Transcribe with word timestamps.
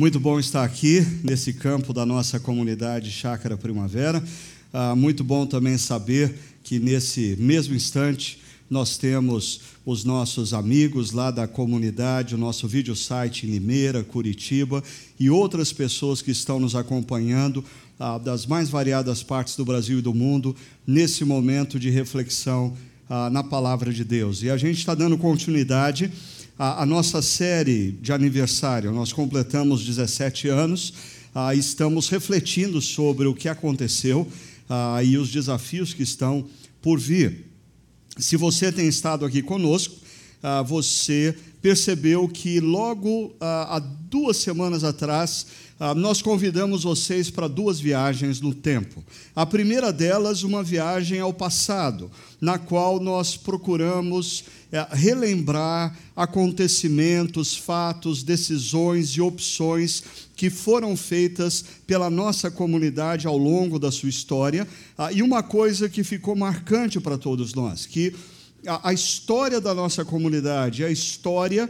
Muito 0.00 0.18
bom 0.18 0.40
estar 0.40 0.64
aqui 0.64 1.06
nesse 1.22 1.52
campo 1.52 1.92
da 1.92 2.06
nossa 2.06 2.40
comunidade 2.40 3.10
Chácara 3.10 3.54
Primavera. 3.54 4.24
Ah, 4.72 4.96
muito 4.96 5.22
bom 5.22 5.44
também 5.44 5.76
saber 5.76 6.34
que 6.64 6.78
nesse 6.78 7.36
mesmo 7.38 7.74
instante 7.74 8.40
nós 8.70 8.96
temos 8.96 9.60
os 9.84 10.02
nossos 10.02 10.54
amigos 10.54 11.12
lá 11.12 11.30
da 11.30 11.46
comunidade, 11.46 12.34
o 12.34 12.38
nosso 12.38 12.66
vídeo 12.66 12.96
site 12.96 13.46
em 13.46 13.50
Limeira, 13.50 14.02
Curitiba 14.02 14.82
e 15.18 15.28
outras 15.28 15.70
pessoas 15.70 16.22
que 16.22 16.30
estão 16.30 16.58
nos 16.58 16.74
acompanhando 16.74 17.62
ah, 17.98 18.16
das 18.16 18.46
mais 18.46 18.70
variadas 18.70 19.22
partes 19.22 19.54
do 19.54 19.66
Brasil 19.66 19.98
e 19.98 20.02
do 20.02 20.14
mundo 20.14 20.56
nesse 20.86 21.26
momento 21.26 21.78
de 21.78 21.90
reflexão 21.90 22.74
ah, 23.06 23.28
na 23.28 23.44
palavra 23.44 23.92
de 23.92 24.02
Deus. 24.02 24.42
E 24.42 24.48
a 24.48 24.56
gente 24.56 24.78
está 24.78 24.94
dando 24.94 25.18
continuidade 25.18 26.10
a, 26.60 26.82
a 26.82 26.86
nossa 26.86 27.22
série 27.22 27.92
de 28.02 28.12
aniversário. 28.12 28.92
Nós 28.92 29.14
completamos 29.14 29.82
17 29.82 30.46
anos, 30.48 30.92
ah, 31.34 31.54
estamos 31.54 32.10
refletindo 32.10 32.82
sobre 32.82 33.26
o 33.26 33.34
que 33.34 33.48
aconteceu 33.48 34.28
ah, 34.68 35.02
e 35.02 35.16
os 35.16 35.30
desafios 35.30 35.94
que 35.94 36.02
estão 36.02 36.44
por 36.82 37.00
vir. 37.00 37.46
Se 38.18 38.36
você 38.36 38.70
tem 38.70 38.86
estado 38.86 39.24
aqui 39.24 39.40
conosco, 39.40 39.96
ah, 40.42 40.60
você 40.60 41.34
percebeu 41.62 42.28
que 42.28 42.60
logo 42.60 43.34
há 43.40 43.78
duas 43.78 44.38
semanas 44.38 44.82
atrás 44.82 45.46
nós 45.94 46.22
convidamos 46.22 46.84
vocês 46.84 47.30
para 47.30 47.48
duas 47.48 47.78
viagens 47.78 48.40
no 48.40 48.54
tempo. 48.54 49.04
A 49.36 49.44
primeira 49.44 49.92
delas, 49.92 50.42
uma 50.42 50.62
viagem 50.62 51.20
ao 51.20 51.34
passado, 51.34 52.10
na 52.40 52.58
qual 52.58 52.98
nós 52.98 53.36
procuramos 53.36 54.44
relembrar 54.90 55.96
acontecimentos, 56.14 57.56
fatos, 57.56 58.22
decisões 58.22 59.10
e 59.10 59.20
opções 59.20 60.02
que 60.36 60.48
foram 60.48 60.96
feitas 60.96 61.64
pela 61.86 62.08
nossa 62.08 62.50
comunidade 62.50 63.26
ao 63.26 63.36
longo 63.36 63.78
da 63.78 63.90
sua 63.90 64.08
história. 64.08 64.66
Ah, 64.96 65.12
e 65.12 65.22
uma 65.22 65.42
coisa 65.42 65.88
que 65.88 66.04
ficou 66.04 66.36
marcante 66.36 67.00
para 67.00 67.18
todos 67.18 67.52
nós, 67.52 67.84
que 67.84 68.14
a 68.82 68.92
história 68.92 69.60
da 69.60 69.74
nossa 69.74 70.04
comunidade 70.04 70.82
é 70.82 70.86
a 70.86 70.90
história 70.90 71.68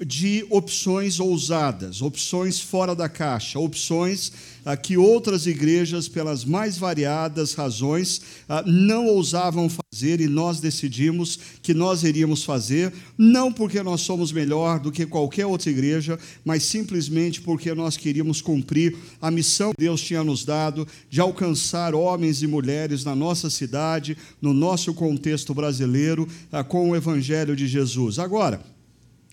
de 0.00 0.44
opções 0.48 1.20
ousadas, 1.20 2.00
opções 2.00 2.58
fora 2.58 2.94
da 2.94 3.08
caixa, 3.08 3.58
opções 3.58 4.32
ah, 4.64 4.76
que 4.76 4.96
outras 4.96 5.46
igrejas, 5.46 6.08
pelas 6.08 6.44
mais 6.44 6.78
variadas 6.78 7.52
razões, 7.52 8.22
ah, 8.48 8.62
não 8.66 9.06
ousavam 9.06 9.68
fazer 9.68 10.20
e 10.20 10.28
nós 10.28 10.60
decidimos 10.60 11.38
que 11.62 11.74
nós 11.74 12.04
iríamos 12.04 12.42
fazer, 12.42 12.92
não 13.18 13.52
porque 13.52 13.82
nós 13.82 14.00
somos 14.00 14.32
melhor 14.32 14.80
do 14.80 14.90
que 14.90 15.04
qualquer 15.04 15.44
outra 15.44 15.70
igreja, 15.70 16.18
mas 16.42 16.62
simplesmente 16.62 17.42
porque 17.42 17.74
nós 17.74 17.96
queríamos 17.96 18.40
cumprir 18.40 18.96
a 19.20 19.30
missão 19.30 19.72
que 19.72 19.80
Deus 19.80 20.00
tinha 20.00 20.24
nos 20.24 20.42
dado 20.42 20.88
de 21.10 21.20
alcançar 21.20 21.94
homens 21.94 22.42
e 22.42 22.46
mulheres 22.46 23.04
na 23.04 23.14
nossa 23.14 23.50
cidade, 23.50 24.16
no 24.40 24.54
nosso 24.54 24.94
contexto 24.94 25.52
brasileiro, 25.52 26.26
ah, 26.50 26.64
com 26.64 26.90
o 26.90 26.96
Evangelho 26.96 27.54
de 27.54 27.66
Jesus. 27.66 28.18
Agora, 28.18 28.71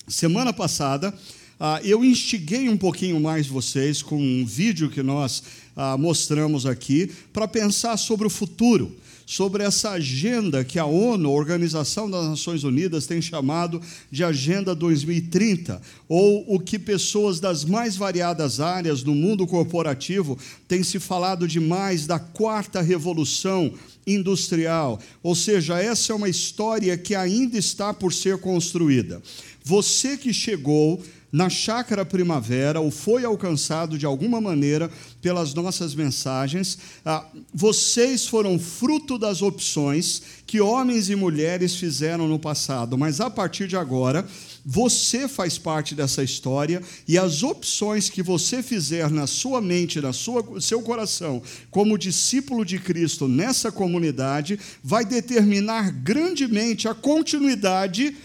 Semana 0.09 0.51
passada, 0.51 1.13
ah, 1.59 1.79
eu 1.83 2.03
instiguei 2.03 2.67
um 2.67 2.75
pouquinho 2.75 3.19
mais 3.19 3.45
vocês 3.45 4.01
com 4.01 4.17
um 4.17 4.43
vídeo 4.43 4.89
que 4.89 5.03
nós 5.03 5.43
ah, 5.75 5.95
mostramos 5.99 6.65
aqui 6.65 7.11
para 7.31 7.47
pensar 7.47 7.95
sobre 7.95 8.25
o 8.25 8.29
futuro, 8.29 8.95
sobre 9.23 9.61
essa 9.61 9.91
agenda 9.91 10.63
que 10.63 10.79
a 10.79 10.85
ONU, 10.85 11.29
a 11.29 11.31
Organização 11.31 12.09
das 12.09 12.27
Nações 12.27 12.63
Unidas, 12.63 13.05
tem 13.05 13.21
chamado 13.21 13.79
de 14.09 14.23
Agenda 14.23 14.73
2030, 14.73 15.79
ou 16.07 16.43
o 16.47 16.59
que 16.59 16.79
pessoas 16.79 17.39
das 17.39 17.63
mais 17.63 17.95
variadas 17.95 18.59
áreas 18.59 19.03
do 19.03 19.13
mundo 19.13 19.45
corporativo 19.45 20.39
têm 20.67 20.81
se 20.81 20.99
falado 20.99 21.47
demais 21.47 22.07
da 22.07 22.17
quarta 22.17 22.81
revolução 22.81 23.71
industrial. 24.07 24.99
Ou 25.21 25.35
seja, 25.35 25.79
essa 25.79 26.11
é 26.11 26.15
uma 26.15 26.29
história 26.29 26.97
que 26.97 27.13
ainda 27.13 27.57
está 27.57 27.93
por 27.93 28.11
ser 28.11 28.39
construída. 28.39 29.21
Você 29.63 30.17
que 30.17 30.33
chegou 30.33 31.01
na 31.31 31.49
chácara 31.49 32.03
primavera 32.03 32.79
ou 32.79 32.89
foi 32.89 33.23
alcançado 33.23 33.97
de 33.97 34.05
alguma 34.05 34.41
maneira 34.41 34.89
pelas 35.21 35.53
nossas 35.53 35.93
mensagens, 35.93 36.77
ah, 37.05 37.25
vocês 37.53 38.27
foram 38.27 38.57
fruto 38.57 39.17
das 39.17 39.41
opções 39.41 40.21
que 40.47 40.59
homens 40.59 41.09
e 41.09 41.15
mulheres 41.15 41.75
fizeram 41.75 42.27
no 42.27 42.39
passado, 42.39 42.97
mas 42.97 43.21
a 43.21 43.29
partir 43.29 43.67
de 43.67 43.77
agora, 43.77 44.27
você 44.65 45.27
faz 45.27 45.57
parte 45.57 45.93
dessa 45.93 46.23
história 46.23 46.81
e 47.07 47.17
as 47.17 47.43
opções 47.43 48.09
que 48.09 48.23
você 48.23 48.63
fizer 48.63 49.09
na 49.11 49.27
sua 49.27 49.61
mente, 49.61 50.01
na 50.01 50.13
sua 50.13 50.59
seu 50.59 50.81
coração, 50.81 51.41
como 51.69 51.97
discípulo 51.97 52.65
de 52.65 52.79
Cristo 52.79 53.27
nessa 53.27 53.71
comunidade, 53.71 54.59
vai 54.83 55.05
determinar 55.05 55.91
grandemente 55.91 56.87
a 56.87 56.95
continuidade 56.95 58.15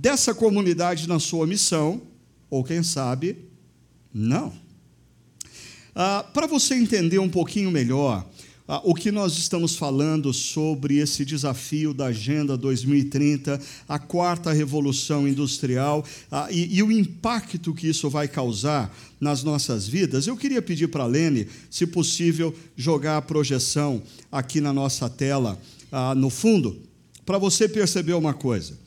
dessa 0.00 0.34
comunidade 0.34 1.08
na 1.08 1.20
sua 1.20 1.46
missão, 1.46 2.02
ou 2.50 2.64
quem 2.64 2.82
sabe, 2.82 3.36
não. 4.12 4.52
Ah, 5.94 6.24
Para 6.34 6.46
você 6.46 6.74
entender 6.74 7.18
um 7.18 7.28
pouquinho 7.28 7.70
melhor 7.70 8.28
ah, 8.66 8.80
o 8.82 8.94
que 8.94 9.12
nós 9.12 9.38
estamos 9.38 9.76
falando 9.76 10.32
sobre 10.32 10.96
esse 10.98 11.24
desafio 11.24 11.94
da 11.94 12.06
Agenda 12.06 12.56
2030, 12.56 13.60
a 13.88 13.98
quarta 13.98 14.52
revolução 14.52 15.28
industrial 15.28 16.04
ah, 16.30 16.48
e, 16.50 16.76
e, 16.76 16.82
o 16.82 16.90
impacto 16.90 17.72
que 17.72 17.88
isso 17.88 18.10
vai 18.10 18.26
causar 18.26 18.94
nas 19.20 19.44
nossas 19.44 19.86
vidas, 19.86 20.26
eu 20.26 20.36
queria 20.36 20.60
pedir 20.60 20.88
para 20.88 21.04
a 21.04 21.06
Lene, 21.06 21.46
se 21.70 21.86
possível, 21.86 22.54
jogar 22.76 23.18
a 23.18 23.22
projeção 23.22 24.02
aqui 24.30 24.60
na 24.60 24.72
nossa 24.72 25.08
tela, 25.08 25.60
ah, 25.92 26.14
no 26.14 26.30
fundo, 26.30 26.80
para 27.24 27.38
você 27.38 27.68
perceber 27.68 28.14
uma 28.14 28.34
coisa. 28.34 28.83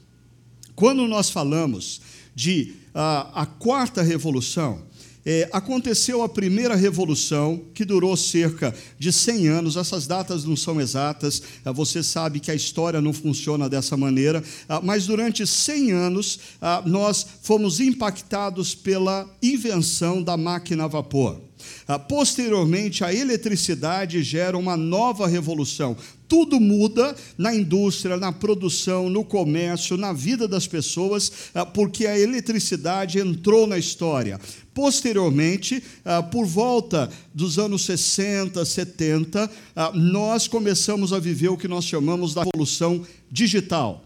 Quando 0.78 1.08
nós 1.08 1.32
falamos 1.32 2.00
de 2.36 2.76
ah, 2.94 3.32
a 3.34 3.46
quarta 3.48 4.04
revolução, 4.04 4.84
é, 5.26 5.50
aconteceu 5.52 6.22
a 6.22 6.30
primeira 6.30 6.76
revolução, 6.76 7.66
que 7.74 7.84
durou 7.84 8.16
cerca 8.16 8.76
de 9.00 9.12
100 9.12 9.48
anos. 9.48 9.76
Essas 9.76 10.06
datas 10.06 10.46
não 10.46 10.56
são 10.56 10.80
exatas, 10.80 11.42
ah, 11.66 11.72
você 11.72 12.04
sabe 12.04 12.40
que 12.40 12.52
a 12.52 12.56
história 12.56 13.02
não 13.02 13.12
funciona 13.12 13.68
dessa 13.68 13.98
maneira, 13.98 14.44
ah, 14.70 14.80
mas 14.80 15.08
durante 15.08 15.48
100 15.48 15.94
anos 15.94 16.40
ah, 16.62 16.84
nós 16.86 17.26
fomos 17.42 17.80
impactados 17.80 18.76
pela 18.76 19.28
invenção 19.42 20.22
da 20.22 20.38
máquina 20.38 20.84
a 20.84 20.88
vapor. 20.88 21.47
Ah, 21.88 22.00
posteriormente, 22.00 23.04
a 23.04 23.14
eletricidade 23.14 24.22
gera 24.24 24.58
uma 24.58 24.78
nova 24.78 25.28
revolução 25.28 25.96
tudo 26.28 26.60
muda 26.60 27.16
na 27.38 27.56
indústria, 27.56 28.18
na 28.18 28.32
produção, 28.32 29.10
no 29.10 29.24
comércio, 29.24 29.98
na 29.98 30.12
vida 30.12 30.48
das 30.48 30.68
pessoas, 30.68 31.32
ah, 31.54 31.66
porque 31.66 32.06
a 32.06 32.20
eletricidade 32.20 33.20
entrou 33.20 33.66
na 33.66 33.78
história. 33.78 34.40
Posteriormente, 34.78 35.82
ah, 36.06 36.22
por 36.22 36.46
volta 36.46 37.10
dos 37.34 37.58
anos 37.58 37.84
60, 37.84 38.64
70, 38.64 39.50
ah, 39.76 39.92
nós 39.92 40.48
começamos 40.48 41.12
a 41.12 41.18
viver 41.18 41.48
o 41.48 41.58
que 41.58 41.68
nós 41.68 41.84
chamamos 41.84 42.36
da 42.36 42.44
revolução 42.44 43.04
digital. 43.32 44.06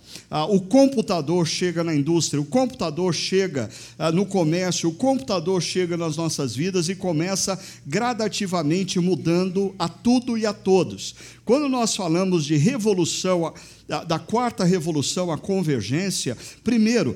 O 0.50 0.62
computador 0.62 1.45
chega 1.45 1.83
na 1.83 1.94
indústria, 1.94 2.41
o 2.41 2.45
computador 2.45 3.13
chega 3.13 3.69
no 4.13 4.25
comércio, 4.25 4.89
o 4.89 4.94
computador 4.94 5.62
chega 5.62 5.95
nas 5.95 6.18
nossas 6.18 6.56
vidas 6.56 6.89
e 6.89 6.95
começa 6.95 7.59
gradativamente 7.85 9.00
mudando 9.00 9.75
a 9.77 9.88
tudo 9.88 10.39
e 10.39 10.45
a 10.45 10.53
todos. 10.53 11.13
Quando 11.45 11.69
nós 11.69 11.95
falamos 11.95 12.45
de 12.45 12.57
revolução, 12.57 13.53
da 14.07 14.18
quarta 14.18 14.63
revolução, 14.63 15.31
a 15.31 15.38
convergência, 15.38 16.35
primeiro, 16.63 17.15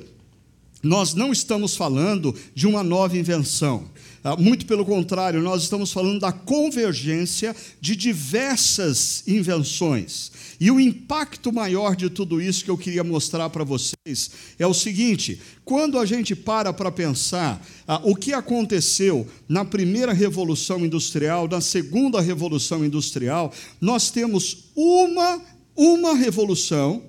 nós 0.85 1.15
não 1.15 1.31
estamos 1.31 1.75
falando 1.75 2.33
de 2.53 2.67
uma 2.67 2.83
nova 2.83 3.17
invenção. 3.17 3.89
Ah, 4.23 4.35
muito 4.35 4.67
pelo 4.67 4.85
contrário, 4.85 5.41
nós 5.41 5.63
estamos 5.63 5.91
falando 5.91 6.19
da 6.19 6.31
convergência 6.31 7.55
de 7.81 7.95
diversas 7.95 9.27
invenções. 9.27 10.31
E 10.59 10.69
o 10.69 10.79
impacto 10.79 11.51
maior 11.51 11.95
de 11.95 12.07
tudo 12.09 12.39
isso 12.39 12.63
que 12.63 12.69
eu 12.69 12.77
queria 12.77 13.03
mostrar 13.03 13.49
para 13.49 13.63
vocês 13.63 14.29
é 14.59 14.67
o 14.67 14.73
seguinte: 14.75 15.41
quando 15.63 15.97
a 15.97 16.05
gente 16.05 16.35
para 16.35 16.71
para 16.71 16.91
pensar 16.91 17.65
ah, 17.88 17.99
o 18.03 18.15
que 18.15 18.31
aconteceu 18.31 19.27
na 19.49 19.65
primeira 19.65 20.13
revolução 20.13 20.85
industrial, 20.85 21.47
na 21.47 21.61
segunda 21.61 22.21
revolução 22.21 22.85
industrial, 22.85 23.51
nós 23.81 24.11
temos 24.11 24.69
uma, 24.75 25.41
uma 25.75 26.13
revolução 26.13 27.03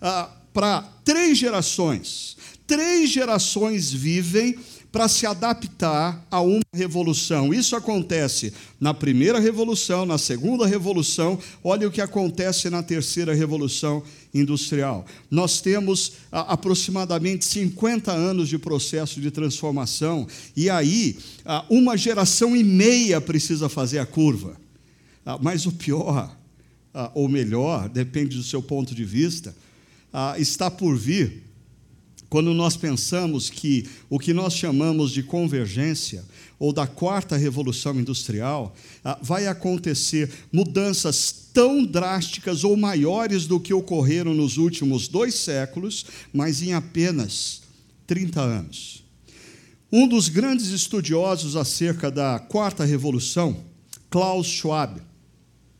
ah, 0.00 0.30
para 0.52 0.80
três 1.04 1.36
gerações. 1.36 2.35
Três 2.66 3.10
gerações 3.10 3.92
vivem 3.92 4.56
para 4.96 5.08
se 5.08 5.26
adaptar 5.26 6.26
a 6.30 6.40
uma 6.40 6.62
revolução. 6.72 7.52
Isso 7.52 7.76
acontece 7.76 8.52
na 8.80 8.94
primeira 8.94 9.38
revolução, 9.38 10.06
na 10.06 10.16
segunda 10.16 10.66
revolução, 10.66 11.38
olha 11.62 11.86
o 11.86 11.90
que 11.90 12.00
acontece 12.00 12.70
na 12.70 12.82
terceira 12.82 13.34
revolução 13.34 14.02
industrial. 14.32 15.04
Nós 15.30 15.60
temos 15.60 16.12
a, 16.32 16.54
aproximadamente 16.54 17.44
50 17.44 18.10
anos 18.10 18.48
de 18.48 18.58
processo 18.58 19.20
de 19.20 19.30
transformação, 19.30 20.26
e 20.56 20.70
aí 20.70 21.18
a, 21.44 21.64
uma 21.68 21.94
geração 21.94 22.56
e 22.56 22.64
meia 22.64 23.20
precisa 23.20 23.68
fazer 23.68 23.98
a 23.98 24.06
curva. 24.06 24.56
Ah, 25.26 25.38
mas 25.42 25.66
o 25.66 25.72
pior, 25.72 26.34
ah, 26.94 27.10
ou 27.14 27.28
melhor, 27.28 27.88
depende 27.90 28.36
do 28.36 28.42
seu 28.42 28.62
ponto 28.62 28.94
de 28.94 29.04
vista, 29.04 29.54
ah, 30.10 30.36
está 30.38 30.70
por 30.70 30.96
vir 30.96 31.45
quando 32.28 32.52
nós 32.52 32.76
pensamos 32.76 33.48
que 33.48 33.88
o 34.10 34.18
que 34.18 34.32
nós 34.32 34.54
chamamos 34.54 35.12
de 35.12 35.22
convergência, 35.22 36.24
ou 36.58 36.72
da 36.72 36.86
quarta 36.86 37.36
revolução 37.36 37.98
industrial, 38.00 38.74
vai 39.22 39.46
acontecer 39.46 40.30
mudanças 40.50 41.50
tão 41.52 41.84
drásticas 41.84 42.64
ou 42.64 42.76
maiores 42.76 43.46
do 43.46 43.60
que 43.60 43.72
ocorreram 43.72 44.34
nos 44.34 44.56
últimos 44.56 45.06
dois 45.06 45.34
séculos, 45.34 46.06
mas 46.32 46.62
em 46.62 46.72
apenas 46.72 47.62
30 48.06 48.40
anos. 48.40 49.04
Um 49.92 50.08
dos 50.08 50.28
grandes 50.28 50.68
estudiosos 50.68 51.56
acerca 51.56 52.10
da 52.10 52.38
quarta 52.38 52.84
revolução, 52.84 53.64
Klaus 54.10 54.46
Schwab, 54.46 55.00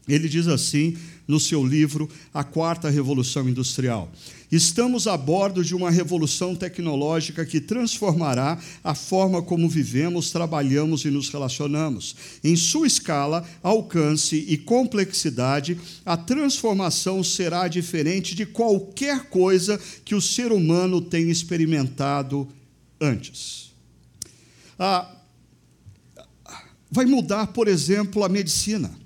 ele 0.09 0.29
diz 0.29 0.47
assim 0.47 0.97
no 1.27 1.41
seu 1.41 1.65
livro 1.65 2.09
A 2.33 2.45
Quarta 2.45 2.89
Revolução 2.89 3.49
Industrial: 3.49 4.11
Estamos 4.51 5.07
a 5.07 5.17
bordo 5.17 5.65
de 5.65 5.75
uma 5.75 5.91
revolução 5.91 6.55
tecnológica 6.55 7.45
que 7.45 7.61
transformará 7.61 8.59
a 8.83 8.95
forma 8.95 9.43
como 9.43 9.69
vivemos, 9.69 10.31
trabalhamos 10.31 11.05
e 11.05 11.11
nos 11.11 11.29
relacionamos. 11.29 12.15
Em 12.45 12.55
sua 12.55 12.87
escala, 12.87 13.45
alcance 13.63 14.37
e 14.37 14.57
complexidade, 14.57 15.79
a 16.05 16.17
transformação 16.17 17.25
será 17.25 17.67
diferente 17.67 18.35
de 18.35 18.47
qualquer 18.47 19.25
coisa 19.25 19.81
que 20.05 20.15
o 20.15 20.23
ser 20.23 20.53
humano 20.53 21.01
tenha 21.01 21.33
experimentado 21.33 22.49
antes. 23.01 23.73
Ah, 24.79 25.11
vai 26.91 27.05
mudar, 27.05 27.49
por 27.49 27.67
exemplo, 27.67 28.23
a 28.25 28.29
medicina. 28.29 29.06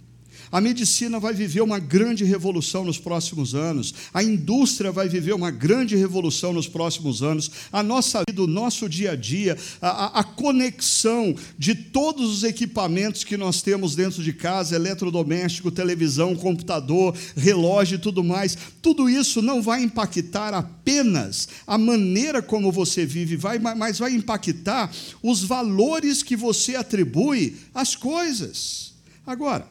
A 0.50 0.60
medicina 0.60 1.20
vai 1.20 1.32
viver 1.32 1.60
uma 1.60 1.78
grande 1.78 2.24
revolução 2.24 2.84
nos 2.84 2.98
próximos 2.98 3.54
anos, 3.54 3.94
a 4.12 4.22
indústria 4.22 4.90
vai 4.90 5.08
viver 5.08 5.32
uma 5.32 5.50
grande 5.50 5.96
revolução 5.96 6.52
nos 6.52 6.66
próximos 6.66 7.22
anos, 7.22 7.50
a 7.72 7.82
nossa 7.82 8.22
vida, 8.28 8.42
o 8.42 8.46
nosso 8.46 8.88
dia 8.88 9.12
a 9.12 9.16
dia, 9.16 9.56
a, 9.80 10.20
a 10.20 10.24
conexão 10.24 11.34
de 11.58 11.74
todos 11.74 12.30
os 12.30 12.44
equipamentos 12.44 13.24
que 13.24 13.36
nós 13.36 13.62
temos 13.62 13.94
dentro 13.94 14.22
de 14.22 14.32
casa 14.32 14.74
eletrodoméstico, 14.74 15.70
televisão, 15.70 16.34
computador, 16.34 17.16
relógio 17.36 17.96
e 17.96 17.98
tudo 17.98 18.24
mais 18.24 18.56
tudo 18.82 19.08
isso 19.08 19.42
não 19.42 19.62
vai 19.62 19.82
impactar 19.82 20.54
apenas 20.54 21.48
a 21.66 21.76
maneira 21.76 22.42
como 22.42 22.72
você 22.72 23.04
vive, 23.04 23.36
vai, 23.36 23.58
mas 23.58 23.98
vai 23.98 24.12
impactar 24.12 24.90
os 25.22 25.42
valores 25.42 26.22
que 26.22 26.36
você 26.36 26.76
atribui 26.76 27.56
às 27.74 27.94
coisas. 27.94 28.94
Agora, 29.26 29.66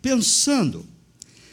pensando 0.00 0.86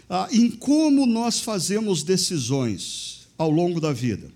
ah, 0.09 0.27
em 0.31 0.49
como 0.49 1.05
nós 1.05 1.39
fazemos 1.39 2.03
decisões 2.03 3.27
ao 3.37 3.49
longo 3.49 3.79
da 3.79 3.91
vida. 3.91 4.31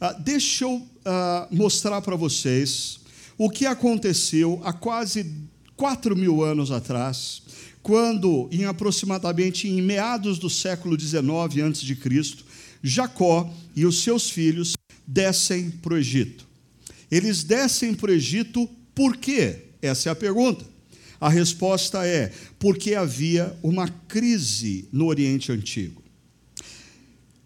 Ah, 0.00 0.12
deixa 0.12 0.64
eu 0.64 0.86
ah, 1.04 1.48
mostrar 1.50 2.00
para 2.02 2.16
vocês 2.16 3.00
o 3.36 3.50
que 3.50 3.66
aconteceu 3.66 4.60
há 4.64 4.72
quase 4.72 5.32
4 5.76 6.16
mil 6.16 6.42
anos 6.42 6.70
atrás, 6.70 7.42
quando, 7.82 8.48
em 8.50 8.64
aproximadamente 8.64 9.68
em 9.68 9.80
meados 9.80 10.38
do 10.38 10.50
século 10.50 10.98
XIX 10.98 11.28
a.C., 11.28 12.44
Jacó 12.82 13.52
e 13.74 13.84
os 13.84 14.02
seus 14.02 14.30
filhos 14.30 14.74
descem 15.06 15.70
para 15.70 15.94
o 15.94 15.96
Egito. 15.96 16.46
Eles 17.10 17.42
descem 17.42 17.94
para 17.94 18.10
o 18.10 18.14
Egito 18.14 18.68
por 18.94 19.16
quê? 19.16 19.66
Essa 19.80 20.10
é 20.10 20.12
a 20.12 20.16
pergunta. 20.16 20.64
A 21.20 21.28
resposta 21.28 22.06
é 22.06 22.32
porque 22.58 22.94
havia 22.94 23.56
uma 23.62 23.88
crise 23.88 24.88
no 24.92 25.06
Oriente 25.06 25.50
Antigo. 25.50 26.02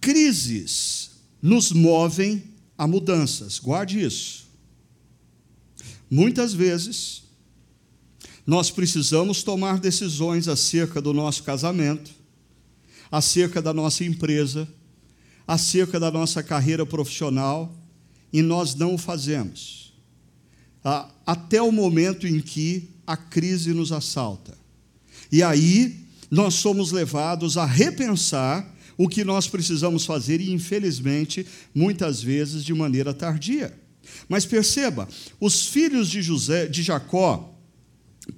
Crises 0.00 1.10
nos 1.40 1.72
movem 1.72 2.42
a 2.76 2.86
mudanças, 2.86 3.58
guarde 3.58 4.04
isso. 4.04 4.46
Muitas 6.10 6.52
vezes, 6.52 7.22
nós 8.46 8.70
precisamos 8.70 9.42
tomar 9.42 9.78
decisões 9.78 10.48
acerca 10.48 11.00
do 11.00 11.14
nosso 11.14 11.42
casamento, 11.42 12.10
acerca 13.10 13.62
da 13.62 13.72
nossa 13.72 14.04
empresa, 14.04 14.68
acerca 15.46 15.98
da 15.98 16.10
nossa 16.10 16.42
carreira 16.42 16.84
profissional, 16.84 17.74
e 18.32 18.42
nós 18.42 18.74
não 18.74 18.94
o 18.94 18.98
fazemos. 18.98 19.94
Até 21.24 21.62
o 21.62 21.70
momento 21.70 22.26
em 22.26 22.40
que 22.40 22.91
a 23.06 23.16
crise 23.16 23.72
nos 23.72 23.92
assalta. 23.92 24.56
E 25.30 25.42
aí 25.42 26.00
nós 26.30 26.54
somos 26.54 26.92
levados 26.92 27.56
a 27.56 27.64
repensar 27.64 28.74
o 28.96 29.08
que 29.08 29.24
nós 29.24 29.48
precisamos 29.48 30.04
fazer 30.04 30.40
e, 30.40 30.52
infelizmente, 30.52 31.46
muitas 31.74 32.22
vezes 32.22 32.64
de 32.64 32.74
maneira 32.74 33.12
tardia. 33.12 33.78
Mas 34.28 34.44
perceba, 34.44 35.08
os 35.40 35.66
filhos 35.66 36.08
de 36.08 36.22
José, 36.22 36.66
de 36.66 36.82
Jacó, 36.82 37.54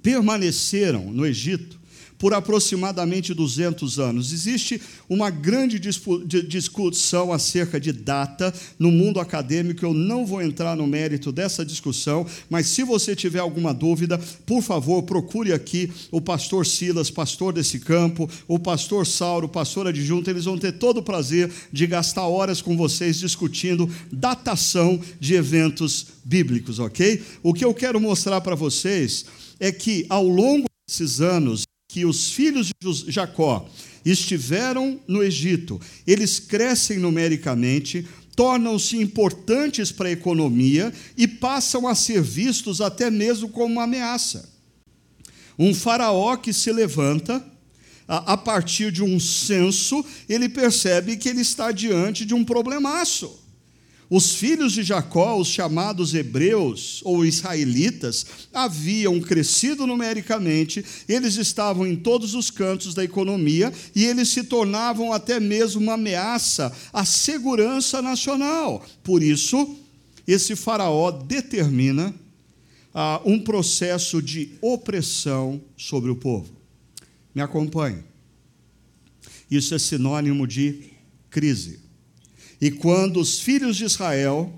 permaneceram 0.01 1.11
no 1.11 1.25
Egito 1.25 1.79
por 2.17 2.33
aproximadamente 2.33 3.33
200 3.33 3.99
anos. 3.99 4.31
Existe 4.31 4.81
uma 5.09 5.29
grande 5.29 5.79
discussão 5.79 7.31
acerca 7.31 7.79
de 7.79 7.91
data 7.91 8.53
no 8.79 8.91
mundo 8.91 9.19
acadêmico. 9.19 9.85
Eu 9.85 9.93
não 9.93 10.25
vou 10.25 10.41
entrar 10.41 10.75
no 10.75 10.87
mérito 10.87 11.31
dessa 11.31 11.65
discussão, 11.65 12.25
mas 12.49 12.67
se 12.67 12.83
você 12.83 13.15
tiver 13.15 13.39
alguma 13.39 13.73
dúvida, 13.73 14.17
por 14.45 14.61
favor, 14.61 15.03
procure 15.03 15.53
aqui 15.53 15.91
o 16.11 16.21
pastor 16.21 16.65
Silas, 16.65 17.09
pastor 17.09 17.53
desse 17.53 17.79
campo, 17.79 18.29
o 18.47 18.59
pastor 18.59 19.05
Sauro, 19.05 19.47
pastor 19.49 19.87
adjunto. 19.87 20.29
Eles 20.29 20.45
vão 20.45 20.57
ter 20.57 20.73
todo 20.73 20.97
o 20.97 21.03
prazer 21.03 21.51
de 21.71 21.87
gastar 21.87 22.27
horas 22.27 22.61
com 22.61 22.75
vocês 22.77 23.19
discutindo 23.19 23.89
datação 24.11 24.99
de 25.19 25.35
eventos 25.35 26.07
bíblicos, 26.23 26.79
ok? 26.79 27.21
O 27.43 27.53
que 27.53 27.63
eu 27.63 27.73
quero 27.73 27.99
mostrar 27.99 28.41
para 28.41 28.55
vocês 28.55 29.25
é 29.59 29.71
que 29.71 30.05
ao 30.09 30.27
longo 30.27 30.65
desses 30.87 31.21
anos, 31.21 31.63
que 31.95 32.03
os 32.03 32.29
filhos 32.29 32.71
de 32.77 33.09
Jacó 33.09 33.69
estiveram 34.03 34.99
no 35.07 35.23
Egito, 35.23 35.79
eles 36.05 36.41
crescem 36.41 36.99
numericamente, 36.99 38.05
tornam-se 38.35 38.97
importantes 38.97 39.93
para 39.93 40.09
a 40.09 40.11
economia 40.11 40.91
e 41.15 41.25
passam 41.25 41.87
a 41.87 41.95
ser 41.95 42.21
vistos 42.21 42.81
até 42.81 43.09
mesmo 43.09 43.47
como 43.47 43.75
uma 43.75 43.83
ameaça. 43.83 44.49
Um 45.57 45.73
faraó 45.73 46.35
que 46.35 46.51
se 46.51 46.69
levanta, 46.69 47.41
a 48.05 48.35
partir 48.35 48.91
de 48.91 49.01
um 49.01 49.17
censo, 49.17 50.05
ele 50.27 50.49
percebe 50.49 51.15
que 51.15 51.29
ele 51.29 51.39
está 51.39 51.71
diante 51.71 52.25
de 52.25 52.33
um 52.33 52.43
problemaço. 52.43 53.39
Os 54.09 54.35
filhos 54.35 54.73
de 54.73 54.83
Jacó, 54.83 55.35
os 55.35 55.47
chamados 55.47 56.13
hebreus 56.13 57.01
ou 57.03 57.25
israelitas, 57.25 58.25
haviam 58.53 59.19
crescido 59.19 59.87
numericamente, 59.87 60.85
eles 61.07 61.35
estavam 61.37 61.87
em 61.87 61.95
todos 61.95 62.35
os 62.35 62.51
cantos 62.51 62.93
da 62.93 63.03
economia 63.03 63.73
e 63.95 64.05
eles 64.05 64.29
se 64.29 64.43
tornavam 64.43 65.11
até 65.11 65.39
mesmo 65.39 65.81
uma 65.81 65.93
ameaça 65.93 66.71
à 66.93 67.03
segurança 67.03 68.01
nacional. 68.01 68.85
Por 69.03 69.23
isso, 69.23 69.75
esse 70.27 70.55
faraó 70.55 71.09
determina 71.11 72.13
ah, 72.93 73.21
um 73.25 73.39
processo 73.39 74.21
de 74.21 74.51
opressão 74.61 75.61
sobre 75.75 76.11
o 76.11 76.15
povo. 76.15 76.55
Me 77.33 77.41
acompanhe. 77.41 78.03
Isso 79.49 79.75
é 79.75 79.79
sinônimo 79.79 80.47
de 80.47 80.91
crise. 81.29 81.84
E 82.65 82.71
quando 82.71 83.19
os 83.19 83.39
filhos 83.39 83.77
de 83.77 83.85
Israel 83.85 84.51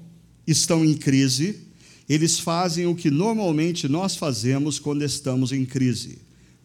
estão 0.48 0.86
em 0.86 0.94
crise, 0.94 1.60
eles 2.08 2.40
fazem 2.40 2.88
o 2.88 2.96
que 2.96 3.12
normalmente 3.12 3.86
nós 3.90 4.16
fazemos 4.16 4.80
quando 4.80 5.04
estamos 5.04 5.52
em 5.52 5.66
crise: 5.66 6.20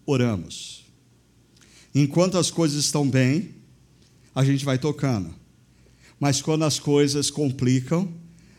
oramos. 0.06 0.84
Enquanto 1.92 2.38
as 2.38 2.48
coisas 2.48 2.84
estão 2.84 3.10
bem, 3.10 3.56
a 4.32 4.44
gente 4.44 4.64
vai 4.64 4.78
tocando. 4.78 5.34
Mas 6.20 6.40
quando 6.40 6.64
as 6.64 6.78
coisas 6.78 7.28
complicam, 7.28 8.08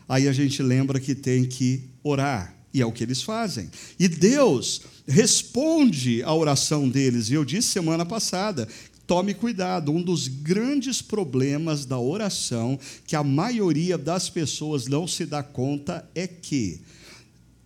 aí 0.06 0.28
a 0.28 0.32
gente 0.34 0.62
lembra 0.62 1.00
que 1.00 1.14
tem 1.14 1.46
que 1.46 1.84
orar. 2.02 2.54
E 2.74 2.82
é 2.82 2.86
o 2.86 2.92
que 2.92 3.02
eles 3.02 3.22
fazem. 3.22 3.70
E 3.98 4.08
Deus 4.08 4.82
responde 5.08 6.22
à 6.22 6.34
oração 6.34 6.86
deles. 6.86 7.30
E 7.30 7.32
eu 7.32 7.46
disse 7.46 7.68
semana 7.68 8.04
passada 8.04 8.68
Tome 9.06 9.34
cuidado, 9.34 9.92
um 9.92 10.02
dos 10.02 10.28
grandes 10.28 11.02
problemas 11.02 11.84
da 11.84 11.98
oração 11.98 12.78
que 13.06 13.14
a 13.14 13.22
maioria 13.22 13.98
das 13.98 14.30
pessoas 14.30 14.86
não 14.86 15.06
se 15.06 15.26
dá 15.26 15.42
conta 15.42 16.08
é 16.14 16.26
que 16.26 16.80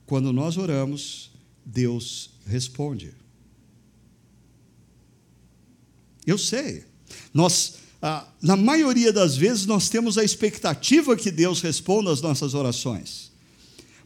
quando 0.05 0.33
nós 0.33 0.57
oramos, 0.57 1.31
Deus 1.65 2.31
responde. 2.47 3.13
Eu 6.27 6.39
sei. 6.39 6.85
Nós, 7.33 7.75
ah, 8.03 8.27
na 8.43 8.57
maioria 8.57 9.13
das 9.13 9.37
vezes, 9.37 9.65
nós 9.67 9.89
temos 9.89 10.19
a 10.19 10.25
expectativa 10.25 11.15
que 11.15 11.31
Deus 11.31 11.61
responda 11.61 12.11
às 12.11 12.21
nossas 12.21 12.55
orações. 12.55 13.28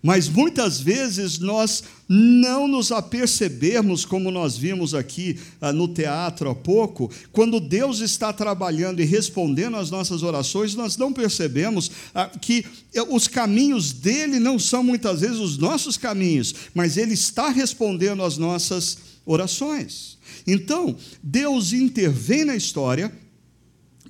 Mas 0.03 0.29
muitas 0.29 0.81
vezes 0.81 1.39
nós 1.39 1.85
não 2.09 2.67
nos 2.67 2.91
apercebemos, 2.91 4.05
como 4.05 4.33
nós 4.33 4.57
vimos 4.57 4.95
aqui 4.95 5.39
ah, 5.61 5.73
no 5.73 5.87
teatro 5.87 6.51
há 6.51 6.55
pouco, 6.55 7.09
quando 7.31 7.61
Deus 7.61 8.01
está 8.01 8.33
trabalhando 8.33 9.01
e 9.01 9.05
respondendo 9.05 9.77
às 9.77 9.91
nossas 9.91 10.25
orações, 10.25 10.75
nós 10.75 10.97
não 10.97 11.13
percebemos 11.13 11.93
ah, 12.13 12.27
que 12.27 12.67
eh, 12.93 13.03
os 13.03 13.29
caminhos 13.29 13.93
dele 13.93 14.41
não 14.41 14.59
são 14.59 14.83
muitas 14.83 15.21
vezes 15.21 15.39
os 15.39 15.57
nossos 15.57 15.97
caminhos, 15.97 16.53
mas 16.75 16.97
ele 16.97 17.15
está 17.15 17.49
respondendo 17.49 18.25
às 18.25 18.37
nossas 18.37 18.99
orações. 19.25 20.19
Então, 20.45 20.97
Deus 21.23 21.73
intervém 21.73 22.45
na 22.45 22.57
história 22.57 23.13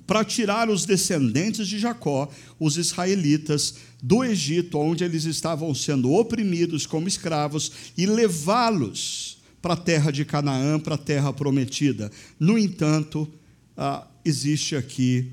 para 0.05 0.23
tirar 0.23 0.69
os 0.69 0.85
descendentes 0.85 1.67
de 1.67 1.79
Jacó, 1.79 2.29
os 2.59 2.77
israelitas, 2.77 3.75
do 4.01 4.23
Egito, 4.23 4.77
onde 4.77 5.03
eles 5.03 5.23
estavam 5.23 5.73
sendo 5.73 6.11
oprimidos 6.11 6.85
como 6.85 7.07
escravos, 7.07 7.71
e 7.97 8.05
levá-los 8.05 9.37
para 9.61 9.75
a 9.75 9.77
terra 9.77 10.11
de 10.11 10.25
Canaã, 10.25 10.77
para 10.77 10.95
a 10.95 10.97
terra 10.97 11.31
prometida. 11.31 12.11
No 12.37 12.57
entanto, 12.57 13.31
ah, 13.77 14.05
existe 14.25 14.75
aqui 14.75 15.31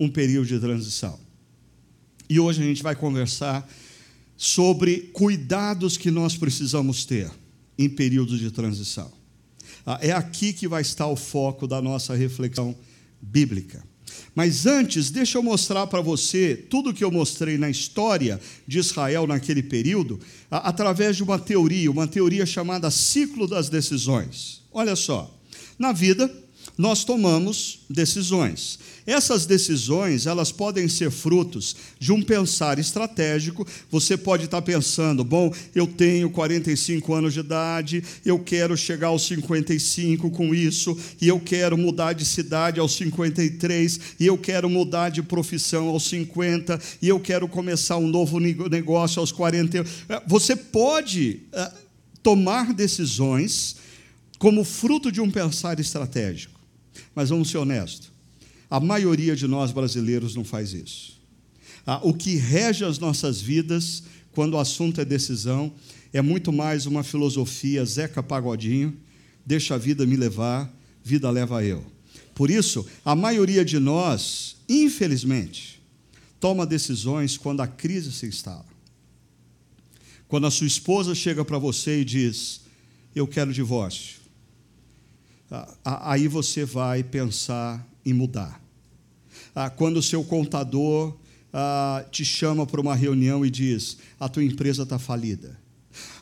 um 0.00 0.08
período 0.08 0.48
de 0.48 0.58
transição. 0.58 1.18
E 2.28 2.40
hoje 2.40 2.60
a 2.60 2.64
gente 2.64 2.82
vai 2.82 2.96
conversar 2.96 3.68
sobre 4.36 5.10
cuidados 5.12 5.96
que 5.96 6.10
nós 6.10 6.36
precisamos 6.36 7.04
ter 7.04 7.30
em 7.78 7.88
períodos 7.88 8.40
de 8.40 8.50
transição. 8.50 9.12
Ah, 9.86 9.98
é 10.02 10.10
aqui 10.10 10.52
que 10.52 10.66
vai 10.66 10.82
estar 10.82 11.06
o 11.06 11.14
foco 11.14 11.68
da 11.68 11.80
nossa 11.80 12.16
reflexão 12.16 12.74
bíblica. 13.20 13.84
Mas 14.34 14.64
antes, 14.64 15.10
deixa 15.10 15.36
eu 15.36 15.42
mostrar 15.42 15.86
para 15.86 16.00
você 16.00 16.56
tudo 16.56 16.90
o 16.90 16.94
que 16.94 17.04
eu 17.04 17.10
mostrei 17.10 17.58
na 17.58 17.68
história 17.68 18.40
de 18.66 18.78
Israel 18.78 19.26
naquele 19.26 19.62
período, 19.62 20.18
através 20.50 21.16
de 21.16 21.22
uma 21.22 21.38
teoria, 21.38 21.90
uma 21.90 22.08
teoria 22.08 22.46
chamada 22.46 22.90
ciclo 22.90 23.46
das 23.46 23.68
decisões. 23.68 24.62
Olha 24.72 24.96
só, 24.96 25.30
na 25.78 25.92
vida, 25.92 26.32
nós 26.76 27.04
tomamos 27.04 27.80
decisões. 27.88 28.78
Essas 29.06 29.46
decisões, 29.46 30.26
elas 30.26 30.52
podem 30.52 30.88
ser 30.88 31.10
frutos 31.10 31.74
de 31.98 32.12
um 32.12 32.22
pensar 32.22 32.78
estratégico. 32.78 33.66
Você 33.90 34.16
pode 34.16 34.44
estar 34.44 34.62
pensando, 34.62 35.24
bom, 35.24 35.52
eu 35.74 35.86
tenho 35.86 36.30
45 36.30 37.12
anos 37.12 37.34
de 37.34 37.40
idade, 37.40 38.02
eu 38.24 38.38
quero 38.38 38.76
chegar 38.76 39.08
aos 39.08 39.26
55 39.26 40.30
com 40.30 40.54
isso, 40.54 40.96
e 41.20 41.28
eu 41.28 41.40
quero 41.40 41.76
mudar 41.76 42.12
de 42.12 42.24
cidade 42.24 42.78
aos 42.78 42.94
53, 42.96 44.00
e 44.20 44.26
eu 44.26 44.38
quero 44.38 44.70
mudar 44.70 45.10
de 45.10 45.22
profissão 45.22 45.88
aos 45.88 46.04
50, 46.04 46.80
e 47.00 47.08
eu 47.08 47.18
quero 47.18 47.48
começar 47.48 47.96
um 47.96 48.06
novo 48.06 48.38
negócio 48.38 49.20
aos 49.20 49.32
40. 49.32 49.84
Você 50.26 50.54
pode 50.54 51.40
eh, 51.52 51.72
tomar 52.22 52.72
decisões 52.72 53.76
como 54.38 54.64
fruto 54.64 55.10
de 55.10 55.20
um 55.20 55.30
pensar 55.30 55.78
estratégico. 55.80 56.51
Mas 57.14 57.30
vamos 57.30 57.50
ser 57.50 57.58
honestos, 57.58 58.10
a 58.70 58.80
maioria 58.80 59.36
de 59.36 59.46
nós 59.46 59.70
brasileiros 59.70 60.34
não 60.34 60.44
faz 60.44 60.72
isso. 60.72 61.20
Ah, 61.86 62.00
o 62.02 62.14
que 62.14 62.36
rege 62.36 62.84
as 62.84 62.98
nossas 62.98 63.40
vidas, 63.40 64.04
quando 64.32 64.54
o 64.54 64.58
assunto 64.58 65.00
é 65.00 65.04
decisão, 65.04 65.72
é 66.12 66.22
muito 66.22 66.52
mais 66.52 66.86
uma 66.86 67.02
filosofia 67.02 67.84
Zeca 67.84 68.22
Pagodinho, 68.22 68.96
deixa 69.44 69.74
a 69.74 69.78
vida 69.78 70.06
me 70.06 70.16
levar, 70.16 70.72
vida 71.02 71.30
leva 71.30 71.64
eu. 71.64 71.84
Por 72.34 72.50
isso, 72.50 72.86
a 73.04 73.14
maioria 73.14 73.64
de 73.64 73.78
nós, 73.78 74.56
infelizmente, 74.68 75.82
toma 76.40 76.66
decisões 76.66 77.36
quando 77.36 77.60
a 77.60 77.66
crise 77.66 78.12
se 78.12 78.26
instala. 78.26 78.66
Quando 80.28 80.46
a 80.46 80.50
sua 80.50 80.66
esposa 80.66 81.14
chega 81.14 81.44
para 81.44 81.58
você 81.58 82.00
e 82.00 82.04
diz: 82.04 82.62
Eu 83.14 83.26
quero 83.26 83.52
divórcio. 83.52 84.21
Aí 85.84 86.28
você 86.28 86.64
vai 86.64 87.02
pensar 87.02 87.86
em 88.04 88.12
mudar. 88.12 88.60
Quando 89.76 89.98
o 89.98 90.02
seu 90.02 90.24
contador 90.24 91.16
te 92.10 92.24
chama 92.24 92.66
para 92.66 92.80
uma 92.80 92.94
reunião 92.94 93.44
e 93.44 93.50
diz: 93.50 93.98
A 94.18 94.28
tua 94.28 94.44
empresa 94.44 94.84
está 94.84 94.98
falida. 94.98 95.60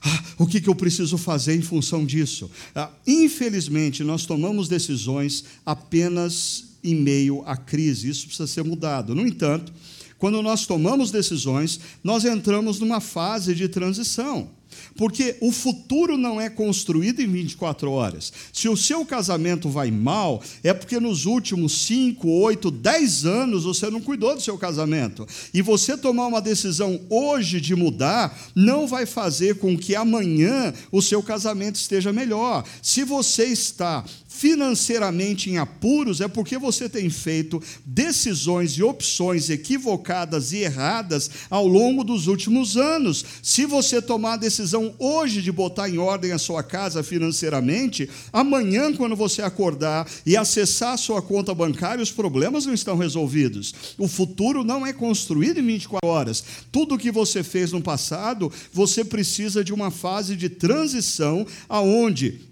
Ah, 0.03 0.25
o 0.39 0.47
que, 0.47 0.61
que, 0.61 0.69
eu 0.69 0.75
preciso 0.75 1.17
fazer 1.17 1.55
em 1.55 1.63
função 1.63 2.05
disso? 2.05 2.51
Ah, 2.75 2.91
infelizmente, 3.07 4.03
nós 4.03 4.27
tomamos 4.27 4.69
decisões 4.69 5.45
apenas 5.65 6.71
em 6.83 6.95
meio 6.95 7.43
à 7.47 7.57
crise, 7.57 8.09
isso 8.09 8.27
precisa 8.27 8.47
ser 8.47 8.65
mudado. 8.65 9.15
No 9.15 9.27
entanto, 9.27 9.73
quando 10.19 10.43
nós 10.43 10.67
tomamos 10.67 11.11
decisões, 11.11 11.79
nós 12.03 12.25
entramos 12.25 12.81
numa 12.81 13.01
fase 13.01 13.55
de 13.55 13.69
transição. 13.69 14.51
Porque 14.97 15.37
o 15.41 15.53
futuro 15.53 16.17
não 16.17 16.41
é 16.41 16.49
construído 16.49 17.21
em 17.21 17.31
24 17.31 17.91
horas. 17.91 18.33
Se 18.53 18.69
o 18.69 18.77
seu 18.77 19.05
casamento 19.05 19.69
vai 19.69 19.91
mal, 19.91 20.43
é 20.63 20.73
porque 20.73 21.01
nos 21.01 21.27
últimos 21.27 21.87
5, 21.87 22.29
8, 22.29 22.71
10 22.71 23.27
anos 23.27 23.65
você 23.65 23.91
não 23.91 24.01
cuidou 24.01 24.35
do 24.35 24.41
seu 24.41 24.57
casamento. 24.57 25.27
E 25.53 25.63
você 25.63 25.97
tomar 25.97 26.27
uma 26.27 26.41
decisão 26.41 27.01
hoje 27.09 27.61
de 27.61 27.75
mudar, 27.75 28.39
não 28.55 28.87
vai 28.87 29.07
fazer 29.07 29.59
com 29.59 29.77
que 29.77 29.95
amanhã 29.95 30.73
o 30.93 31.03
seu 31.03 31.23
casamento 31.23 31.77
esteja 31.77 32.13
melhor. 32.13 32.65
Se 32.83 33.05
você 33.05 33.45
está 33.45 34.05
financeiramente 34.41 35.51
em 35.51 35.59
apuros, 35.59 36.21
é 36.21 36.29
porque 36.29 36.57
você 36.57 36.89
tem 36.89 37.11
feito 37.11 37.63
decisões 37.85 38.73
e 38.73 38.83
opções 38.83 39.51
equivocadas 39.51 40.53
e 40.53 40.59
erradas 40.59 41.31
ao 41.51 41.67
longo 41.67 42.03
dos 42.03 42.27
últimos 42.27 42.77
anos. 42.77 43.23
Se 43.43 43.67
você 43.67 44.01
tomar 44.01 44.35
a 44.35 44.39
decisão 44.39 44.70
hoje 44.99 45.43
de 45.43 45.53
botar 45.53 45.89
em 45.89 45.99
ordem 45.99 46.33
a 46.33 46.39
sua 46.39 46.63
casa 46.63 47.03
financeiramente, 47.03 48.09
amanhã, 48.33 48.93
quando 48.95 49.17
você 49.17 49.43
acordar 49.43 50.09
e 50.25 50.37
acessar 50.37 50.95
a 50.95 50.97
sua 50.97 51.23
conta 51.23 51.55
bancária, 51.55 52.03
os 52.03 52.11
problemas 52.11 52.67
não 52.67 52.75
estão 52.75 52.97
resolvidos. 52.97 53.75
O 53.99 54.09
futuro 54.09 54.65
não 54.65 54.87
é 54.87 54.93
construído 54.93 55.59
em 55.59 55.67
24 55.67 56.09
horas. 56.09 56.45
Tudo 56.71 56.99
que 56.99 57.11
você 57.11 57.43
fez 57.43 57.73
no 57.73 57.81
passado, 57.81 58.53
você 58.73 59.05
precisa 59.05 59.65
de 59.65 59.73
uma 59.73 59.91
fase 59.91 60.37
de 60.37 60.49
transição 60.49 61.47
aonde 61.69 62.50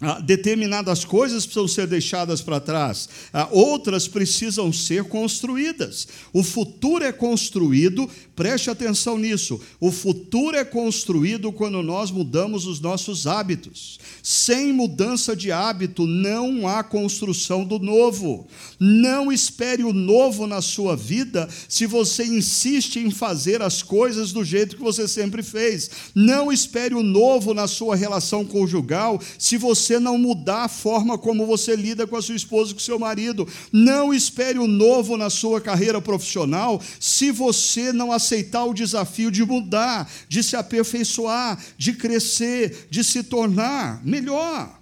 ah, 0.00 0.20
determinadas 0.20 1.04
coisas 1.04 1.44
precisam 1.44 1.66
ser 1.66 1.88
deixadas 1.88 2.40
para 2.40 2.60
trás, 2.60 3.08
ah, 3.32 3.48
outras 3.50 4.06
precisam 4.06 4.72
ser 4.72 5.02
construídas. 5.04 6.06
O 6.32 6.44
futuro 6.44 7.04
é 7.04 7.10
construído, 7.10 8.08
preste 8.36 8.70
atenção 8.70 9.18
nisso. 9.18 9.60
O 9.80 9.90
futuro 9.90 10.56
é 10.56 10.64
construído 10.64 11.50
quando 11.50 11.82
nós 11.82 12.12
mudamos 12.12 12.64
os 12.64 12.78
nossos 12.78 13.26
hábitos. 13.26 13.98
Sem 14.22 14.72
mudança 14.72 15.34
de 15.34 15.50
hábito, 15.50 16.06
não 16.06 16.68
há 16.68 16.84
construção 16.84 17.64
do 17.64 17.80
novo. 17.80 18.46
Não 18.78 19.32
espere 19.32 19.82
o 19.82 19.92
novo 19.92 20.46
na 20.46 20.62
sua 20.62 20.94
vida 20.94 21.48
se 21.68 21.86
você 21.86 22.24
insiste 22.24 23.00
em 23.00 23.10
fazer 23.10 23.62
as 23.62 23.82
coisas 23.82 24.30
do 24.30 24.44
jeito 24.44 24.76
que 24.76 24.82
você 24.82 25.08
sempre 25.08 25.42
fez. 25.42 25.90
Não 26.14 26.52
espere 26.52 26.94
o 26.94 27.02
novo 27.02 27.52
na 27.52 27.66
sua 27.66 27.96
relação 27.96 28.44
conjugal 28.44 29.20
se 29.36 29.56
você 29.56 29.87
você 29.88 29.98
não 29.98 30.18
mudar 30.18 30.64
a 30.64 30.68
forma 30.68 31.16
como 31.16 31.46
você 31.46 31.74
lida 31.74 32.06
com 32.06 32.14
a 32.14 32.20
sua 32.20 32.36
esposa, 32.36 32.74
com 32.74 32.78
o 32.78 32.82
seu 32.82 32.98
marido. 32.98 33.48
Não 33.72 34.12
espere 34.12 34.58
o 34.58 34.66
novo 34.66 35.16
na 35.16 35.30
sua 35.30 35.62
carreira 35.62 36.00
profissional 36.00 36.80
se 37.00 37.30
você 37.30 37.90
não 37.90 38.12
aceitar 38.12 38.66
o 38.66 38.74
desafio 38.74 39.30
de 39.30 39.42
mudar, 39.44 40.10
de 40.28 40.42
se 40.42 40.56
aperfeiçoar, 40.56 41.58
de 41.78 41.94
crescer, 41.94 42.88
de 42.90 43.02
se 43.02 43.22
tornar 43.22 44.04
melhor. 44.04 44.78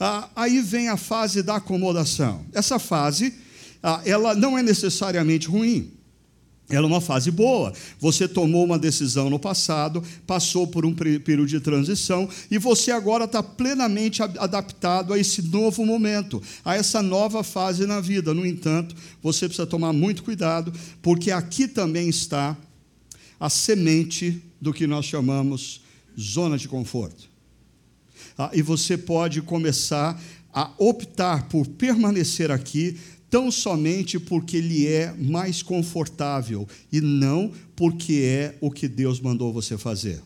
Ah, 0.00 0.28
aí 0.34 0.60
vem 0.60 0.88
a 0.88 0.96
fase 0.96 1.42
da 1.42 1.56
acomodação. 1.56 2.44
Essa 2.52 2.80
fase, 2.80 3.32
ah, 3.80 4.02
ela 4.04 4.34
não 4.34 4.58
é 4.58 4.62
necessariamente 4.64 5.46
ruim. 5.46 5.92
Ela 6.70 6.86
é 6.86 6.88
uma 6.88 7.00
fase 7.00 7.30
boa. 7.30 7.72
Você 7.98 8.28
tomou 8.28 8.64
uma 8.64 8.78
decisão 8.78 9.28
no 9.28 9.38
passado, 9.38 10.02
passou 10.26 10.66
por 10.66 10.86
um 10.86 10.94
período 10.94 11.46
de 11.46 11.60
transição 11.60 12.28
e 12.50 12.58
você 12.58 12.90
agora 12.90 13.24
está 13.24 13.42
plenamente 13.42 14.22
adaptado 14.22 15.12
a 15.12 15.18
esse 15.18 15.42
novo 15.42 15.84
momento, 15.84 16.42
a 16.64 16.76
essa 16.76 17.02
nova 17.02 17.42
fase 17.42 17.86
na 17.86 18.00
vida. 18.00 18.32
No 18.32 18.46
entanto, 18.46 18.94
você 19.22 19.46
precisa 19.46 19.66
tomar 19.66 19.92
muito 19.92 20.22
cuidado, 20.22 20.72
porque 21.02 21.30
aqui 21.30 21.66
também 21.66 22.08
está 22.08 22.56
a 23.38 23.50
semente 23.50 24.40
do 24.60 24.72
que 24.72 24.86
nós 24.86 25.06
chamamos 25.06 25.80
zona 26.18 26.56
de 26.56 26.68
conforto. 26.68 27.28
Ah, 28.38 28.50
e 28.52 28.62
você 28.62 28.96
pode 28.96 29.42
começar 29.42 30.20
a 30.52 30.70
optar 30.78 31.48
por 31.48 31.66
permanecer 31.66 32.50
aqui 32.50 32.98
tão 33.30 33.50
somente 33.50 34.18
porque 34.18 34.56
ele 34.56 34.86
é 34.86 35.14
mais 35.14 35.62
confortável 35.62 36.66
e 36.92 37.00
não 37.00 37.52
porque 37.76 38.14
é 38.24 38.58
o 38.60 38.70
que 38.70 38.88
Deus 38.88 39.20
mandou 39.20 39.52
você 39.52 39.78
fazer. 39.78 40.20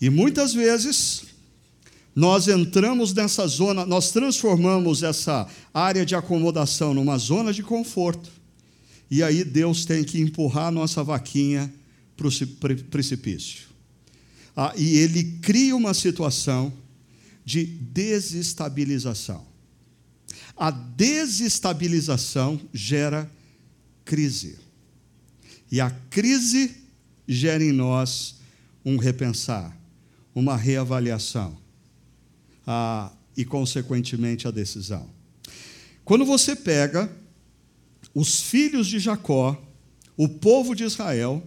E 0.00 0.08
muitas 0.08 0.54
vezes 0.54 1.24
nós 2.16 2.48
entramos 2.48 3.12
nessa 3.12 3.46
zona, 3.46 3.84
nós 3.84 4.10
transformamos 4.10 5.02
essa 5.02 5.46
área 5.72 6.04
de 6.04 6.14
acomodação 6.14 6.94
numa 6.94 7.18
zona 7.18 7.52
de 7.52 7.62
conforto. 7.62 8.30
E 9.10 9.22
aí 9.22 9.44
Deus 9.44 9.84
tem 9.84 10.02
que 10.02 10.20
empurrar 10.20 10.68
a 10.68 10.70
nossa 10.70 11.04
vaquinha 11.04 11.72
para 12.16 12.26
o 12.26 12.84
precipício. 12.90 13.68
Ah, 14.56 14.72
e 14.76 14.96
ele 14.96 15.38
cria 15.42 15.76
uma 15.76 15.94
situação 15.94 16.72
de 17.44 17.64
desestabilização. 17.64 19.49
A 20.60 20.70
desestabilização 20.70 22.60
gera 22.70 23.32
crise. 24.04 24.58
E 25.72 25.80
a 25.80 25.90
crise 26.10 26.76
gera 27.26 27.64
em 27.64 27.72
nós 27.72 28.34
um 28.84 28.98
repensar, 28.98 29.74
uma 30.34 30.58
reavaliação 30.58 31.56
a, 32.66 33.10
e, 33.34 33.42
consequentemente, 33.42 34.46
a 34.46 34.50
decisão. 34.50 35.08
Quando 36.04 36.26
você 36.26 36.54
pega 36.54 37.10
os 38.14 38.42
filhos 38.42 38.86
de 38.86 38.98
Jacó, 38.98 39.58
o 40.14 40.28
povo 40.28 40.74
de 40.74 40.84
Israel, 40.84 41.42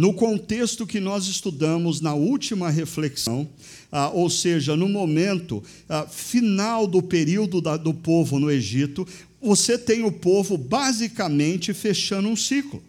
no 0.00 0.14
contexto 0.14 0.86
que 0.86 0.98
nós 0.98 1.26
estudamos 1.26 2.00
na 2.00 2.14
última 2.14 2.70
reflexão, 2.70 3.46
ah, 3.92 4.08
ou 4.08 4.30
seja, 4.30 4.74
no 4.74 4.88
momento 4.88 5.62
ah, 5.86 6.06
final 6.06 6.86
do 6.86 7.02
período 7.02 7.60
da, 7.60 7.76
do 7.76 7.92
povo 7.92 8.38
no 8.38 8.50
Egito, 8.50 9.06
você 9.42 9.76
tem 9.76 10.02
o 10.02 10.10
povo 10.10 10.56
basicamente 10.56 11.74
fechando 11.74 12.28
um 12.28 12.34
ciclo. 12.34 12.82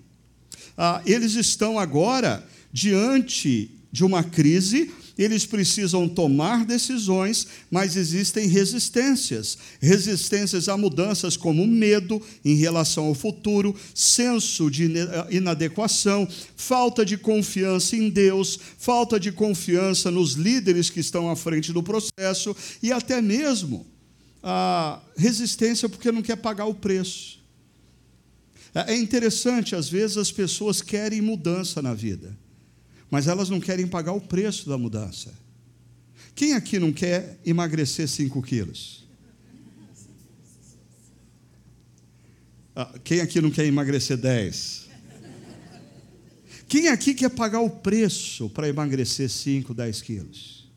Ah, 0.78 1.02
eles 1.06 1.34
estão 1.34 1.78
agora 1.78 2.48
diante 2.72 3.70
de 3.92 4.06
uma 4.06 4.24
crise 4.24 4.90
eles 5.22 5.46
precisam 5.46 6.08
tomar 6.08 6.66
decisões, 6.66 7.48
mas 7.70 7.96
existem 7.96 8.48
resistências. 8.48 9.58
Resistências 9.80 10.68
a 10.68 10.76
mudanças 10.76 11.38
como 11.38 11.68
medo 11.68 12.22
em 12.44 12.56
relação 12.56 13.06
ao 13.06 13.14
futuro, 13.14 13.76
senso 13.94 14.70
de 14.70 14.90
inadequação, 15.30 16.28
falta 16.56 17.06
de 17.06 17.18
confiança 17.18 17.96
em 17.96 18.10
Deus, 18.10 18.60
falta 18.78 19.20
de 19.20 19.32
confiança 19.32 20.10
nos 20.10 20.34
líderes 20.34 20.90
que 20.90 21.00
estão 21.00 21.30
à 21.30 21.36
frente 21.36 21.72
do 21.72 21.84
processo 21.84 22.56
e 22.82 22.92
até 22.92 23.22
mesmo 23.22 23.86
a 24.42 25.00
resistência 25.16 25.88
porque 25.88 26.12
não 26.12 26.22
quer 26.22 26.38
pagar 26.38 26.66
o 26.66 26.74
preço. 26.74 27.40
É 28.74 28.96
interessante, 28.96 29.76
às 29.76 29.90
vezes 29.90 30.18
as 30.18 30.32
pessoas 30.32 30.82
querem 30.82 31.22
mudança 31.22 31.82
na 31.82 31.94
vida 31.94 32.36
mas 33.12 33.28
elas 33.28 33.50
não 33.50 33.60
querem 33.60 33.86
pagar 33.86 34.14
o 34.14 34.22
preço 34.22 34.70
da 34.70 34.78
mudança. 34.78 35.34
Quem 36.34 36.54
aqui 36.54 36.80
não 36.80 36.94
quer 36.94 37.38
emagrecer 37.46 38.08
5 38.08 38.42
quilos? 38.42 39.06
Ah, 42.74 42.98
quem 43.04 43.20
aqui 43.20 43.42
não 43.42 43.52
quer 43.52 43.66
emagrecer 43.66 44.16
10? 44.16 44.90
Quem 46.70 46.88
aqui 46.88 47.14
quer 47.14 47.30
pagar 47.30 47.60
o 47.60 47.70
preço 47.70 48.50
para 48.50 48.70
emagrecer 48.70 49.30
5, 49.30 49.74
10 49.74 50.02
quilos? 50.02 50.72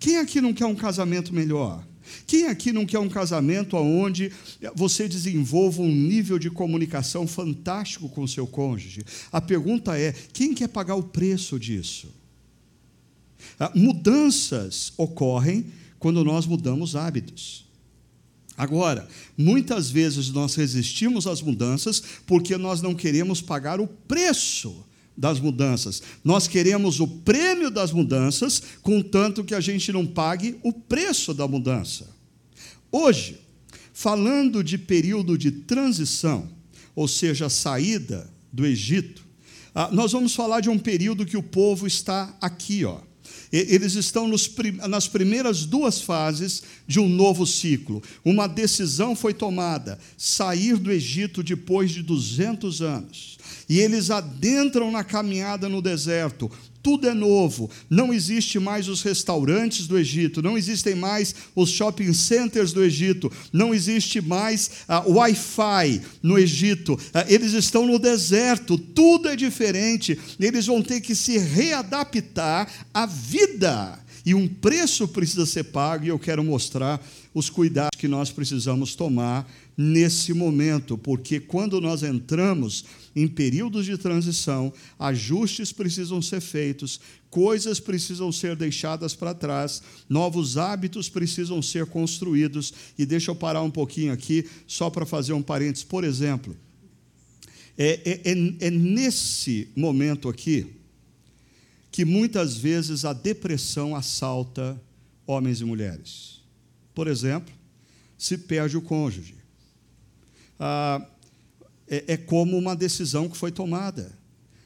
Quem 0.00 0.16
aqui 0.16 0.40
não 0.40 0.52
quer 0.52 0.66
um 0.66 0.74
casamento 0.74 1.32
melhor? 1.32 1.86
Quem 2.26 2.46
aqui 2.46 2.72
não 2.72 2.86
quer 2.86 2.98
um 2.98 3.08
casamento 3.08 3.76
onde 3.76 4.32
você 4.74 5.08
desenvolva 5.08 5.82
um 5.82 5.94
nível 5.94 6.38
de 6.38 6.50
comunicação 6.50 7.26
fantástico 7.26 8.08
com 8.08 8.22
o 8.22 8.28
seu 8.28 8.46
cônjuge? 8.46 9.04
A 9.30 9.40
pergunta 9.40 9.98
é: 9.98 10.12
quem 10.32 10.54
quer 10.54 10.68
pagar 10.68 10.94
o 10.94 11.02
preço 11.02 11.58
disso? 11.58 12.08
Ah, 13.58 13.72
mudanças 13.74 14.92
ocorrem 14.96 15.66
quando 15.98 16.24
nós 16.24 16.46
mudamos 16.46 16.96
hábitos. 16.96 17.64
Agora, 18.56 19.08
muitas 19.36 19.90
vezes 19.90 20.30
nós 20.30 20.54
resistimos 20.54 21.26
às 21.26 21.40
mudanças 21.40 22.02
porque 22.26 22.56
nós 22.56 22.82
não 22.82 22.94
queremos 22.94 23.40
pagar 23.40 23.80
o 23.80 23.86
preço 23.86 24.84
das 25.16 25.38
mudanças. 25.38 26.02
Nós 26.24 26.48
queremos 26.48 27.00
o 27.00 27.06
prêmio 27.06 27.70
das 27.70 27.92
mudanças, 27.92 28.62
contanto 28.82 29.44
que 29.44 29.54
a 29.54 29.60
gente 29.60 29.92
não 29.92 30.06
pague 30.06 30.58
o 30.62 30.72
preço 30.72 31.34
da 31.34 31.46
mudança. 31.46 32.08
Hoje, 32.90 33.40
falando 33.92 34.62
de 34.62 34.78
período 34.78 35.36
de 35.36 35.50
transição, 35.50 36.48
ou 36.94 37.08
seja, 37.08 37.48
saída 37.48 38.30
do 38.52 38.66
Egito, 38.66 39.22
ah, 39.74 39.88
nós 39.90 40.12
vamos 40.12 40.34
falar 40.34 40.60
de 40.60 40.68
um 40.68 40.78
período 40.78 41.24
que 41.24 41.36
o 41.36 41.42
povo 41.42 41.86
está 41.86 42.36
aqui, 42.40 42.84
ó. 42.84 43.00
Eles 43.52 43.94
estão 43.94 44.26
nos, 44.26 44.50
nas 44.88 45.08
primeiras 45.08 45.64
duas 45.64 46.00
fases 46.00 46.62
de 46.86 46.98
um 46.98 47.08
novo 47.08 47.46
ciclo. 47.46 48.02
Uma 48.24 48.46
decisão 48.46 49.14
foi 49.14 49.34
tomada: 49.34 49.98
sair 50.16 50.76
do 50.76 50.90
Egito 50.90 51.42
depois 51.42 51.90
de 51.90 52.02
200 52.02 52.80
anos 52.82 53.38
e 53.68 53.80
eles 53.80 54.10
adentram 54.10 54.90
na 54.90 55.04
caminhada 55.04 55.68
no 55.68 55.80
deserto. 55.80 56.50
Tudo 56.82 57.08
é 57.08 57.14
novo, 57.14 57.70
não 57.88 58.12
existe 58.12 58.58
mais 58.58 58.88
os 58.88 59.02
restaurantes 59.02 59.86
do 59.86 59.96
Egito, 59.96 60.42
não 60.42 60.58
existem 60.58 60.96
mais 60.96 61.34
os 61.54 61.70
shopping 61.70 62.12
centers 62.12 62.72
do 62.72 62.82
Egito, 62.82 63.30
não 63.52 63.72
existe 63.72 64.20
mais 64.20 64.70
uh, 64.88 65.12
Wi-Fi 65.12 66.00
no 66.20 66.36
Egito, 66.36 66.94
uh, 66.94 66.98
eles 67.28 67.52
estão 67.52 67.86
no 67.86 68.00
deserto, 68.00 68.76
tudo 68.76 69.28
é 69.28 69.36
diferente, 69.36 70.18
eles 70.40 70.66
vão 70.66 70.82
ter 70.82 71.00
que 71.00 71.14
se 71.14 71.38
readaptar 71.38 72.68
à 72.92 73.06
vida, 73.06 73.98
e 74.24 74.34
um 74.34 74.48
preço 74.48 75.06
precisa 75.06 75.46
ser 75.46 75.64
pago, 75.64 76.04
e 76.04 76.08
eu 76.08 76.18
quero 76.18 76.42
mostrar 76.42 77.00
os 77.34 77.48
cuidados 77.48 77.98
que 77.98 78.08
nós 78.08 78.30
precisamos 78.30 78.94
tomar 78.94 79.48
nesse 79.76 80.32
momento, 80.32 80.98
porque 80.98 81.40
quando 81.40 81.80
nós 81.80 82.02
entramos 82.02 82.84
em 83.14 83.28
períodos 83.28 83.86
de 83.86 83.96
transição, 83.96 84.72
ajustes 84.98 85.72
precisam 85.72 86.20
ser 86.22 86.40
feitos, 86.40 87.00
coisas 87.30 87.78
precisam 87.78 88.32
ser 88.32 88.56
deixadas 88.56 89.14
para 89.14 89.34
trás, 89.34 89.82
novos 90.08 90.56
hábitos 90.56 91.08
precisam 91.08 91.60
ser 91.60 91.86
construídos. 91.86 92.72
E 92.98 93.04
deixa 93.04 93.30
eu 93.30 93.34
parar 93.34 93.62
um 93.62 93.70
pouquinho 93.70 94.12
aqui, 94.12 94.48
só 94.66 94.90
para 94.90 95.06
fazer 95.06 95.32
um 95.32 95.42
parênteses. 95.42 95.84
Por 95.84 96.04
exemplo, 96.04 96.56
é, 97.76 98.00
é, 98.04 98.30
é, 98.30 98.66
é 98.66 98.70
nesse 98.70 99.68
momento 99.76 100.28
aqui 100.28 100.66
que 101.90 102.04
muitas 102.04 102.56
vezes 102.56 103.04
a 103.04 103.12
depressão 103.12 103.94
assalta 103.94 104.80
homens 105.26 105.60
e 105.60 105.64
mulheres. 105.64 106.40
Por 106.94 107.06
exemplo, 107.06 107.52
se 108.16 108.38
perde 108.38 108.76
o 108.76 108.82
cônjuge 108.82 109.42
ah, 110.62 111.04
é, 111.92 112.14
é 112.14 112.16
como 112.16 112.56
uma 112.56 112.74
decisão 112.74 113.28
que 113.28 113.36
foi 113.36 113.52
tomada. 113.52 114.18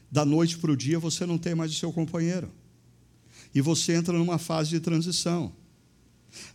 Da 0.09 0.23
noite 0.23 0.57
para 0.57 0.71
o 0.71 0.77
dia 0.77 0.97
você 0.97 1.25
não 1.25 1.37
tem 1.37 1.53
mais 1.53 1.71
o 1.71 1.75
seu 1.75 1.91
companheiro. 1.91 2.49
E 3.53 3.59
você 3.59 3.93
entra 3.93 4.17
numa 4.17 4.37
fase 4.37 4.69
de 4.69 4.79
transição. 4.79 5.51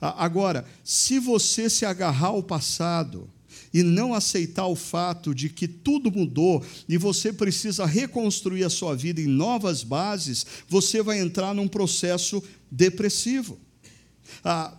Agora, 0.00 0.64
se 0.82 1.18
você 1.18 1.68
se 1.68 1.84
agarrar 1.84 2.28
ao 2.28 2.42
passado 2.42 3.28
e 3.72 3.82
não 3.82 4.14
aceitar 4.14 4.66
o 4.66 4.76
fato 4.76 5.34
de 5.34 5.50
que 5.50 5.68
tudo 5.68 6.10
mudou 6.10 6.64
e 6.88 6.96
você 6.96 7.32
precisa 7.32 7.84
reconstruir 7.84 8.64
a 8.64 8.70
sua 8.70 8.96
vida 8.96 9.20
em 9.20 9.26
novas 9.26 9.82
bases, 9.82 10.46
você 10.68 11.02
vai 11.02 11.20
entrar 11.20 11.54
num 11.54 11.68
processo 11.68 12.42
depressivo. 12.70 13.58
Ah, 14.42 14.74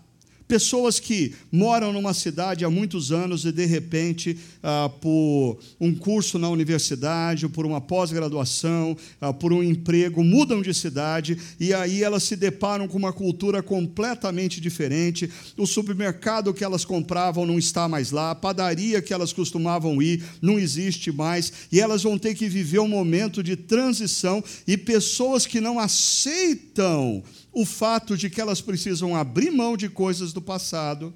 Pessoas 0.48 1.00
que 1.00 1.34
moram 1.52 1.94
numa 1.94 2.14
cidade 2.14 2.66
há 2.66 2.70
muitos 2.70 3.12
anos 3.12 3.46
e, 3.46 3.52
de 3.52 3.66
repente, 3.66 4.38
ah, 4.62 4.90
por 5.02 5.58
um 5.80 5.96
curso 5.96 6.38
na 6.38 6.50
universidade, 6.50 7.48
por 7.48 7.66
uma 7.66 7.80
pós-graduação, 7.80 8.96
ah, 9.22 9.34
por 9.34 9.54
um 9.54 9.64
emprego, 9.64 10.24
mudam 10.24 10.62
de 10.62 10.74
cidade 10.74 11.38
e 11.60 11.74
aí 11.74 12.04
elas 12.04 12.24
se 12.24 12.36
deparam 12.36 12.88
com 12.88 12.98
uma 12.98 13.14
cultura 13.14 13.64
completamente 13.64 14.60
diferente. 14.60 15.30
O 15.58 15.66
supermercado 15.66 16.54
que 16.54 16.64
elas 16.64 16.84
compravam 16.84 17.46
não 17.46 17.58
está 17.58 17.88
mais 17.88 18.12
lá, 18.12 18.32
a 18.32 18.36
padaria 18.36 19.02
que 19.02 19.14
elas 19.14 19.32
costumavam 19.32 20.02
ir 20.02 20.24
não 20.42 20.60
existe 20.60 21.12
mais 21.12 21.54
e 21.72 21.80
elas 21.80 22.04
vão 22.04 22.18
ter 22.18 22.36
que 22.36 22.50
viver 22.50 22.80
um 22.80 22.88
momento 22.88 23.42
de 23.42 23.56
transição 23.56 24.44
e 24.68 24.78
pessoas 24.78 25.46
que 25.46 25.62
não 25.62 25.80
aceitam 25.80 27.24
o 27.54 27.66
fato 27.66 28.18
de 28.18 28.30
que 28.30 28.42
elas 28.42 28.60
precisam 28.60 29.16
abrir 29.16 29.52
mão 29.52 29.78
de 29.78 29.88
coisas 29.88 30.34
do 30.34 30.42
passado 30.42 31.14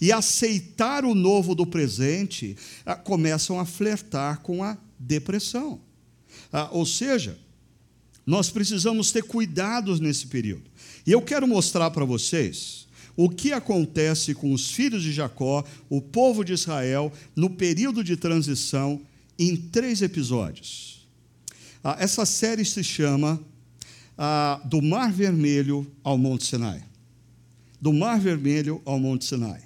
e 0.00 0.12
aceitar 0.12 1.04
o 1.04 1.14
novo 1.14 1.54
do 1.54 1.66
presente, 1.66 2.56
ah, 2.86 2.94
começam 2.94 3.58
a 3.58 3.66
flertar 3.66 4.40
com 4.40 4.62
a 4.62 4.78
depressão. 4.98 5.80
Ah, 6.52 6.68
ou 6.70 6.86
seja, 6.86 7.36
nós 8.24 8.48
precisamos 8.48 9.10
ter 9.10 9.24
cuidados 9.24 9.98
nesse 9.98 10.28
período. 10.28 10.70
E 11.04 11.10
eu 11.10 11.20
quero 11.20 11.46
mostrar 11.48 11.90
para 11.90 12.04
vocês 12.04 12.86
o 13.16 13.28
que 13.28 13.52
acontece 13.52 14.34
com 14.34 14.52
os 14.52 14.70
filhos 14.70 15.02
de 15.02 15.12
Jacó, 15.12 15.64
o 15.90 16.00
povo 16.00 16.44
de 16.44 16.52
Israel, 16.52 17.12
no 17.34 17.50
período 17.50 18.02
de 18.04 18.16
transição, 18.16 19.00
em 19.38 19.56
três 19.56 20.00
episódios. 20.00 21.08
Ah, 21.82 21.96
essa 21.98 22.24
série 22.24 22.64
se 22.64 22.84
chama 22.84 23.42
ah, 24.24 24.60
do 24.64 24.80
Mar 24.80 25.10
Vermelho 25.10 25.84
ao 26.04 26.16
Monte 26.16 26.44
Sinai. 26.44 26.80
Do 27.80 27.92
Mar 27.92 28.20
Vermelho 28.20 28.80
ao 28.84 28.96
Monte 28.96 29.24
Sinai. 29.24 29.60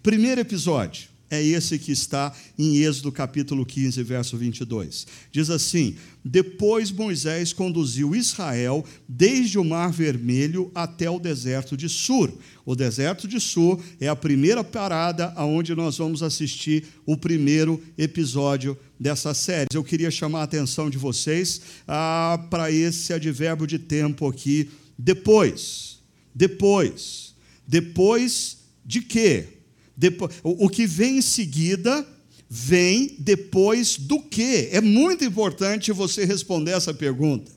Primeiro 0.00 0.40
episódio 0.40 1.08
é 1.30 1.42
esse 1.42 1.78
que 1.78 1.92
está 1.92 2.32
em 2.58 2.76
Êxodo 2.78 3.10
capítulo 3.10 3.66
15, 3.66 4.02
verso 4.02 4.36
22. 4.36 5.06
Diz 5.32 5.50
assim: 5.50 5.96
Depois 6.24 6.90
Moisés 6.90 7.52
conduziu 7.52 8.14
Israel 8.14 8.84
desde 9.08 9.58
o 9.58 9.64
Mar 9.64 9.90
Vermelho 9.90 10.70
até 10.74 11.10
o 11.10 11.18
deserto 11.18 11.76
de 11.76 11.88
Sur. 11.88 12.32
O 12.64 12.74
deserto 12.74 13.26
de 13.26 13.40
Sur 13.40 13.80
é 14.00 14.08
a 14.08 14.16
primeira 14.16 14.62
parada 14.62 15.32
aonde 15.36 15.74
nós 15.74 15.98
vamos 15.98 16.22
assistir 16.22 16.84
o 17.04 17.16
primeiro 17.16 17.82
episódio 17.98 18.78
dessa 18.98 19.34
série. 19.34 19.66
Eu 19.72 19.84
queria 19.84 20.10
chamar 20.10 20.40
a 20.40 20.44
atenção 20.44 20.88
de 20.88 20.98
vocês 20.98 21.60
ah, 21.86 22.46
para 22.50 22.70
esse 22.70 23.12
advérbio 23.12 23.66
de 23.66 23.78
tempo 23.78 24.28
aqui. 24.28 24.70
Depois. 24.98 25.98
Depois. 26.34 27.34
Depois 27.66 28.58
de 28.84 29.00
quê? 29.02 29.55
Depois, 29.96 30.34
o, 30.42 30.66
o 30.66 30.68
que 30.68 30.86
vem 30.86 31.18
em 31.18 31.22
seguida 31.22 32.06
vem 32.48 33.16
depois 33.18 33.96
do 33.96 34.20
que? 34.22 34.68
É 34.70 34.80
muito 34.80 35.24
importante 35.24 35.90
você 35.92 36.24
responder 36.24 36.72
essa 36.72 36.92
pergunta, 36.92 37.50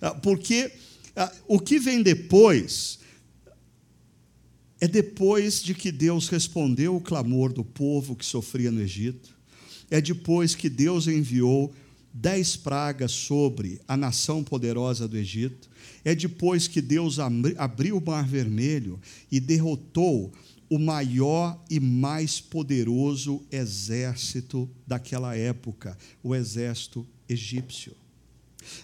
ah, 0.00 0.14
porque 0.14 0.72
ah, 1.14 1.32
o 1.46 1.60
que 1.60 1.78
vem 1.78 2.02
depois 2.02 2.98
é 4.80 4.88
depois 4.88 5.62
de 5.62 5.74
que 5.74 5.90
Deus 5.90 6.28
respondeu 6.28 6.96
o 6.96 7.00
clamor 7.00 7.52
do 7.52 7.64
povo 7.64 8.16
que 8.16 8.26
sofria 8.26 8.70
no 8.70 8.82
Egito, 8.82 9.34
é 9.90 10.00
depois 10.00 10.54
que 10.54 10.68
Deus 10.68 11.06
enviou 11.06 11.72
dez 12.12 12.54
pragas 12.54 13.12
sobre 13.12 13.80
a 13.88 13.96
nação 13.96 14.44
poderosa 14.44 15.08
do 15.08 15.16
Egito, 15.16 15.70
é 16.04 16.14
depois 16.14 16.68
que 16.68 16.80
Deus 16.80 17.18
abriu 17.18 17.98
o 17.98 18.04
mar 18.04 18.26
vermelho 18.26 19.00
e 19.30 19.40
derrotou 19.40 20.32
o 20.74 20.78
maior 20.78 21.62
e 21.70 21.78
mais 21.78 22.40
poderoso 22.40 23.46
exército 23.48 24.68
daquela 24.84 25.36
época, 25.36 25.96
o 26.20 26.34
exército 26.34 27.06
egípcio. 27.28 27.94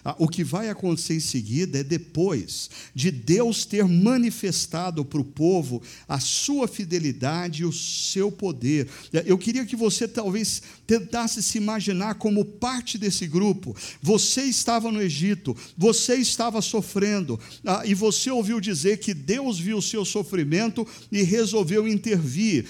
Ah, 0.03 0.15
o 0.17 0.27
que 0.27 0.43
vai 0.43 0.69
acontecer 0.69 1.15
em 1.15 1.19
seguida 1.19 1.79
é 1.79 1.83
depois 1.83 2.69
de 2.93 3.11
Deus 3.11 3.65
ter 3.65 3.85
manifestado 3.85 5.03
para 5.05 5.21
o 5.21 5.25
povo 5.25 5.81
a 6.07 6.19
sua 6.19 6.67
fidelidade 6.67 7.61
e 7.61 7.65
o 7.65 7.73
seu 7.73 8.31
poder. 8.31 8.87
Eu 9.25 9.37
queria 9.37 9.65
que 9.65 9.75
você 9.75 10.07
talvez 10.07 10.61
tentasse 10.87 11.41
se 11.41 11.57
imaginar 11.57 12.15
como 12.15 12.43
parte 12.43 12.97
desse 12.97 13.27
grupo. 13.27 13.75
Você 14.01 14.43
estava 14.43 14.91
no 14.91 15.01
Egito, 15.01 15.55
você 15.77 16.15
estava 16.15 16.61
sofrendo, 16.61 17.39
ah, 17.65 17.83
e 17.85 17.93
você 17.93 18.29
ouviu 18.29 18.59
dizer 18.59 18.97
que 18.97 19.13
Deus 19.13 19.59
viu 19.59 19.77
o 19.77 19.81
seu 19.81 20.03
sofrimento 20.05 20.87
e 21.11 21.23
resolveu 21.23 21.87
intervir. 21.87 22.65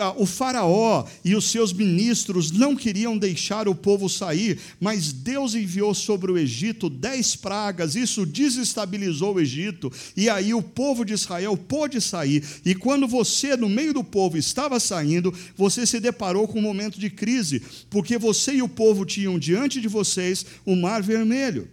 Ah, 0.00 0.14
o 0.16 0.24
Faraó 0.24 1.04
e 1.24 1.34
os 1.34 1.50
seus 1.50 1.72
ministros 1.72 2.52
não 2.52 2.76
queriam 2.76 3.18
deixar 3.18 3.66
o 3.66 3.74
povo 3.74 4.08
sair, 4.08 4.58
mas 4.78 5.12
Deus 5.12 5.56
enviou 5.56 5.92
sobre 5.92 6.30
o 6.30 6.38
Egito 6.38 6.88
dez 6.88 7.34
pragas, 7.34 7.96
isso 7.96 8.24
desestabilizou 8.24 9.34
o 9.34 9.40
Egito, 9.40 9.92
e 10.16 10.30
aí 10.30 10.54
o 10.54 10.62
povo 10.62 11.04
de 11.04 11.14
Israel 11.14 11.56
pôde 11.56 12.00
sair. 12.00 12.44
E 12.64 12.76
quando 12.76 13.08
você, 13.08 13.56
no 13.56 13.68
meio 13.68 13.92
do 13.92 14.04
povo, 14.04 14.38
estava 14.38 14.78
saindo, 14.78 15.34
você 15.56 15.84
se 15.84 15.98
deparou 15.98 16.46
com 16.46 16.60
um 16.60 16.62
momento 16.62 17.00
de 17.00 17.10
crise, 17.10 17.60
porque 17.90 18.16
você 18.16 18.54
e 18.54 18.62
o 18.62 18.68
povo 18.68 19.04
tinham 19.04 19.38
diante 19.38 19.80
de 19.80 19.88
vocês 19.88 20.46
o 20.64 20.76
Mar 20.76 21.02
Vermelho. 21.02 21.68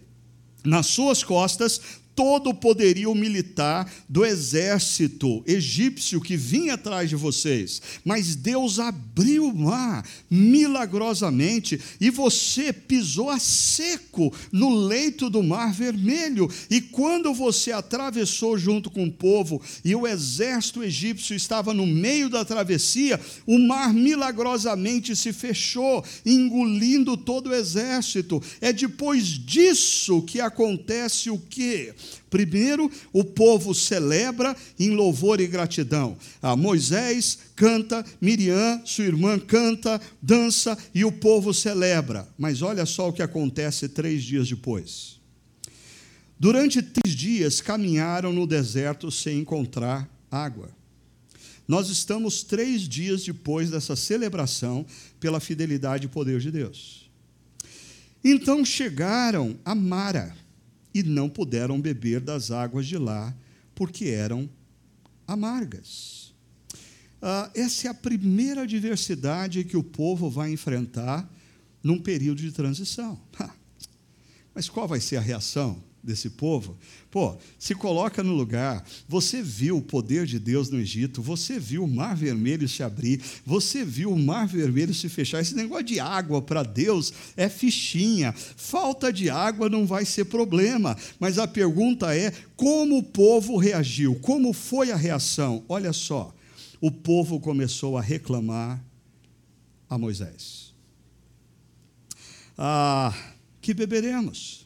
Nas 0.64 0.86
suas 0.86 1.22
costas, 1.22 1.80
todo 2.16 2.50
o 2.50 2.54
poderio 2.54 3.14
militar 3.14 3.92
do 4.08 4.24
exército 4.24 5.44
egípcio 5.46 6.20
que 6.20 6.36
vinha 6.36 6.74
atrás 6.74 7.10
de 7.10 7.14
vocês. 7.14 7.82
Mas 8.02 8.34
Deus 8.34 8.78
abriu 8.80 9.48
o 9.48 9.54
mar 9.54 10.04
milagrosamente 10.30 11.78
e 12.00 12.08
você 12.08 12.72
pisou 12.72 13.28
a 13.28 13.38
seco 13.38 14.32
no 14.50 14.74
leito 14.74 15.28
do 15.28 15.42
mar 15.42 15.74
vermelho. 15.74 16.50
E 16.70 16.80
quando 16.80 17.34
você 17.34 17.70
atravessou 17.70 18.56
junto 18.56 18.90
com 18.90 19.04
o 19.04 19.12
povo 19.12 19.60
e 19.84 19.94
o 19.94 20.06
exército 20.06 20.82
egípcio 20.82 21.36
estava 21.36 21.74
no 21.74 21.86
meio 21.86 22.30
da 22.30 22.44
travessia, 22.44 23.20
o 23.46 23.58
mar 23.58 23.92
milagrosamente 23.92 25.14
se 25.14 25.34
fechou, 25.34 26.02
engolindo 26.24 27.16
todo 27.16 27.50
o 27.50 27.54
exército. 27.54 28.42
É 28.60 28.72
depois 28.72 29.26
disso 29.26 30.22
que 30.22 30.40
acontece 30.40 31.28
o 31.28 31.38
que? 31.38 31.92
Primeiro, 32.28 32.90
o 33.12 33.24
povo 33.24 33.74
celebra 33.74 34.56
em 34.78 34.90
louvor 34.90 35.40
e 35.40 35.46
gratidão. 35.46 36.16
Ah, 36.42 36.56
Moisés 36.56 37.38
canta, 37.54 38.04
Miriam, 38.20 38.82
sua 38.84 39.04
irmã, 39.04 39.38
canta, 39.38 40.00
dança 40.20 40.76
e 40.94 41.04
o 41.04 41.12
povo 41.12 41.54
celebra. 41.54 42.28
Mas 42.36 42.62
olha 42.62 42.84
só 42.84 43.08
o 43.08 43.12
que 43.12 43.22
acontece 43.22 43.88
três 43.88 44.22
dias 44.22 44.48
depois. 44.48 45.20
Durante 46.38 46.82
três 46.82 47.16
dias 47.16 47.60
caminharam 47.60 48.32
no 48.32 48.46
deserto 48.46 49.10
sem 49.10 49.38
encontrar 49.38 50.08
água. 50.30 50.68
Nós 51.66 51.88
estamos 51.88 52.42
três 52.42 52.82
dias 52.82 53.24
depois 53.24 53.70
dessa 53.70 53.96
celebração 53.96 54.86
pela 55.18 55.40
fidelidade 55.40 56.06
e 56.06 56.08
poder 56.08 56.38
de 56.38 56.50
Deus. 56.50 57.10
Então 58.22 58.64
chegaram 58.64 59.56
a 59.64 59.74
Mara 59.74 60.36
e 60.98 61.02
não 61.02 61.28
puderam 61.28 61.78
beber 61.78 62.20
das 62.20 62.50
águas 62.50 62.86
de 62.86 62.96
lá, 62.96 63.36
porque 63.74 64.06
eram 64.06 64.48
amargas. 65.26 66.34
Ah, 67.20 67.50
essa 67.54 67.88
é 67.88 67.90
a 67.90 67.94
primeira 67.94 68.62
adversidade 68.62 69.64
que 69.64 69.76
o 69.76 69.82
povo 69.82 70.30
vai 70.30 70.52
enfrentar 70.52 71.30
num 71.82 72.00
período 72.00 72.40
de 72.40 72.50
transição. 72.50 73.20
Mas 74.54 74.70
qual 74.70 74.88
vai 74.88 75.00
ser 75.00 75.16
a 75.16 75.20
reação? 75.20 75.82
Desse 76.06 76.30
povo. 76.30 76.78
Pô, 77.10 77.36
se 77.58 77.74
coloca 77.74 78.22
no 78.22 78.32
lugar. 78.32 78.86
Você 79.08 79.42
viu 79.42 79.78
o 79.78 79.82
poder 79.82 80.24
de 80.24 80.38
Deus 80.38 80.70
no 80.70 80.78
Egito, 80.78 81.20
você 81.20 81.58
viu 81.58 81.84
o 81.84 81.88
mar 81.88 82.14
vermelho 82.14 82.68
se 82.68 82.82
abrir, 82.82 83.20
você 83.44 83.84
viu 83.84 84.12
o 84.12 84.18
mar 84.18 84.46
vermelho 84.46 84.94
se 84.94 85.08
fechar. 85.08 85.40
Esse 85.40 85.54
negócio 85.54 85.84
de 85.84 85.98
água 85.98 86.40
para 86.40 86.62
Deus 86.62 87.12
é 87.36 87.48
fichinha. 87.48 88.32
Falta 88.32 89.12
de 89.12 89.28
água 89.28 89.68
não 89.68 89.84
vai 89.84 90.04
ser 90.04 90.26
problema. 90.26 90.96
Mas 91.18 91.38
a 91.38 91.48
pergunta 91.48 92.16
é: 92.16 92.32
como 92.54 92.98
o 92.98 93.02
povo 93.02 93.56
reagiu? 93.56 94.14
Como 94.16 94.52
foi 94.52 94.92
a 94.92 94.96
reação? 94.96 95.64
Olha 95.68 95.92
só. 95.92 96.32
O 96.80 96.90
povo 96.90 97.40
começou 97.40 97.98
a 97.98 98.02
reclamar 98.02 98.82
a 99.88 99.98
Moisés. 99.98 100.74
Ah, 102.56 103.14
que 103.60 103.74
beberemos? 103.74 104.65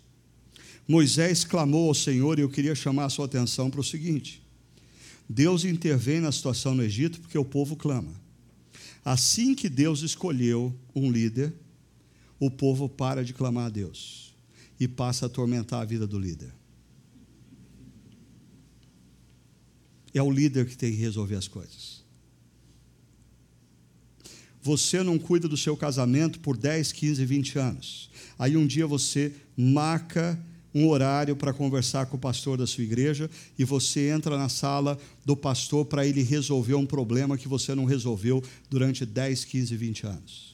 Moisés 0.90 1.44
clamou 1.44 1.86
ao 1.86 1.94
Senhor 1.94 2.36
e 2.36 2.42
eu 2.42 2.48
queria 2.48 2.74
chamar 2.74 3.04
a 3.04 3.08
sua 3.08 3.24
atenção 3.24 3.70
para 3.70 3.80
o 3.80 3.84
seguinte: 3.84 4.42
Deus 5.28 5.64
intervém 5.64 6.18
na 6.18 6.32
situação 6.32 6.74
no 6.74 6.82
Egito 6.82 7.20
porque 7.20 7.38
o 7.38 7.44
povo 7.44 7.76
clama. 7.76 8.12
Assim 9.04 9.54
que 9.54 9.68
Deus 9.68 10.02
escolheu 10.02 10.76
um 10.92 11.08
líder, 11.08 11.54
o 12.40 12.50
povo 12.50 12.88
para 12.88 13.24
de 13.24 13.32
clamar 13.32 13.66
a 13.66 13.70
Deus 13.70 14.34
e 14.80 14.88
passa 14.88 15.26
a 15.26 15.28
atormentar 15.28 15.80
a 15.80 15.84
vida 15.84 16.08
do 16.08 16.18
líder. 16.18 16.52
É 20.12 20.20
o 20.20 20.28
líder 20.28 20.66
que 20.66 20.76
tem 20.76 20.90
que 20.90 20.98
resolver 20.98 21.36
as 21.36 21.46
coisas. 21.46 22.02
Você 24.60 25.04
não 25.04 25.20
cuida 25.20 25.46
do 25.46 25.56
seu 25.56 25.76
casamento 25.76 26.40
por 26.40 26.56
10, 26.56 26.90
15, 26.90 27.24
20 27.24 27.58
anos. 27.60 28.10
Aí 28.36 28.56
um 28.56 28.66
dia 28.66 28.88
você 28.88 29.32
marca 29.56 30.36
um 30.74 30.88
horário 30.88 31.34
para 31.36 31.52
conversar 31.52 32.06
com 32.06 32.16
o 32.16 32.20
pastor 32.20 32.56
da 32.56 32.66
sua 32.66 32.84
igreja 32.84 33.30
e 33.58 33.64
você 33.64 34.08
entra 34.08 34.36
na 34.36 34.48
sala 34.48 34.98
do 35.24 35.36
pastor 35.36 35.84
para 35.84 36.06
ele 36.06 36.22
resolver 36.22 36.74
um 36.74 36.86
problema 36.86 37.36
que 37.36 37.48
você 37.48 37.74
não 37.74 37.84
resolveu 37.84 38.42
durante 38.68 39.04
10, 39.04 39.44
15, 39.44 39.76
20 39.76 40.06
anos. 40.06 40.49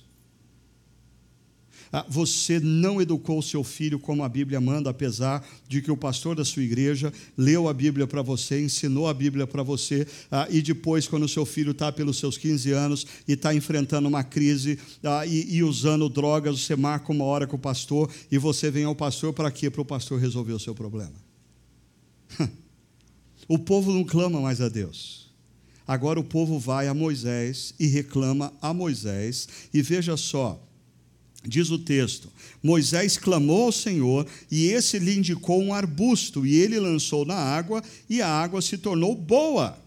Ah, 1.93 2.05
você 2.09 2.59
não 2.59 3.01
educou 3.01 3.41
seu 3.41 3.63
filho 3.63 3.99
como 3.99 4.23
a 4.23 4.29
Bíblia 4.29 4.61
manda, 4.61 4.91
apesar 4.91 5.47
de 5.69 5.81
que 5.81 5.91
o 5.91 5.97
pastor 5.97 6.37
da 6.37 6.45
sua 6.45 6.63
igreja 6.63 7.13
leu 7.37 7.69
a 7.69 7.75
Bíblia 7.75 8.07
para 8.07 8.23
você, 8.23 8.63
ensinou 8.63 9.09
a 9.09 9.15
Bíblia 9.15 9.47
para 9.47 9.63
você, 9.63 10.07
ah, 10.31 10.47
e 10.51 10.61
depois, 10.61 11.07
quando 11.07 11.25
o 11.25 11.29
seu 11.29 11.47
filho 11.47 11.73
está 11.73 11.93
pelos 11.93 12.19
seus 12.19 12.37
15 12.37 12.73
anos 12.73 13.07
e 13.27 13.33
está 13.33 13.55
enfrentando 13.55 14.09
uma 14.09 14.25
crise 14.25 14.79
ah, 15.03 15.27
e, 15.27 15.57
e 15.57 15.63
usando 15.63 16.09
drogas, 16.09 16.61
você 16.61 16.77
marca 16.77 17.13
uma 17.13 17.25
hora 17.25 17.47
com 17.47 17.57
o 17.57 17.61
pastor 17.61 18.11
e 18.31 18.39
você 18.39 18.71
vem 18.71 18.85
ao 18.85 18.95
pastor 18.95 19.33
para 19.33 19.51
quê? 19.51 19.71
Para 19.71 19.83
o 19.83 19.85
pastor 19.85 20.21
resolver 20.21 20.53
o 20.53 20.61
seu 20.61 20.75
problema. 20.75 21.15
o 23.49 23.59
povo 23.59 23.93
não 23.93 24.05
clama 24.05 24.41
mais 24.41 24.61
a 24.61 24.69
Deus. 24.69 25.27
Agora 25.87 26.19
o 26.19 26.25
povo 26.25 26.59
vai 26.59 26.89
a 26.89 26.95
Moisés 26.95 27.73
e 27.79 27.87
reclama 27.87 28.53
a 28.61 28.75
Moisés, 28.75 29.49
e 29.73 29.81
veja 29.81 30.17
só, 30.17 30.61
Diz 31.47 31.71
o 31.71 31.79
texto: 31.79 32.31
Moisés 32.63 33.17
clamou 33.17 33.65
ao 33.65 33.73
Senhor, 33.73 34.27
e 34.51 34.67
esse 34.67 34.99
lhe 34.99 35.17
indicou 35.17 35.63
um 35.63 35.73
arbusto, 35.73 36.47
e 36.47 36.57
ele 36.57 36.79
lançou 36.79 37.25
na 37.25 37.37
água, 37.37 37.83
e 38.09 38.21
a 38.21 38.29
água 38.29 38.61
se 38.61 38.77
tornou 38.77 39.15
boa. 39.15 39.79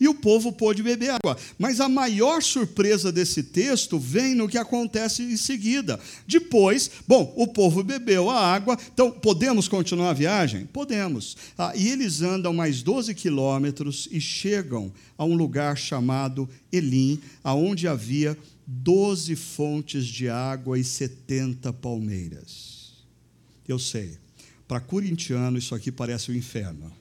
E 0.00 0.06
o 0.06 0.14
povo 0.14 0.52
pôde 0.52 0.82
beber 0.82 1.10
água. 1.10 1.36
Mas 1.58 1.80
a 1.80 1.88
maior 1.88 2.40
surpresa 2.40 3.10
desse 3.10 3.42
texto 3.42 3.98
vem 3.98 4.34
no 4.34 4.48
que 4.48 4.56
acontece 4.56 5.24
em 5.24 5.36
seguida. 5.36 5.98
Depois, 6.26 6.90
bom, 7.06 7.32
o 7.36 7.48
povo 7.48 7.82
bebeu 7.82 8.30
a 8.30 8.38
água, 8.38 8.78
então 8.92 9.10
podemos 9.10 9.66
continuar 9.66 10.10
a 10.10 10.14
viagem? 10.14 10.66
Podemos. 10.66 11.36
Ah, 11.56 11.72
e 11.74 11.88
eles 11.88 12.22
andam 12.22 12.52
mais 12.52 12.80
12 12.80 13.12
quilômetros 13.14 14.08
e 14.12 14.20
chegam 14.20 14.92
a 15.16 15.24
um 15.24 15.34
lugar 15.34 15.76
chamado 15.76 16.48
Elim, 16.70 17.20
aonde 17.42 17.88
havia 17.88 18.38
doze 18.70 19.34
fontes 19.34 20.04
de 20.04 20.28
água 20.28 20.78
e 20.78 20.84
setenta 20.84 21.72
palmeiras. 21.72 22.92
Eu 23.66 23.78
sei, 23.78 24.18
para 24.66 24.78
corintiano 24.78 25.56
isso 25.56 25.74
aqui 25.74 25.90
parece 25.90 26.30
o 26.30 26.34
um 26.34 26.36
inferno. 26.36 26.92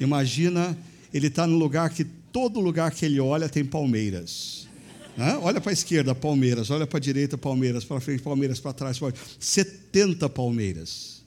Imagina, 0.00 0.76
ele 1.14 1.28
está 1.28 1.46
no 1.46 1.56
lugar 1.56 1.90
que 1.90 2.02
todo 2.04 2.58
lugar 2.58 2.90
que 2.90 3.04
ele 3.04 3.20
olha 3.20 3.48
tem 3.48 3.64
palmeiras. 3.64 4.66
Hã? 5.16 5.38
Olha 5.38 5.60
para 5.60 5.70
a 5.70 5.72
esquerda, 5.72 6.16
palmeiras. 6.16 6.68
Olha 6.70 6.86
para 6.86 6.98
a 6.98 7.00
direita, 7.00 7.38
palmeiras. 7.38 7.84
Para 7.84 8.00
frente, 8.00 8.22
palmeiras. 8.22 8.58
Para 8.58 8.72
trás, 8.72 8.98
palmeiras. 8.98 9.36
70 9.38 10.28
palmeiras. 10.28 11.22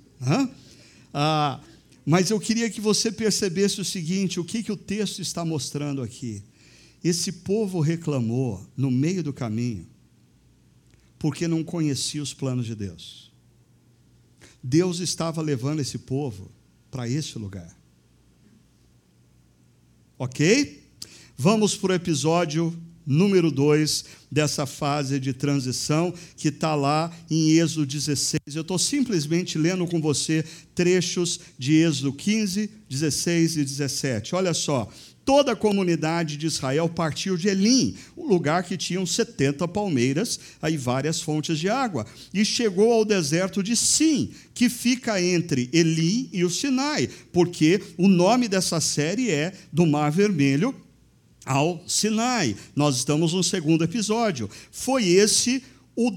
Ah, 1.13 1.59
mas 2.05 2.29
eu 2.29 2.39
queria 2.39 2.69
que 2.69 2.79
você 2.79 3.11
percebesse 3.11 3.81
o 3.81 3.85
seguinte: 3.85 4.39
o 4.39 4.45
que, 4.45 4.63
que 4.63 4.71
o 4.71 4.77
texto 4.77 5.21
está 5.21 5.43
mostrando 5.43 6.01
aqui? 6.01 6.41
Esse 7.03 7.31
povo 7.31 7.79
reclamou 7.79 8.65
no 8.77 8.91
meio 8.91 9.23
do 9.23 9.33
caminho, 9.33 9.87
porque 11.17 11.47
não 11.47 11.63
conhecia 11.63 12.21
os 12.21 12.33
planos 12.33 12.65
de 12.65 12.75
Deus. 12.75 13.31
Deus 14.61 14.99
estava 14.99 15.41
levando 15.41 15.79
esse 15.79 15.97
povo 15.97 16.51
para 16.91 17.09
esse 17.09 17.39
lugar. 17.39 17.75
Ok? 20.19 20.83
Vamos 21.35 21.75
para 21.75 21.93
o 21.93 21.95
episódio 21.95 22.77
número 23.05 23.51
2 23.51 24.05
dessa 24.31 24.65
fase 24.65 25.19
de 25.19 25.33
transição 25.33 26.13
que 26.37 26.49
está 26.49 26.75
lá 26.75 27.11
em 27.29 27.57
Êxodo 27.57 27.85
16. 27.85 28.39
Eu 28.53 28.61
estou 28.61 28.77
simplesmente 28.77 29.57
lendo 29.57 29.87
com 29.87 29.99
você 29.99 30.45
trechos 30.75 31.39
de 31.57 31.75
Êxodo 31.75 32.13
15, 32.13 32.69
16 32.89 33.57
e 33.57 33.63
17. 33.63 34.35
Olha 34.35 34.53
só 34.53 34.87
toda 35.25 35.51
a 35.51 35.55
comunidade 35.55 36.37
de 36.37 36.47
Israel 36.47 36.89
partiu 36.89 37.37
de 37.37 37.47
Elim, 37.47 37.95
um 38.17 38.25
lugar 38.25 38.63
que 38.63 38.77
tinha 38.77 38.99
70 39.13 39.67
palmeiras, 39.67 40.39
aí 40.61 40.77
várias 40.77 41.21
fontes 41.21 41.59
de 41.59 41.69
água, 41.69 42.05
e 42.33 42.43
chegou 42.43 42.91
ao 42.91 43.05
deserto 43.05 43.61
de 43.61 43.75
Sim, 43.75 44.31
que 44.53 44.69
fica 44.69 45.21
entre 45.21 45.69
Elim 45.71 46.29
e 46.33 46.43
o 46.43 46.49
Sinai, 46.49 47.09
porque 47.31 47.81
o 47.97 48.07
nome 48.07 48.47
dessa 48.47 48.79
série 48.79 49.29
é 49.29 49.53
do 49.71 49.85
Mar 49.85 50.11
Vermelho 50.11 50.75
ao 51.45 51.83
Sinai. 51.87 52.55
Nós 52.75 52.97
estamos 52.97 53.33
no 53.33 53.43
segundo 53.43 53.83
episódio. 53.83 54.49
Foi 54.71 55.07
esse 55.07 55.63
o 55.95 56.09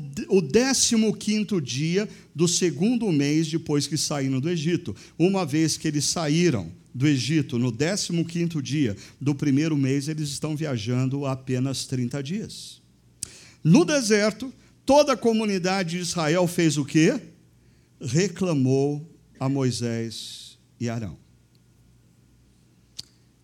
15 1.12 1.60
dia 1.62 2.08
do 2.34 2.46
segundo 2.46 3.10
mês 3.12 3.48
depois 3.48 3.86
que 3.86 3.96
saíram 3.96 4.40
do 4.40 4.48
Egito. 4.48 4.94
Uma 5.18 5.44
vez 5.44 5.76
que 5.76 5.88
eles 5.88 6.04
saíram 6.04 6.70
do 6.94 7.08
Egito, 7.08 7.58
no 7.58 7.72
15 7.72 8.62
dia 8.62 8.96
do 9.20 9.34
primeiro 9.34 9.76
mês, 9.76 10.06
eles 10.06 10.28
estão 10.28 10.54
viajando 10.54 11.26
apenas 11.26 11.84
30 11.86 12.22
dias. 12.22 12.80
No 13.64 13.84
deserto, 13.84 14.52
toda 14.86 15.14
a 15.14 15.16
comunidade 15.16 15.90
de 15.90 15.98
Israel 15.98 16.46
fez 16.46 16.76
o 16.76 16.84
quê? 16.84 17.20
Reclamou 18.00 19.10
a 19.40 19.48
Moisés 19.48 20.56
e 20.78 20.88
Arão. 20.88 21.18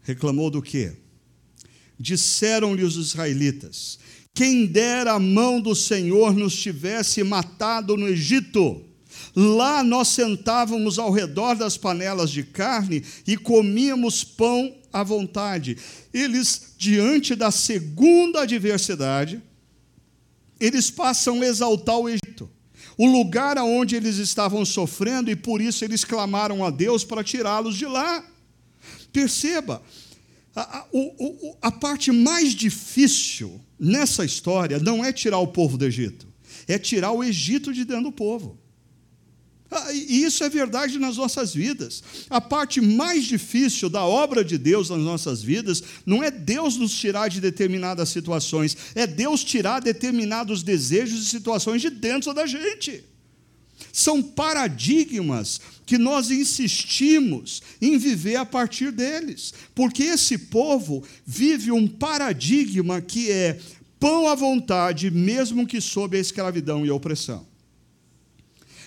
Reclamou 0.03 0.51
do 0.51 0.63
quê? 0.63 0.93
Disseram-lhe 1.99 2.85
os 2.85 2.97
israelitas: 2.97 3.99
Quem 4.33 4.65
dera 4.65 5.13
a 5.15 5.19
mão 5.19 5.61
do 5.61 5.75
Senhor 5.75 6.35
nos 6.35 6.55
tivesse 6.55 7.25
matado 7.25 7.97
no 7.97 8.09
Egito 8.09 8.85
Lá 9.35 9.85
nós 9.85 10.09
sentávamos 10.09 10.99
ao 10.99 11.11
redor 11.11 11.55
das 11.55 11.77
panelas 11.77 12.31
de 12.31 12.43
carne 12.43 13.05
e 13.27 13.37
comíamos 13.37 14.25
pão 14.25 14.75
à 14.93 15.03
vontade. 15.03 15.77
Eles, 16.13 16.75
diante 16.77 17.35
da 17.35 17.51
segunda 17.51 18.43
adversidade, 18.43 19.43
eles 20.59 20.91
passam 20.91 21.41
a 21.41 21.47
exaltar 21.47 21.99
o 21.99 22.09
Egito, 22.09 22.51
o 22.99 23.07
lugar 23.07 23.57
aonde 23.57 23.97
eles 23.97 24.17
estavam 24.17 24.65
sofrendo, 24.65 25.31
e 25.31 25.37
por 25.37 25.61
isso 25.61 25.85
eles 25.85 26.05
clamaram 26.05 26.65
a 26.65 26.71
Deus 26.71 27.03
para 27.03 27.25
tirá-los 27.25 27.77
de 27.77 27.87
lá. 27.87 28.25
Perceba, 29.13 29.83
a, 30.55 30.79
a, 30.79 30.87
a 31.63 31.73
parte 31.73 32.13
mais 32.13 32.53
difícil 32.53 33.61
nessa 33.79 34.25
história 34.25 34.79
não 34.79 35.03
é 35.03 35.13
tirar 35.13 35.39
o 35.39 35.47
povo 35.47 35.79
do 35.79 35.87
Egito, 35.87 36.27
é 36.69 36.79
tirar 36.79 37.13
o 37.13 37.25
Egito 37.25 37.73
de 37.73 37.85
dentro 37.85 38.05
do 38.05 38.13
povo. 38.13 38.60
Ah, 39.71 39.93
e 39.93 40.25
isso 40.25 40.43
é 40.43 40.49
verdade 40.49 40.99
nas 40.99 41.17
nossas 41.17 41.55
vidas. 41.55 42.03
A 42.29 42.41
parte 42.41 42.81
mais 42.81 43.25
difícil 43.25 43.89
da 43.89 44.05
obra 44.05 44.45
de 44.45 44.59
Deus 44.59 44.91
nas 44.91 44.99
nossas 44.99 45.43
vidas 45.43 45.83
não 46.05 46.25
é 46.25 46.31
Deus 46.31 46.77
nos 46.77 46.93
tirar 46.93 47.29
de 47.29 47.41
determinadas 47.41 48.09
situações, 48.09 48.77
é 48.97 49.07
Deus 49.07 49.45
tirar 49.45 49.81
determinados 49.81 50.65
desejos 50.65 51.23
e 51.23 51.27
situações 51.27 51.81
de 51.81 51.89
dentro 51.89 52.35
da 52.35 52.47
gente. 52.47 53.05
São 53.93 54.23
paradigmas 54.23 55.61
que 55.87 55.99
nós 55.99 56.31
insistimos 56.31 57.63
em 57.81 57.97
viver 57.97 58.37
a 58.37 58.47
partir 58.47 58.91
deles, 58.91 59.55
porque 59.75 60.03
esse 60.03 60.37
povo 60.37 61.03
vive 61.25 61.71
um 61.71 61.87
paradigma 61.87 63.01
que 63.01 63.31
é 63.31 63.59
pão 63.99 64.29
à 64.29 64.35
vontade, 64.35 65.11
mesmo 65.11 65.67
que 65.67 65.81
sob 65.81 66.17
a 66.17 66.21
escravidão 66.21 66.85
e 66.85 66.91
a 66.91 66.95
opressão. 66.95 67.50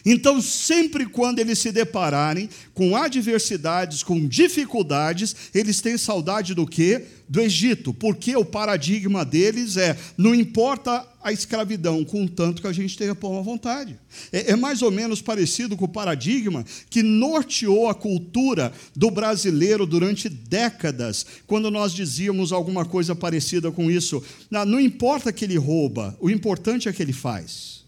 Então, 0.06 0.42
sempre 0.42 1.06
quando 1.06 1.39
eles 1.39 1.60
se 1.60 1.72
depararem 1.72 2.50
com 2.74 2.96
adversidades, 2.96 4.04
com 4.04 4.28
dificuldades, 4.28 5.36
eles 5.54 5.80
têm 5.80 5.98
saudade 5.98 6.54
do 6.54 6.68
quê? 6.68 7.06
Do 7.30 7.39
Egito, 7.39 7.94
porque 7.94 8.36
o 8.36 8.44
paradigma 8.44 9.24
deles 9.24 9.78
é: 9.78 9.98
não 10.18 10.36
importa 10.36 11.08
a 11.24 11.32
escravidão, 11.32 12.04
contanto 12.04 12.62
que 12.62 12.68
a 12.68 12.74
gente 12.74 12.98
tenha 12.98 13.16
pão 13.16 13.39
à 13.39 13.42
vontade. 13.42 13.98
É, 14.32 14.52
é 14.52 14.56
mais 14.58 14.82
ou 14.82 14.92
menos 14.92 15.22
parecido 15.22 15.78
com 15.78 15.86
o 15.86 15.89
paradigma 15.89 16.66
que 16.89 17.02
norteou 17.02 17.88
a 17.88 17.96
cultura 17.96 18.74
do 18.94 19.10
brasileiro 19.10 19.86
durante 19.86 20.28
décadas, 20.28 21.26
quando 21.48 21.72
nós 21.72 21.94
dizíamos 21.94 22.52
alguma 22.52 22.84
coisa 22.84 23.16
parecida 23.16 23.72
com 23.72 23.89
isso. 23.89 24.22
Não, 24.52 24.66
não 24.66 24.80
importa 24.80 25.32
que 25.32 25.46
ele 25.46 25.58
rouba, 25.58 26.16
o 26.20 26.30
importante 26.30 26.89
é 26.89 26.94
que 26.94 27.02
ele 27.02 27.13
faz. 27.13 27.83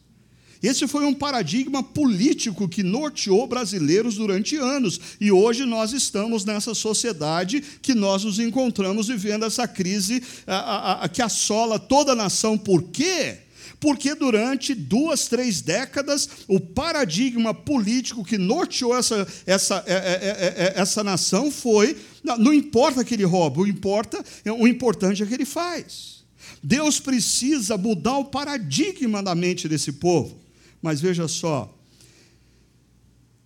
Esse 0.65 0.87
foi 0.87 1.05
um 1.05 1.13
paradigma 1.13 1.83
político 1.83 2.67
que 2.67 2.81
norteou 2.81 3.45
brasileiros 3.45 4.15
durante 4.15 4.55
anos. 4.55 4.99
E 5.21 5.31
hoje 5.31 5.63
nós 5.63 5.93
estamos 5.93 6.43
nessa 6.43 6.73
sociedade 6.73 7.61
que 7.83 7.93
nós 7.93 8.23
nos 8.23 8.39
encontramos 8.39 9.07
vivendo 9.07 9.45
essa 9.45 9.67
crise 9.67 10.23
a, 10.47 10.55
a, 10.55 11.03
a, 11.03 11.09
que 11.09 11.21
assola 11.21 11.77
toda 11.77 12.13
a 12.13 12.15
nação. 12.15 12.57
Por 12.57 12.81
quê? 12.81 13.37
Porque 13.79 14.15
durante 14.15 14.73
duas, 14.73 15.27
três 15.27 15.61
décadas, 15.61 16.27
o 16.47 16.59
paradigma 16.59 17.53
político 17.53 18.25
que 18.25 18.39
norteou 18.39 18.97
essa, 18.97 19.27
essa, 19.45 19.83
é, 19.85 19.93
é, 19.93 20.73
é, 20.73 20.81
essa 20.81 21.03
nação 21.03 21.51
foi: 21.51 21.95
não, 22.23 22.51
importa 22.51 23.03
que 23.03 23.13
ele 23.13 23.23
rouba, 23.23 23.61
o, 23.61 23.67
importa, 23.67 24.25
o 24.57 24.67
importante 24.67 25.21
é 25.21 25.25
que 25.27 25.33
ele 25.35 25.45
faz. 25.45 26.23
Deus 26.63 26.99
precisa 26.99 27.77
mudar 27.77 28.17
o 28.17 28.25
paradigma 28.25 29.21
da 29.21 29.35
mente 29.35 29.67
desse 29.67 29.91
povo. 29.91 30.44
Mas 30.85 31.01
veja 31.01 31.27
só, 31.27 31.75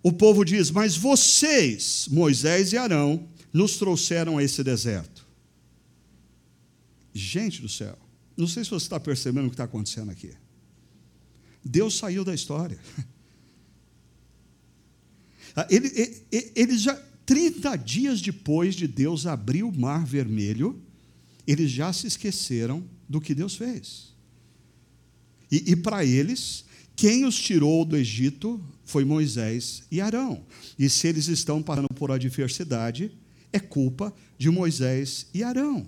o 0.02 0.12
povo 0.12 0.44
diz: 0.44 0.70
Mas 0.70 0.94
vocês, 0.94 2.06
Moisés 2.10 2.74
e 2.74 2.76
Arão, 2.76 3.26
nos 3.50 3.78
trouxeram 3.78 4.36
a 4.36 4.44
esse 4.44 4.62
deserto. 4.62 5.26
Gente 7.14 7.62
do 7.62 7.68
céu, 7.68 7.98
não 8.36 8.46
sei 8.46 8.62
se 8.62 8.68
você 8.68 8.84
está 8.84 9.00
percebendo 9.00 9.46
o 9.46 9.48
que 9.48 9.54
está 9.54 9.64
acontecendo 9.64 10.10
aqui. 10.10 10.34
Deus 11.64 11.96
saiu 11.96 12.26
da 12.26 12.34
história. 12.34 12.78
Ele, 15.68 15.88
ele, 16.30 16.52
ele 16.54 16.78
já, 16.78 16.94
30 17.26 17.76
dias 17.76 18.20
depois 18.20 18.74
de 18.74 18.86
Deus 18.86 19.26
abrir 19.26 19.64
o 19.64 19.72
mar 19.72 20.06
vermelho, 20.06 20.80
eles 21.44 21.72
já 21.72 21.92
se 21.92 22.06
esqueceram 22.06 22.84
do 23.08 23.20
que 23.20 23.34
Deus 23.34 23.56
fez. 23.56 24.14
E, 25.50 25.72
e 25.72 25.76
para 25.76 26.04
eles, 26.04 26.64
quem 27.00 27.24
os 27.24 27.34
tirou 27.34 27.82
do 27.82 27.96
Egito 27.96 28.60
foi 28.84 29.06
Moisés 29.06 29.82
e 29.90 30.02
Arão. 30.02 30.44
E 30.78 30.86
se 30.90 31.08
eles 31.08 31.28
estão 31.28 31.62
passando 31.62 31.88
por 31.94 32.10
adversidade, 32.10 33.10
é 33.50 33.58
culpa 33.58 34.14
de 34.36 34.50
Moisés 34.50 35.26
e 35.32 35.42
Arão. 35.42 35.86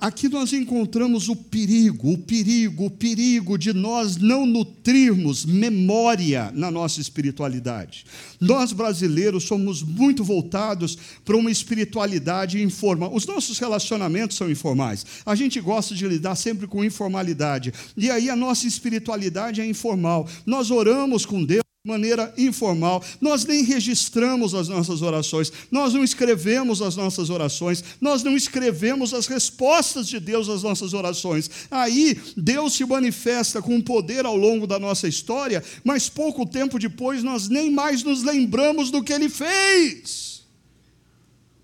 Aqui 0.00 0.30
nós 0.30 0.54
encontramos 0.54 1.28
o 1.28 1.36
perigo, 1.36 2.12
o 2.12 2.18
perigo, 2.18 2.86
o 2.86 2.90
perigo 2.90 3.58
de 3.58 3.74
nós 3.74 4.16
não 4.16 4.46
nutrirmos 4.46 5.44
memória 5.44 6.50
na 6.54 6.70
nossa 6.70 7.02
espiritualidade. 7.02 8.06
Nós 8.40 8.72
brasileiros 8.72 9.44
somos 9.44 9.82
muito 9.82 10.24
voltados 10.24 10.96
para 11.22 11.36
uma 11.36 11.50
espiritualidade 11.50 12.62
informal. 12.62 13.14
Os 13.14 13.26
nossos 13.26 13.58
relacionamentos 13.58 14.38
são 14.38 14.50
informais. 14.50 15.04
A 15.26 15.34
gente 15.34 15.60
gosta 15.60 15.94
de 15.94 16.08
lidar 16.08 16.34
sempre 16.34 16.66
com 16.66 16.82
informalidade. 16.82 17.70
E 17.94 18.10
aí 18.10 18.30
a 18.30 18.36
nossa 18.36 18.66
espiritualidade 18.66 19.60
é 19.60 19.66
informal. 19.66 20.26
Nós 20.46 20.70
oramos 20.70 21.26
com 21.26 21.44
Deus 21.44 21.67
maneira 21.84 22.34
informal. 22.36 23.02
Nós 23.20 23.44
nem 23.44 23.62
registramos 23.62 24.54
as 24.54 24.68
nossas 24.68 25.00
orações, 25.00 25.52
nós 25.70 25.94
não 25.94 26.02
escrevemos 26.02 26.82
as 26.82 26.96
nossas 26.96 27.30
orações, 27.30 27.82
nós 28.00 28.22
não 28.22 28.36
escrevemos 28.36 29.14
as 29.14 29.26
respostas 29.26 30.08
de 30.08 30.18
Deus 30.18 30.48
às 30.48 30.62
nossas 30.62 30.92
orações. 30.92 31.50
Aí 31.70 32.20
Deus 32.36 32.74
se 32.74 32.84
manifesta 32.84 33.62
com 33.62 33.80
poder 33.80 34.26
ao 34.26 34.36
longo 34.36 34.66
da 34.66 34.78
nossa 34.78 35.08
história, 35.08 35.62
mas 35.84 36.08
pouco 36.08 36.44
tempo 36.44 36.78
depois 36.78 37.22
nós 37.22 37.48
nem 37.48 37.70
mais 37.70 38.02
nos 38.02 38.22
lembramos 38.22 38.90
do 38.90 39.02
que 39.02 39.12
ele 39.12 39.28
fez. 39.28 40.42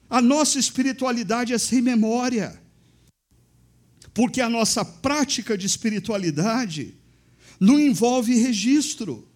A 0.08 0.22
nossa 0.22 0.58
espiritualidade 0.58 1.52
é 1.52 1.58
sem 1.58 1.82
memória. 1.82 2.62
Porque 4.12 4.40
a 4.40 4.48
nossa 4.48 4.84
prática 4.84 5.58
de 5.58 5.66
espiritualidade 5.66 6.94
não 7.58 7.80
envolve 7.80 8.32
registro. 8.36 9.26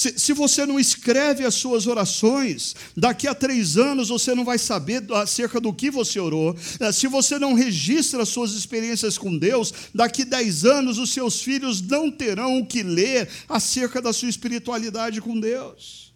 Se, 0.00 0.18
se, 0.18 0.32
você 0.32 0.64
não 0.64 0.80
escreve 0.80 1.44
as 1.44 1.52
suas 1.56 1.86
orações, 1.86 2.74
daqui 2.96 3.28
a 3.28 3.34
três 3.34 3.76
anos 3.76 4.08
você 4.08 4.34
não 4.34 4.46
vai 4.46 4.56
saber 4.56 5.04
acerca 5.12 5.60
do 5.60 5.74
que 5.74 5.90
você 5.90 6.18
orou. 6.18 6.56
É, 6.80 6.90
se 6.90 7.06
você 7.06 7.38
não 7.38 7.52
registra 7.52 8.22
as 8.22 8.30
suas 8.30 8.52
experiências 8.52 9.18
com 9.18 9.36
Deus, 9.36 9.74
daqui 9.94 10.22
a 10.22 10.24
dez 10.24 10.64
anos 10.64 10.96
os 10.96 11.12
seus 11.12 11.42
filhos 11.42 11.82
não 11.82 12.10
terão 12.10 12.60
o 12.60 12.66
que 12.66 12.82
ler 12.82 13.28
acerca 13.46 14.00
da 14.00 14.10
sua 14.10 14.30
espiritualidade 14.30 15.20
com 15.20 15.38
Deus. 15.38 16.14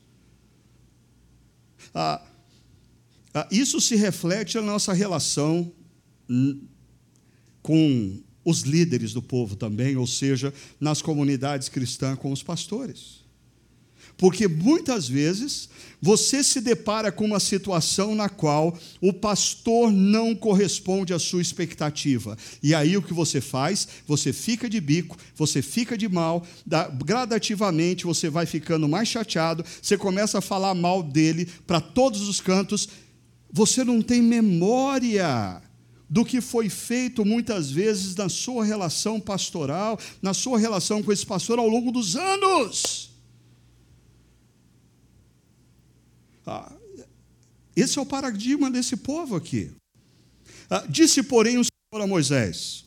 Ah, 1.95 2.23
ah, 3.35 3.47
isso 3.51 3.83
se 3.83 3.97
reflete 3.97 4.55
na 4.55 4.63
nossa 4.63 4.95
relação 4.95 5.71
com 7.63 8.19
os 8.43 8.63
líderes 8.63 9.13
do 9.13 9.21
povo 9.21 9.57
também, 9.57 9.95
ou 9.95 10.07
seja, 10.07 10.55
nas 10.81 11.03
comunidades 11.03 11.69
cristãs 11.69 12.19
com 12.19 12.33
os 12.33 12.43
pastores. 12.43 13.24
Porque 14.17 14.47
muitas 14.47 15.09
vezes 15.09 15.69
você 16.01 16.45
se 16.45 16.61
depara 16.61 17.11
com 17.11 17.25
uma 17.25 17.41
situação 17.41 18.15
na 18.15 18.29
qual 18.29 18.77
o 19.01 19.11
pastor 19.11 19.91
não 19.91 20.35
corresponde 20.35 21.15
à 21.15 21.19
sua 21.19 21.41
expectativa. 21.41 22.37
E 22.63 22.75
aí 22.75 22.95
o 22.95 23.03
que 23.03 23.15
você 23.15 23.41
faz? 23.41 23.89
Você 24.07 24.31
fica 24.31 24.69
de 24.69 24.81
bico, 24.81 25.17
você 25.35 25.63
fica 25.63 25.97
de 25.97 26.07
mal, 26.09 26.47
gradativamente 27.03 28.05
você 28.05 28.29
vai 28.29 28.45
ficando 28.45 28.87
mais 28.87 29.09
chateado, 29.09 29.65
você 29.81 29.97
começa 29.97 30.39
a 30.39 30.43
falar 30.43 30.75
mal 30.75 31.03
dele 31.03 31.49
para 31.67 31.81
todos 31.81 32.29
os 32.29 32.41
cantos. 32.41 32.87
Você 33.51 33.83
não 33.83 34.03
tem 34.03 34.21
memória 34.21 35.63
do 36.11 36.23
que 36.23 36.41
foi 36.43 36.69
feito 36.69 37.25
muitas 37.25 37.71
vezes 37.71 38.15
na 38.15 38.29
sua 38.29 38.65
relação 38.65 39.19
pastoral, 39.19 39.99
na 40.21 40.35
sua 40.35 40.59
relação 40.59 41.03
com 41.03 41.11
esse 41.11 41.25
pastor 41.25 41.59
ao 41.59 41.69
longo 41.69 41.91
dos 41.91 42.15
anos. 42.15 43.14
Ah, 46.47 46.73
esse 47.77 47.99
é 47.99 48.03
o 48.03 48.07
paradigma 48.07 48.71
desse 48.71 48.97
povo 48.97 49.37
aqui. 49.37 49.71
Ah, 50.71 50.85
disse, 50.89 51.23
porém, 51.23 51.59
o 51.59 51.65
Senhor 51.65 52.05
a 52.05 52.07
Moisés: 52.07 52.85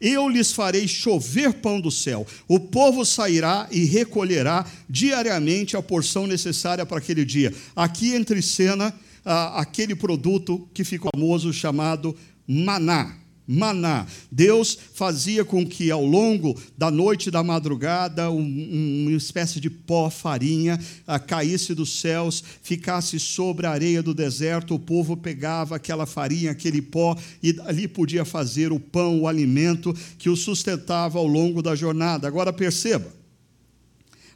Eu 0.00 0.28
lhes 0.28 0.52
farei 0.52 0.86
chover 0.88 1.54
pão 1.54 1.80
do 1.80 1.90
céu. 1.90 2.26
O 2.48 2.58
povo 2.58 3.04
sairá 3.04 3.68
e 3.70 3.84
recolherá 3.84 4.66
diariamente 4.88 5.76
a 5.76 5.82
porção 5.82 6.26
necessária 6.26 6.84
para 6.84 6.98
aquele 6.98 7.24
dia. 7.24 7.54
Aqui 7.74 8.14
entre 8.14 8.42
cena 8.42 8.94
ah, 9.24 9.60
aquele 9.60 9.94
produto 9.94 10.68
que 10.72 10.84
ficou 10.84 11.10
famoso 11.14 11.52
chamado 11.52 12.16
maná 12.46 13.25
maná. 13.46 14.06
Deus 14.30 14.76
fazia 14.94 15.44
com 15.44 15.66
que 15.66 15.90
ao 15.90 16.04
longo 16.04 16.58
da 16.76 16.90
noite 16.90 17.28
e 17.28 17.30
da 17.30 17.42
madrugada 17.42 18.30
um, 18.30 19.06
uma 19.06 19.12
espécie 19.12 19.60
de 19.60 19.70
pó, 19.70 20.10
farinha, 20.10 20.78
ah, 21.06 21.18
caísse 21.18 21.74
dos 21.74 22.00
céus, 22.00 22.42
ficasse 22.62 23.20
sobre 23.20 23.66
a 23.66 23.70
areia 23.70 24.02
do 24.02 24.14
deserto. 24.14 24.74
O 24.74 24.78
povo 24.78 25.16
pegava 25.16 25.76
aquela 25.76 26.06
farinha, 26.06 26.50
aquele 26.50 26.82
pó 26.82 27.16
e 27.42 27.54
ali 27.64 27.86
podia 27.86 28.24
fazer 28.24 28.72
o 28.72 28.80
pão, 28.80 29.20
o 29.20 29.28
alimento 29.28 29.94
que 30.18 30.28
o 30.28 30.36
sustentava 30.36 31.18
ao 31.18 31.26
longo 31.26 31.62
da 31.62 31.74
jornada. 31.74 32.26
Agora 32.26 32.52
perceba, 32.52 33.14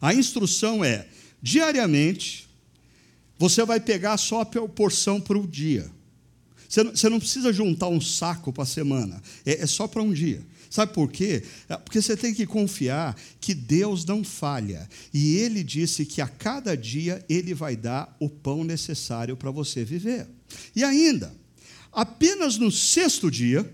a 0.01 0.15
instrução 0.15 0.85
é 0.85 1.07
diariamente 1.43 2.51
você 3.41 3.65
vai 3.65 3.81
pegar 3.81 4.19
só 4.19 4.43
a 4.43 4.45
porção 4.45 5.19
para 5.19 5.39
o 5.39 5.47
dia. 5.47 5.91
Você 6.71 6.85
não, 6.85 6.91
você 6.93 7.09
não 7.09 7.19
precisa 7.19 7.53
juntar 7.53 7.89
um 7.89 8.01
saco 8.01 8.53
para 8.53 8.63
a 8.63 8.67
semana, 8.67 9.21
é, 9.45 9.63
é 9.63 9.67
só 9.67 9.89
para 9.89 10.03
um 10.03 10.13
dia. 10.13 10.41
Sabe 10.71 10.95
por 10.95 11.11
quê? 11.11 11.43
É, 11.69 11.77
porque 11.77 12.01
você 12.01 12.17
tem 12.17 12.33
que 12.33 12.47
confiar 12.47 13.21
que 13.41 13.53
Deus 13.53 14.05
não 14.05 14.23
falha. 14.23 14.89
E 15.13 15.35
Ele 15.35 15.65
disse 15.65 16.07
que 16.07 16.21
a 16.21 16.29
cada 16.29 16.77
dia 16.77 17.25
Ele 17.29 17.53
vai 17.55 17.75
dar 17.75 18.17
o 18.21 18.31
pão 18.31 18.63
necessário 18.63 19.37
para 19.37 19.51
você 19.51 19.85
viver. 19.85 20.29
E 20.75 20.85
ainda, 20.85 21.35
apenas 21.93 22.57
no 22.57 22.71
sexto 22.71 23.29
dia, 23.29 23.69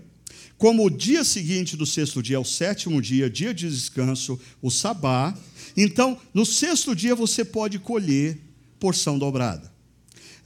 como 0.57 0.83
o 0.83 0.89
dia 0.89 1.23
seguinte 1.23 1.77
do 1.77 1.85
sexto 1.85 2.23
dia 2.23 2.37
é 2.37 2.39
o 2.39 2.43
sétimo 2.43 2.99
dia, 2.99 3.29
dia 3.29 3.53
de 3.53 3.69
descanso, 3.69 4.39
o 4.59 4.71
sabá, 4.71 5.37
então 5.75 6.19
no 6.33 6.47
sexto 6.47 6.95
dia 6.95 7.13
você 7.13 7.45
pode 7.45 7.77
colher 7.77 8.39
porção 8.79 9.19
dobrada. 9.19 9.76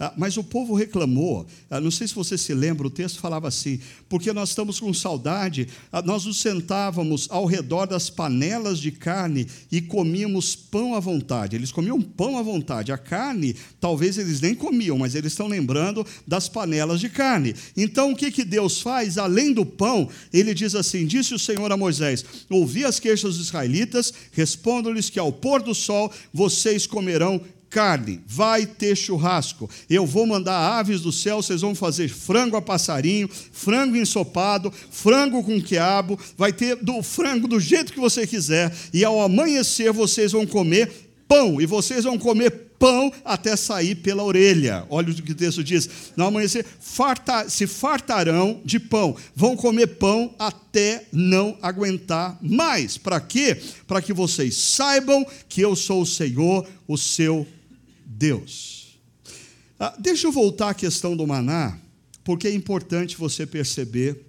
Ah, 0.04 0.12
mas 0.18 0.36
o 0.36 0.44
povo 0.44 0.74
reclamou, 0.74 1.46
ah, 1.70 1.80
não 1.80 1.92
sei 1.92 2.08
se 2.08 2.16
você 2.16 2.36
se 2.36 2.56
lembra, 2.56 2.88
o 2.88 2.90
texto 2.90 3.20
falava 3.20 3.48
assim: 3.48 3.80
porque 4.10 4.34
nós 4.34 4.50
estamos 4.50 4.80
com 4.80 4.92
saudade, 4.92 5.68
ah, 5.92 6.02
nós 6.02 6.26
nos 6.26 6.42
sentávamos 6.42 7.28
ao 7.30 7.46
redor 7.46 7.86
das 7.86 8.10
panelas 8.10 8.80
de 8.80 8.92
carne 8.92 9.46
e 9.72 9.80
comíamos 9.80 10.56
pão 10.56 10.96
à 10.96 11.00
vontade. 11.00 11.56
Eles 11.56 11.72
comiam 11.72 12.02
pão 12.02 12.36
à 12.36 12.42
vontade, 12.42 12.92
a 12.92 12.98
carne, 12.98 13.56
talvez 13.80 14.18
eles 14.18 14.42
nem 14.42 14.56
comiam, 14.56 14.98
mas 14.98 15.14
eles 15.14 15.34
estão 15.34 15.46
lembrando 15.46 16.04
das 16.26 16.50
panelas 16.50 17.00
de 17.00 17.08
carne. 17.08 17.54
Então 17.78 18.14
o 18.14 18.16
que, 18.16 18.32
que 18.32 18.44
Deus 18.44 18.82
faz? 18.82 19.20
Além 19.20 19.54
do 19.54 19.64
pão, 19.64 20.10
ele 20.34 20.56
diz 20.56 20.74
assim: 20.74 21.06
Disse 21.06 21.36
o 21.36 21.40
Senhor 21.40 21.72
a 21.72 21.78
Moisés: 21.78 22.26
Ouvi 22.50 22.84
as 22.86 23.00
queixas 23.00 23.38
dos 23.38 23.46
israelitas, 23.46 24.12
respondo-lhes 24.32 25.12
que 25.12 25.20
ao 25.20 25.32
pôr 25.32 25.62
do 25.62 25.76
sol 25.76 26.12
vocês 26.34 26.88
comerão 26.88 27.40
carne, 27.72 28.22
vai 28.28 28.66
ter 28.66 28.96
churrasco. 28.98 29.70
Eu 29.90 30.06
vou 30.06 30.28
mandar 30.28 30.78
aves 30.78 31.00
do 31.00 31.12
céu, 31.12 31.42
vocês 31.42 31.62
vão 31.62 31.74
fazer 31.74 32.10
frango 32.10 32.58
a 32.58 32.62
passarinho, 32.62 33.30
frango 33.52 33.96
ensopado, 33.96 34.72
frango 34.92 35.42
com 35.42 35.62
quiabo, 35.62 36.20
vai 36.38 36.52
ter 36.52 36.76
do 36.76 37.02
frango 37.02 37.48
do 37.48 37.60
jeito 37.60 37.94
que 37.94 38.00
você 38.00 38.28
quiser, 38.28 38.72
e 38.94 39.06
ao 39.06 39.22
amanhecer 39.22 39.92
vocês 39.94 40.34
vão 40.34 40.46
comer 40.46 40.92
pão, 41.28 41.62
e 41.62 41.66
vocês 41.66 42.04
vão 42.04 42.20
comer 42.20 42.52
pão 42.78 43.14
até 43.24 43.56
sair 43.56 43.96
pela 43.96 44.24
orelha. 44.24 44.86
Olha 44.90 45.12
o 45.12 45.16
que 45.16 45.32
o 45.32 45.36
texto 45.36 45.64
diz. 45.64 45.88
No 46.18 46.26
amanhecer, 46.26 46.66
farta, 46.80 47.48
se 47.48 47.68
fartarão 47.68 48.60
de 48.66 48.80
pão, 48.80 49.16
vão 49.34 49.56
comer 49.56 49.88
pão 49.88 50.36
até 50.38 51.06
não 51.10 51.58
aguentar 51.62 52.38
mais. 52.42 52.98
Para 52.98 53.22
quê? 53.22 53.62
Para 53.88 54.02
que 54.02 54.12
vocês 54.12 54.56
saibam 54.56 55.26
que 55.48 55.62
eu 55.62 55.74
sou 55.74 56.02
o 56.02 56.06
Senhor, 56.06 56.68
o 56.86 56.98
seu 56.98 57.48
Deus. 58.18 59.00
Ah, 59.80 59.96
deixa 59.98 60.28
eu 60.28 60.32
voltar 60.32 60.70
à 60.70 60.74
questão 60.74 61.16
do 61.16 61.26
maná, 61.26 61.80
porque 62.24 62.48
é 62.48 62.54
importante 62.54 63.18
você 63.18 63.46
perceber 63.46 64.26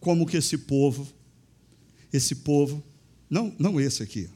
como 0.00 0.26
que 0.26 0.36
esse 0.36 0.58
povo, 0.58 1.08
esse 2.12 2.36
povo, 2.36 2.82
não, 3.30 3.54
não 3.58 3.80
esse 3.80 4.02
aqui, 4.02 4.28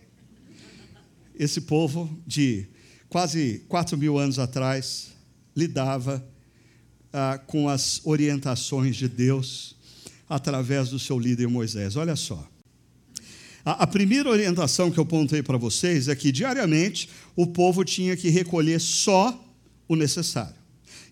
esse 1.35 1.61
povo 1.63 2.09
de 2.27 2.67
quase 3.09 3.65
quatro 3.69 3.99
mil 3.99 4.19
anos 4.19 4.39
atrás 4.39 5.09
lidava 5.55 6.25
ah, 7.13 7.41
com 7.47 7.69
as 7.69 8.01
orientações 8.05 8.97
de 8.97 9.09
Deus 9.09 9.77
através 10.29 10.91
do 10.91 10.99
seu 10.99 11.19
líder 11.19 11.49
Moisés. 11.49 11.97
Olha 11.97 12.15
só. 12.15 12.49
A, 13.65 13.87
primeira 13.87 14.31
orientação 14.31 14.91
que 14.91 14.99
eu 14.99 15.05
pontei 15.05 15.43
para 15.43 15.59
vocês 15.59 16.09
é 16.09 16.17
que 16.17 16.33
diariamente 16.33 17.11
o 17.43 17.47
povo 17.47 17.85
tinha 17.85 18.17
que 18.17 18.29
recolher 18.29 18.81
só 18.81 19.39
o 19.89 19.97
necessário. 19.97 20.61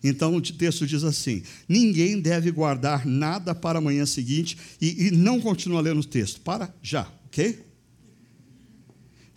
Então 0.03 0.37
o 0.37 0.41
texto 0.41 0.87
diz 0.87 1.03
assim: 1.03 1.43
ninguém 1.69 2.21
deve 2.21 2.51
guardar 2.51 3.07
nada 3.07 3.55
para 3.55 3.79
a 3.79 3.83
manhã 3.83 4.05
seguinte, 4.05 4.57
e, 4.81 5.07
e 5.07 5.11
não 5.11 5.41
continua 5.41 5.81
lendo 5.81 6.01
o 6.01 6.05
texto, 6.05 6.41
para 6.43 6.73
já, 6.83 7.11
ok? 7.27 7.65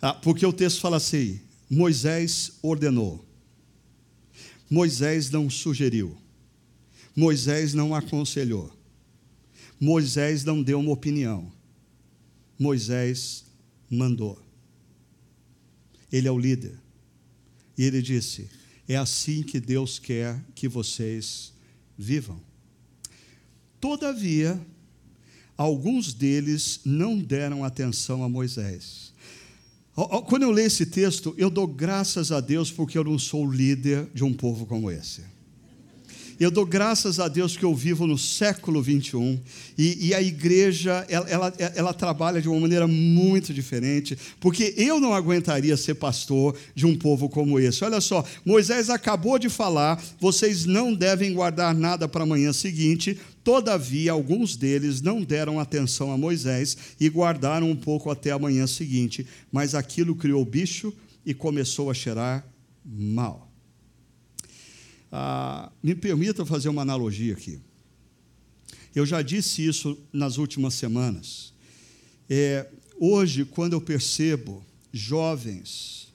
Ah, 0.00 0.14
porque 0.14 0.44
o 0.44 0.52
texto 0.52 0.80
fala 0.80 0.98
assim: 0.98 1.40
Moisés 1.68 2.52
ordenou, 2.62 3.24
Moisés 4.70 5.30
não 5.30 5.48
sugeriu, 5.48 6.16
Moisés 7.16 7.74
não 7.74 7.94
aconselhou, 7.94 8.70
Moisés 9.80 10.44
não 10.44 10.62
deu 10.62 10.78
uma 10.78 10.92
opinião. 10.92 11.50
Moisés 12.58 13.44
mandou. 13.90 14.40
Ele 16.12 16.28
é 16.28 16.30
o 16.30 16.38
líder. 16.38 16.81
E 17.76 17.84
ele 17.84 18.02
disse: 18.02 18.48
É 18.88 18.96
assim 18.96 19.42
que 19.42 19.60
Deus 19.60 19.98
quer 19.98 20.42
que 20.54 20.68
vocês 20.68 21.52
vivam. 21.96 22.40
Todavia, 23.80 24.60
alguns 25.56 26.12
deles 26.12 26.80
não 26.84 27.18
deram 27.18 27.64
atenção 27.64 28.22
a 28.22 28.28
Moisés. 28.28 29.12
Quando 30.26 30.44
eu 30.44 30.50
leio 30.50 30.66
esse 30.66 30.86
texto, 30.86 31.34
eu 31.36 31.50
dou 31.50 31.66
graças 31.66 32.32
a 32.32 32.40
Deus 32.40 32.70
porque 32.70 32.96
eu 32.96 33.04
não 33.04 33.18
sou 33.18 33.50
líder 33.50 34.08
de 34.14 34.24
um 34.24 34.32
povo 34.32 34.64
como 34.64 34.90
esse. 34.90 35.22
Eu 36.42 36.50
dou 36.50 36.66
graças 36.66 37.20
a 37.20 37.28
Deus 37.28 37.56
que 37.56 37.64
eu 37.64 37.72
vivo 37.72 38.04
no 38.04 38.18
século 38.18 38.82
21 38.82 39.38
e, 39.78 40.08
e 40.08 40.12
a 40.12 40.20
igreja 40.20 41.06
ela, 41.08 41.28
ela, 41.28 41.52
ela, 41.56 41.94
trabalha 41.94 42.42
de 42.42 42.48
uma 42.48 42.58
maneira 42.58 42.88
muito 42.88 43.54
diferente, 43.54 44.18
porque 44.40 44.74
eu 44.76 44.98
não 44.98 45.14
aguentaria 45.14 45.76
ser 45.76 45.94
pastor 45.94 46.56
de 46.74 46.84
um 46.84 46.98
povo 46.98 47.28
como 47.28 47.60
esse. 47.60 47.84
Olha 47.84 48.00
só, 48.00 48.24
Moisés 48.44 48.90
acabou 48.90 49.38
de 49.38 49.48
falar: 49.48 50.02
vocês 50.18 50.64
não 50.66 50.92
devem 50.92 51.32
guardar 51.32 51.72
nada 51.76 52.08
para 52.08 52.24
a 52.24 52.26
manhã 52.26 52.52
seguinte. 52.52 53.16
Todavia, 53.44 54.10
alguns 54.10 54.56
deles 54.56 55.00
não 55.00 55.22
deram 55.22 55.60
atenção 55.60 56.10
a 56.10 56.18
Moisés 56.18 56.76
e 56.98 57.08
guardaram 57.08 57.70
um 57.70 57.76
pouco 57.76 58.10
até 58.10 58.32
a 58.32 58.38
manhã 58.38 58.66
seguinte, 58.66 59.24
mas 59.52 59.76
aquilo 59.76 60.16
criou 60.16 60.44
bicho 60.44 60.92
e 61.24 61.32
começou 61.32 61.88
a 61.88 61.94
cheirar 61.94 62.44
mal. 62.84 63.51
Ah, 65.14 65.70
me 65.82 65.94
permita 65.94 66.46
fazer 66.46 66.70
uma 66.70 66.80
analogia 66.80 67.34
aqui. 67.34 67.60
Eu 68.94 69.04
já 69.04 69.20
disse 69.20 69.66
isso 69.66 69.98
nas 70.10 70.38
últimas 70.38 70.72
semanas. 70.72 71.52
É, 72.30 72.66
hoje, 72.98 73.44
quando 73.44 73.74
eu 73.74 73.80
percebo 73.80 74.64
jovens 74.90 76.08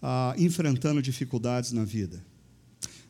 ah, 0.00 0.32
enfrentando 0.38 1.02
dificuldades 1.02 1.72
na 1.72 1.84
vida, 1.84 2.24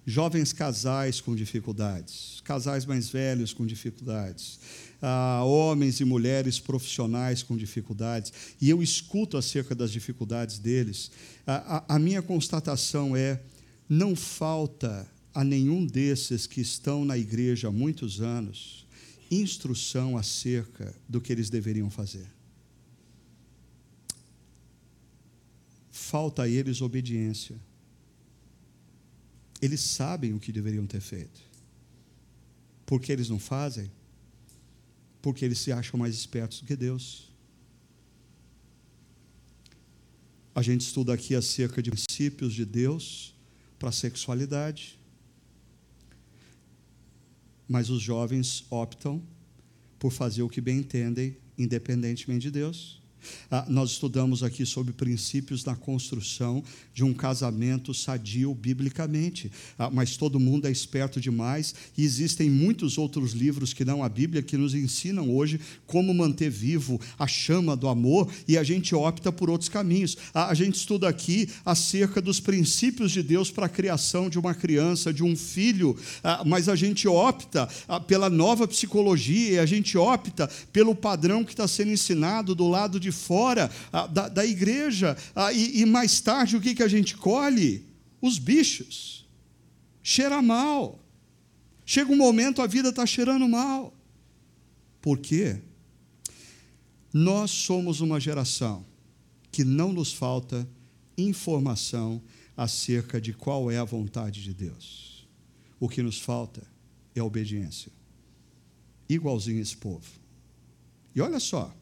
jovens 0.07 0.55
casais 0.55 1.21
com 1.21 1.35
dificuldades, 1.35 2.41
casais 2.43 2.87
mais 2.87 3.11
velhos 3.11 3.53
com 3.53 3.67
dificuldades, 3.67 4.59
ah, 5.03 5.43
homens 5.45 6.01
e 6.01 6.05
mulheres 6.05 6.59
profissionais 6.59 7.43
com 7.43 7.59
dificuldades, 7.59 8.33
e 8.59 8.71
eu 8.71 8.83
escuto 8.83 9.37
acerca 9.37 9.75
das 9.75 9.93
dificuldades 9.93 10.59
deles, 10.59 11.11
a, 11.47 11.77
a, 11.77 11.97
a 11.97 11.99
minha 11.99 12.23
constatação 12.23 13.15
é 13.15 13.41
não 13.91 14.15
falta 14.15 15.11
a 15.35 15.43
nenhum 15.43 15.85
desses 15.85 16.47
que 16.47 16.61
estão 16.61 17.05
na 17.05 17.19
igreja 17.19 17.67
há 17.67 17.73
muitos 17.73 18.21
anos 18.21 18.87
instrução 19.29 20.17
acerca 20.17 20.95
do 21.09 21.21
que 21.21 21.33
eles 21.33 21.51
deveriam 21.51 21.91
fazer. 21.91 22.27
Falta 25.91 26.43
a 26.43 26.49
eles 26.49 26.81
obediência. 26.81 27.57
Eles 29.61 29.81
sabem 29.81 30.35
o 30.35 30.41
que 30.41 30.53
deveriam 30.53 30.87
ter 30.87 31.01
feito. 31.01 31.41
Por 32.87 33.01
que 33.01 33.13
eles 33.13 33.29
não 33.29 33.39
fazem? 33.39 33.91
Porque 35.21 35.45
eles 35.45 35.59
se 35.59 35.71
acham 35.71 35.99
mais 35.99 36.15
espertos 36.15 36.61
do 36.61 36.67
que 36.67 36.75
Deus. 36.75 37.29
A 40.55 40.63
gente 40.63 40.81
estuda 40.81 41.13
aqui 41.13 41.35
acerca 41.35 41.83
de 41.83 41.91
princípios 41.91 42.55
de 42.55 42.65
Deus 42.65 43.35
para 43.81 43.89
a 43.89 43.93
sexualidade. 43.93 44.99
Mas 47.67 47.89
os 47.89 48.03
jovens 48.03 48.65
optam 48.71 49.23
por 49.99 50.13
fazer 50.13 50.43
o 50.43 50.49
que 50.49 50.61
bem 50.61 50.79
entendem, 50.79 51.37
independentemente 51.57 52.43
de 52.43 52.51
Deus. 52.51 53.00
Ah, 53.51 53.67
nós 53.69 53.91
estudamos 53.91 54.43
aqui 54.43 54.65
sobre 54.65 54.93
princípios 54.93 55.65
na 55.65 55.77
construção 55.77 56.63
de 56.93 57.05
um 57.05 57.13
casamento 57.13 57.93
sadio 57.93 58.55
biblicamente, 58.55 59.51
ah, 59.79 59.91
mas 59.91 60.17
todo 60.17 60.41
mundo 60.41 60.67
é 60.67 60.71
esperto 60.71 61.21
demais 61.21 61.75
e 61.97 62.05
existem 62.05 62.51
muitos 62.51 62.99
outros 62.99 63.33
livros 63.33 63.73
que 63.73 63.85
não 63.85 64.03
a 64.03 64.09
Bíblia 64.09 64.43
que 64.43 64.57
nos 64.57 64.75
ensinam 64.75 65.31
hoje 65.31 65.61
como 65.87 66.13
manter 66.15 66.51
vivo 66.51 67.01
a 67.19 67.27
chama 67.27 67.77
do 67.77 67.89
amor 67.89 68.31
e 68.47 68.57
a 68.57 68.63
gente 68.63 68.95
opta 68.95 69.33
por 69.33 69.51
outros 69.51 69.69
caminhos. 69.69 70.17
Ah, 70.35 70.49
a 70.49 70.55
gente 70.55 70.77
estuda 70.77 71.09
aqui 71.09 71.49
acerca 71.65 72.21
dos 72.21 72.41
princípios 72.41 73.13
de 73.13 73.23
Deus 73.23 73.51
para 73.51 73.67
a 73.67 73.69
criação 73.69 74.29
de 74.29 74.39
uma 74.39 74.55
criança, 74.55 75.13
de 75.13 75.23
um 75.23 75.37
filho, 75.37 75.97
ah, 76.23 76.43
mas 76.45 76.69
a 76.69 76.77
gente 76.77 77.07
opta 77.09 77.69
ah, 77.89 78.01
pela 78.01 78.29
nova 78.29 78.67
psicologia 78.67 79.53
e 79.53 79.59
a 79.59 79.67
gente 79.67 79.97
opta 79.97 80.49
pelo 80.73 80.95
padrão 80.95 81.45
que 81.45 81.53
está 81.53 81.67
sendo 81.67 81.93
ensinado 81.93 82.55
do 82.55 82.69
lado 82.69 82.99
de 83.01 83.10
de 83.11 83.17
fora 83.17 83.71
da, 84.13 84.29
da, 84.29 84.47
igreja. 84.47 85.17
E, 85.55 85.81
e, 85.81 85.87
mais 85.87 86.21
tarde, 86.21 86.57
o 86.57 86.61
que, 86.61 86.75
que 86.75 86.83
a 86.83 86.89
gente 86.89 87.17
colhe? 87.17 87.85
Os 88.21 88.39
bichos. 88.39 89.29
Cheira 90.03 90.41
mal. 90.41 90.99
Chega 91.85 92.13
um 92.13 92.17
momento, 92.17 92.63
a 92.63 92.67
vida 92.67 92.91
está 92.91 93.05
cheirando 93.05 93.49
mal. 93.49 93.93
Por 95.01 95.19
quê? 95.19 95.61
Nós 97.13 97.51
somos 97.51 98.01
uma 98.01 98.21
geração 98.21 98.87
que 99.51 99.65
não 99.65 99.93
nos 99.93 100.13
falta 100.13 100.69
informação 101.19 102.23
acerca 102.57 103.21
de 103.21 103.33
qual 103.33 103.71
é 103.71 103.79
a 103.79 103.85
vontade 103.85 104.43
de 104.43 104.55
Deus. 104.55 105.27
O 105.79 105.89
que 105.89 106.03
nos 106.03 106.21
falta 106.21 106.63
é 107.15 107.23
obediência. 107.23 107.91
Igualzinho 109.09 109.61
esse 109.61 109.77
povo. 109.77 110.07
E 111.15 111.21
olha 111.21 111.41
só, 111.41 111.75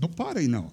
não 0.00 0.08
para 0.08 0.40
aí, 0.40 0.48
não. 0.48 0.70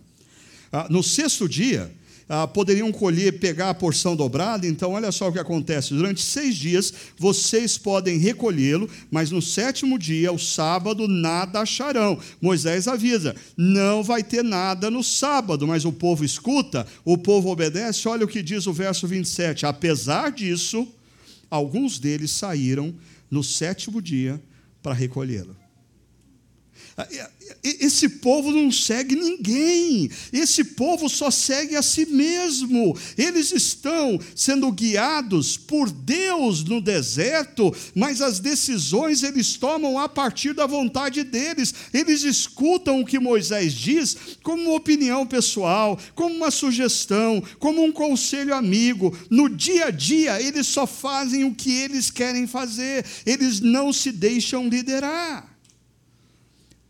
Ah, 0.71 0.87
no 0.89 1.03
sexto 1.03 1.47
dia, 1.47 1.91
ah, 2.27 2.47
poderiam 2.47 2.91
colher, 2.91 3.39
pegar 3.39 3.69
a 3.69 3.73
porção 3.73 4.15
dobrada, 4.15 4.65
então 4.65 4.93
olha 4.93 5.11
só 5.11 5.27
o 5.27 5.31
que 5.31 5.39
acontece. 5.39 5.93
Durante 5.93 6.21
seis 6.21 6.55
dias 6.55 6.93
vocês 7.17 7.77
podem 7.77 8.17
recolhê-lo, 8.17 8.89
mas 9.11 9.29
no 9.29 9.41
sétimo 9.41 9.99
dia, 9.99 10.31
o 10.31 10.39
sábado, 10.39 11.07
nada 11.07 11.61
acharão. 11.61 12.17
Moisés 12.41 12.87
avisa: 12.87 13.35
não 13.57 14.01
vai 14.01 14.23
ter 14.23 14.43
nada 14.43 14.89
no 14.89 15.03
sábado, 15.03 15.67
mas 15.67 15.85
o 15.85 15.91
povo 15.91 16.23
escuta, 16.23 16.87
o 17.05 17.17
povo 17.17 17.49
obedece. 17.49 18.07
Olha 18.07 18.25
o 18.25 18.27
que 18.27 18.41
diz 18.41 18.67
o 18.67 18.73
verso 18.73 19.07
27. 19.07 19.65
Apesar 19.65 20.31
disso, 20.31 20.87
alguns 21.49 21.99
deles 21.99 22.31
saíram 22.31 22.95
no 23.29 23.43
sétimo 23.43 24.01
dia 24.01 24.41
para 24.81 24.93
recolhê-lo. 24.93 25.62
Esse 27.63 28.07
povo 28.07 28.51
não 28.51 28.71
segue 28.71 29.15
ninguém, 29.15 30.11
esse 30.31 30.63
povo 30.63 31.09
só 31.09 31.31
segue 31.31 31.75
a 31.75 31.81
si 31.81 32.05
mesmo. 32.05 32.95
Eles 33.17 33.51
estão 33.51 34.19
sendo 34.35 34.71
guiados 34.71 35.57
por 35.57 35.89
Deus 35.89 36.63
no 36.63 36.79
deserto, 36.79 37.73
mas 37.95 38.21
as 38.21 38.39
decisões 38.39 39.23
eles 39.23 39.55
tomam 39.55 39.97
a 39.97 40.07
partir 40.07 40.53
da 40.53 40.67
vontade 40.67 41.23
deles. 41.23 41.73
Eles 41.91 42.23
escutam 42.23 43.01
o 43.01 43.05
que 43.05 43.19
Moisés 43.19 43.73
diz 43.73 44.15
como 44.43 44.63
uma 44.63 44.75
opinião 44.75 45.25
pessoal, 45.25 45.97
como 46.13 46.35
uma 46.35 46.51
sugestão, 46.51 47.41
como 47.57 47.83
um 47.83 47.91
conselho 47.91 48.53
amigo. 48.53 49.17
No 49.31 49.49
dia 49.49 49.85
a 49.85 49.91
dia, 49.91 50.39
eles 50.41 50.67
só 50.67 50.85
fazem 50.85 51.43
o 51.43 51.55
que 51.55 51.71
eles 51.71 52.11
querem 52.11 52.45
fazer, 52.45 53.03
eles 53.25 53.59
não 53.59 53.91
se 53.91 54.11
deixam 54.11 54.67
liderar 54.67 55.52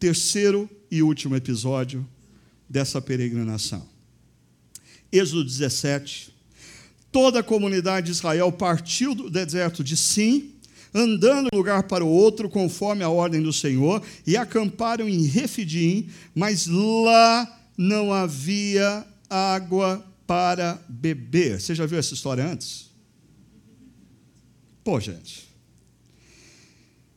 terceiro 0.03 0.69
e 0.91 1.01
último 1.01 1.33
episódio 1.33 2.05
dessa 2.69 3.01
peregrinação. 3.01 3.87
Êxodo 5.09 5.45
17. 5.45 6.35
Toda 7.09 7.39
a 7.39 7.43
comunidade 7.43 8.07
de 8.07 8.11
Israel 8.11 8.51
partiu 8.51 9.15
do 9.15 9.29
deserto 9.29 9.81
de 9.81 9.95
Sim, 9.95 10.55
andando 10.93 11.49
de 11.49 11.55
um 11.55 11.57
lugar 11.57 11.83
para 11.83 12.03
o 12.03 12.09
outro, 12.09 12.49
conforme 12.49 13.01
a 13.01 13.07
ordem 13.07 13.41
do 13.41 13.53
Senhor, 13.53 14.03
e 14.27 14.35
acamparam 14.35 15.07
em 15.07 15.23
Refidim, 15.23 16.09
mas 16.35 16.67
lá 16.67 17.65
não 17.77 18.11
havia 18.11 19.07
água 19.29 20.05
para 20.27 20.83
beber. 20.89 21.61
Você 21.61 21.73
já 21.73 21.85
viu 21.85 21.97
essa 21.97 22.13
história 22.13 22.45
antes? 22.45 22.89
Pô, 24.83 24.99
gente. 24.99 25.47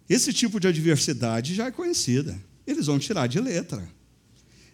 Esse 0.09 0.33
tipo 0.33 0.61
de 0.61 0.69
adversidade 0.69 1.53
já 1.53 1.67
é 1.67 1.73
conhecida 1.73 2.41
eles 2.67 2.87
vão 2.87 2.99
tirar 2.99 3.27
de 3.27 3.41
letra. 3.41 3.97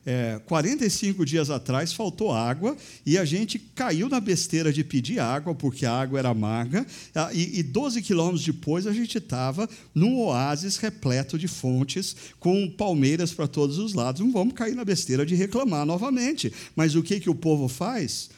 É, 0.05 0.41
45 0.47 1.25
dias 1.25 1.49
atrás 1.49 1.93
faltou 1.93 2.33
água 2.33 2.77
e 3.07 3.17
a 3.17 3.25
gente 3.25 3.57
caiu 3.57 4.09
na 4.09 4.19
besteira 4.19 4.73
de 4.73 4.83
pedir 4.83 5.21
água, 5.21 5.55
porque 5.55 5.87
a 5.87 5.93
água 5.93 6.19
era 6.19 6.31
amarga, 6.31 6.85
ah, 7.15 7.31
e, 7.33 7.61
e 7.61 7.63
12 7.63 8.03
quilômetros 8.03 8.45
depois 8.45 8.85
a 8.89 8.93
gente 8.93 9.19
estava 9.19 9.69
num 9.95 10.19
oásis 10.19 10.77
repleto 10.77 11.39
de 11.39 11.47
fontes, 11.47 12.17
com 12.41 12.69
palmeiras 12.69 13.33
para 13.33 13.47
todos 13.47 13.79
os 13.79 13.95
lados. 13.95 14.21
Não 14.21 14.33
vamos 14.33 14.55
cair 14.55 14.75
na 14.75 14.85
besteira 14.85 15.25
de 15.25 15.37
reclamar 15.37 15.87
novamente. 15.87 16.53
Mas 16.75 16.97
o 16.97 17.03
que, 17.03 17.21
que 17.21 17.31
o 17.31 17.35
povo 17.35 17.69
faz? 17.69 18.29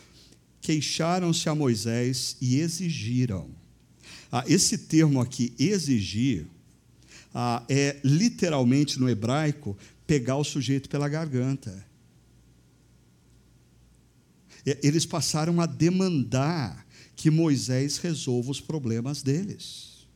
Queixaram-se 0.60 1.48
a 1.48 1.54
Moisés 1.54 2.36
e 2.42 2.60
exigiram. 2.60 3.48
Ah, 4.30 4.44
esse 4.46 4.76
termo 4.76 5.18
aqui, 5.18 5.54
exigir, 5.58 6.46
ah, 7.34 7.64
é 7.68 8.00
literalmente 8.04 9.00
no 9.00 9.08
hebraico 9.08 9.76
pegar 10.06 10.36
o 10.36 10.44
sujeito 10.44 10.88
pela 10.88 11.08
garganta. 11.08 11.84
Eles 14.64 15.04
passaram 15.04 15.60
a 15.60 15.66
demandar 15.66 16.86
que 17.16 17.30
Moisés 17.30 17.98
resolva 17.98 18.50
os 18.50 18.60
problemas 18.60 19.22
deles. 19.22 20.06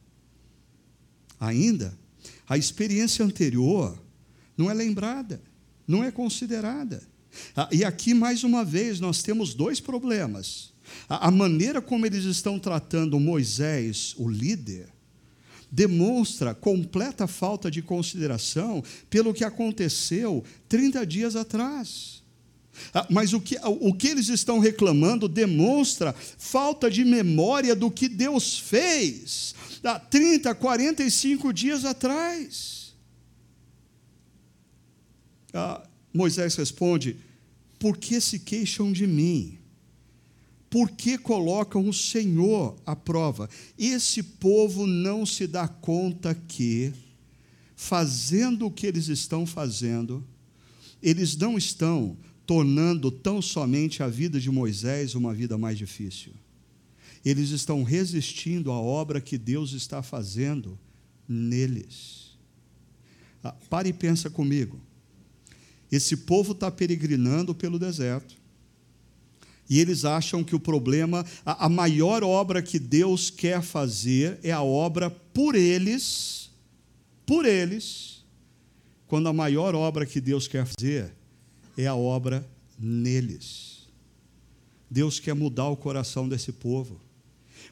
Ainda, 1.38 1.96
a 2.48 2.56
experiência 2.56 3.24
anterior 3.24 4.00
não 4.56 4.70
é 4.70 4.74
lembrada, 4.74 5.42
não 5.86 6.02
é 6.02 6.10
considerada. 6.10 7.02
Ah, 7.54 7.68
e 7.70 7.84
aqui, 7.84 8.14
mais 8.14 8.42
uma 8.42 8.64
vez, 8.64 9.00
nós 9.00 9.22
temos 9.22 9.54
dois 9.54 9.80
problemas. 9.80 10.72
A 11.08 11.30
maneira 11.30 11.82
como 11.82 12.06
eles 12.06 12.24
estão 12.24 12.58
tratando 12.58 13.20
Moisés, 13.20 14.14
o 14.16 14.28
líder, 14.28 14.88
demonstra 15.70 16.54
completa 16.54 17.26
falta 17.26 17.70
de 17.70 17.82
consideração 17.82 18.82
pelo 19.10 19.34
que 19.34 19.44
aconteceu 19.44 20.42
30 20.68 21.06
dias 21.06 21.36
atrás. 21.36 22.22
Ah, 22.94 23.06
mas 23.10 23.32
o 23.32 23.40
que, 23.40 23.56
o 23.64 23.92
que 23.92 24.08
eles 24.08 24.28
estão 24.28 24.58
reclamando 24.58 25.28
demonstra 25.28 26.14
falta 26.38 26.90
de 26.90 27.04
memória 27.04 27.74
do 27.74 27.90
que 27.90 28.08
Deus 28.08 28.58
fez 28.58 29.54
há 29.82 29.98
30, 29.98 30.54
45 30.54 31.52
dias 31.52 31.84
atrás. 31.84 32.94
Ah, 35.52 35.82
Moisés 36.12 36.54
responde: 36.56 37.16
Por 37.78 37.96
que 37.96 38.20
se 38.20 38.38
queixam 38.38 38.92
de 38.92 39.06
mim? 39.06 39.58
Por 40.70 40.90
que 40.90 41.16
colocam 41.16 41.88
o 41.88 41.94
Senhor 41.94 42.76
à 42.84 42.94
prova? 42.94 43.48
Esse 43.78 44.22
povo 44.22 44.86
não 44.86 45.24
se 45.24 45.46
dá 45.46 45.66
conta 45.66 46.34
que, 46.34 46.92
fazendo 47.74 48.66
o 48.66 48.70
que 48.70 48.86
eles 48.86 49.08
estão 49.08 49.46
fazendo, 49.46 50.24
eles 51.02 51.36
não 51.36 51.56
estão 51.56 52.16
tornando 52.46 53.10
tão 53.10 53.40
somente 53.40 54.02
a 54.02 54.08
vida 54.08 54.38
de 54.40 54.50
Moisés 54.50 55.14
uma 55.14 55.32
vida 55.32 55.56
mais 55.56 55.78
difícil. 55.78 56.32
Eles 57.24 57.50
estão 57.50 57.82
resistindo 57.82 58.70
à 58.70 58.78
obra 58.78 59.20
que 59.20 59.38
Deus 59.38 59.72
está 59.72 60.02
fazendo 60.02 60.78
neles. 61.26 62.38
Ah, 63.42 63.54
pare 63.70 63.90
e 63.90 63.92
pensa 63.92 64.28
comigo. 64.28 64.80
Esse 65.90 66.16
povo 66.16 66.52
está 66.52 66.70
peregrinando 66.70 67.54
pelo 67.54 67.78
deserto 67.78 68.37
e 69.68 69.80
eles 69.80 70.04
acham 70.04 70.42
que 70.42 70.56
o 70.56 70.60
problema, 70.60 71.24
a, 71.44 71.66
a 71.66 71.68
maior 71.68 72.22
obra 72.22 72.62
que 72.62 72.78
Deus 72.78 73.30
quer 73.30 73.62
fazer 73.62 74.38
é 74.42 74.50
a 74.50 74.62
obra 74.62 75.10
por 75.10 75.54
eles, 75.54 76.50
por 77.26 77.44
eles, 77.44 78.24
quando 79.06 79.28
a 79.28 79.32
maior 79.32 79.74
obra 79.74 80.06
que 80.06 80.20
Deus 80.20 80.48
quer 80.48 80.66
fazer 80.66 81.12
é 81.76 81.86
a 81.86 81.94
obra 81.94 82.48
neles. 82.78 83.86
Deus 84.90 85.20
quer 85.20 85.34
mudar 85.34 85.68
o 85.68 85.76
coração 85.76 86.28
desse 86.28 86.52
povo 86.52 87.07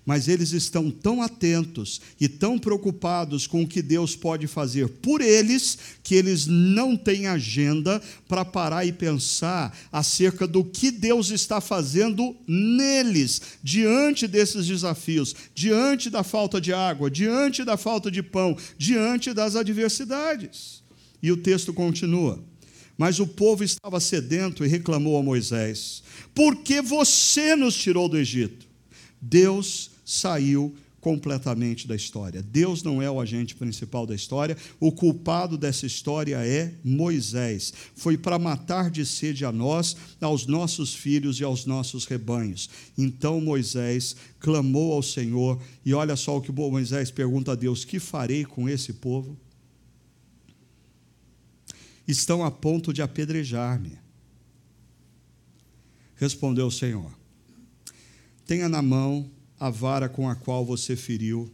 mas 0.07 0.29
eles 0.29 0.53
estão 0.53 0.89
tão 0.89 1.21
atentos 1.21 2.01
e 2.21 2.29
tão 2.29 2.57
preocupados 2.61 3.45
com 3.49 3.63
o 3.63 3.67
que 3.67 3.83
Deus 3.83 4.15
pode 4.15 4.47
fazer 4.47 4.89
por 4.89 5.21
eles, 5.21 5.77
que 6.05 6.15
eles 6.15 6.47
não 6.47 6.97
têm 6.97 7.27
agenda 7.27 8.01
para 8.29 8.45
parar 8.45 8.87
e 8.87 8.93
pensar 8.93 9.77
acerca 9.91 10.47
do 10.47 10.65
que 10.65 10.93
Deus 10.93 11.31
está 11.31 11.61
fazendo 11.61 12.37
neles, 12.47 13.59
diante 13.65 14.29
desses 14.29 14.65
desafios, 14.65 15.35
diante 15.53 16.09
da 16.09 16.23
falta 16.23 16.61
de 16.61 16.73
água, 16.73 17.11
diante 17.11 17.65
da 17.65 17.77
falta 17.77 18.09
de 18.09 18.23
pão, 18.23 18.57
diante 18.79 19.33
das 19.35 19.57
adversidades. 19.57 20.85
E 21.21 21.33
o 21.33 21.37
texto 21.37 21.75
continua. 21.75 22.43
Mas 22.97 23.19
o 23.19 23.27
povo 23.27 23.65
estava 23.65 23.99
sedento 23.99 24.65
e 24.65 24.69
reclamou 24.69 25.19
a 25.19 25.23
Moisés: 25.23 26.03
Por 26.33 26.57
que 26.57 26.81
você 26.81 27.57
nos 27.57 27.75
tirou 27.75 28.09
do 28.09 28.17
Egito? 28.17 28.67
Deus 29.21 29.96
saiu 30.07 30.73
completamente 31.07 31.87
da 31.87 31.95
história. 31.95 32.43
Deus 32.43 32.83
não 32.83 33.01
é 33.01 33.09
o 33.09 33.21
agente 33.21 33.55
principal 33.55 34.07
da 34.07 34.15
história, 34.15 34.57
o 34.81 34.91
culpado 34.91 35.57
dessa 35.57 35.87
história 35.87 36.37
é 36.45 36.75
Moisés. 36.83 37.73
Foi 37.95 38.19
para 38.19 38.41
matar 38.41 38.91
de 38.91 39.07
sede 39.07 39.45
a 39.45 39.53
nós, 39.53 39.97
aos 40.21 40.47
nossos 40.47 40.95
filhos 40.95 41.39
e 41.39 41.45
aos 41.45 41.65
nossos 41.65 42.07
rebanhos. 42.07 42.69
Então 42.99 43.41
Moisés 43.41 44.17
clamou 44.41 44.93
ao 44.93 45.03
Senhor, 45.03 45.63
e 45.85 45.95
olha 45.95 46.17
só 46.17 46.39
o 46.39 46.41
que 46.41 46.51
Moisés 46.51 47.09
pergunta 47.09 47.53
a 47.53 47.55
Deus: 47.55 47.85
Que 47.85 48.01
farei 48.01 48.45
com 48.45 48.69
esse 48.69 48.95
povo? 48.95 49.39
Estão 52.09 52.45
a 52.45 52.51
ponto 52.51 52.93
de 52.93 53.01
apedrejar-me. 53.01 53.97
Respondeu 56.17 56.67
o 56.67 56.73
Senhor: 56.73 57.13
Tenha 58.45 58.69
na 58.69 58.83
mão 58.83 59.31
a 59.59 59.71
vara 59.71 60.09
com 60.09 60.29
a 60.29 60.35
qual 60.35 60.65
você 60.65 60.97
feriu 60.97 61.51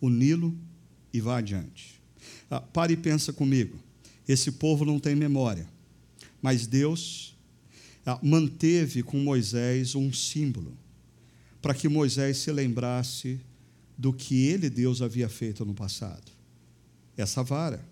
o 0.00 0.08
Nilo 0.08 0.56
e 1.12 1.20
vá 1.20 1.38
adiante. 1.38 2.00
Ah, 2.50 2.60
pare 2.60 2.94
e 2.94 2.96
pensa 2.96 3.32
comigo. 3.32 3.78
Esse 4.26 4.52
povo 4.52 4.84
não 4.84 4.98
tem 4.98 5.14
memória, 5.14 5.68
mas 6.40 6.66
Deus 6.66 7.36
ah, 8.04 8.18
manteve 8.22 9.02
com 9.02 9.18
Moisés 9.18 9.94
um 9.94 10.12
símbolo 10.12 10.76
para 11.60 11.74
que 11.74 11.88
Moisés 11.88 12.38
se 12.38 12.52
lembrasse 12.52 13.40
do 13.96 14.12
que 14.12 14.46
ele, 14.46 14.68
Deus, 14.68 15.00
havia 15.00 15.28
feito 15.28 15.64
no 15.64 15.72
passado. 15.72 16.30
Essa 17.16 17.42
vara. 17.42 17.82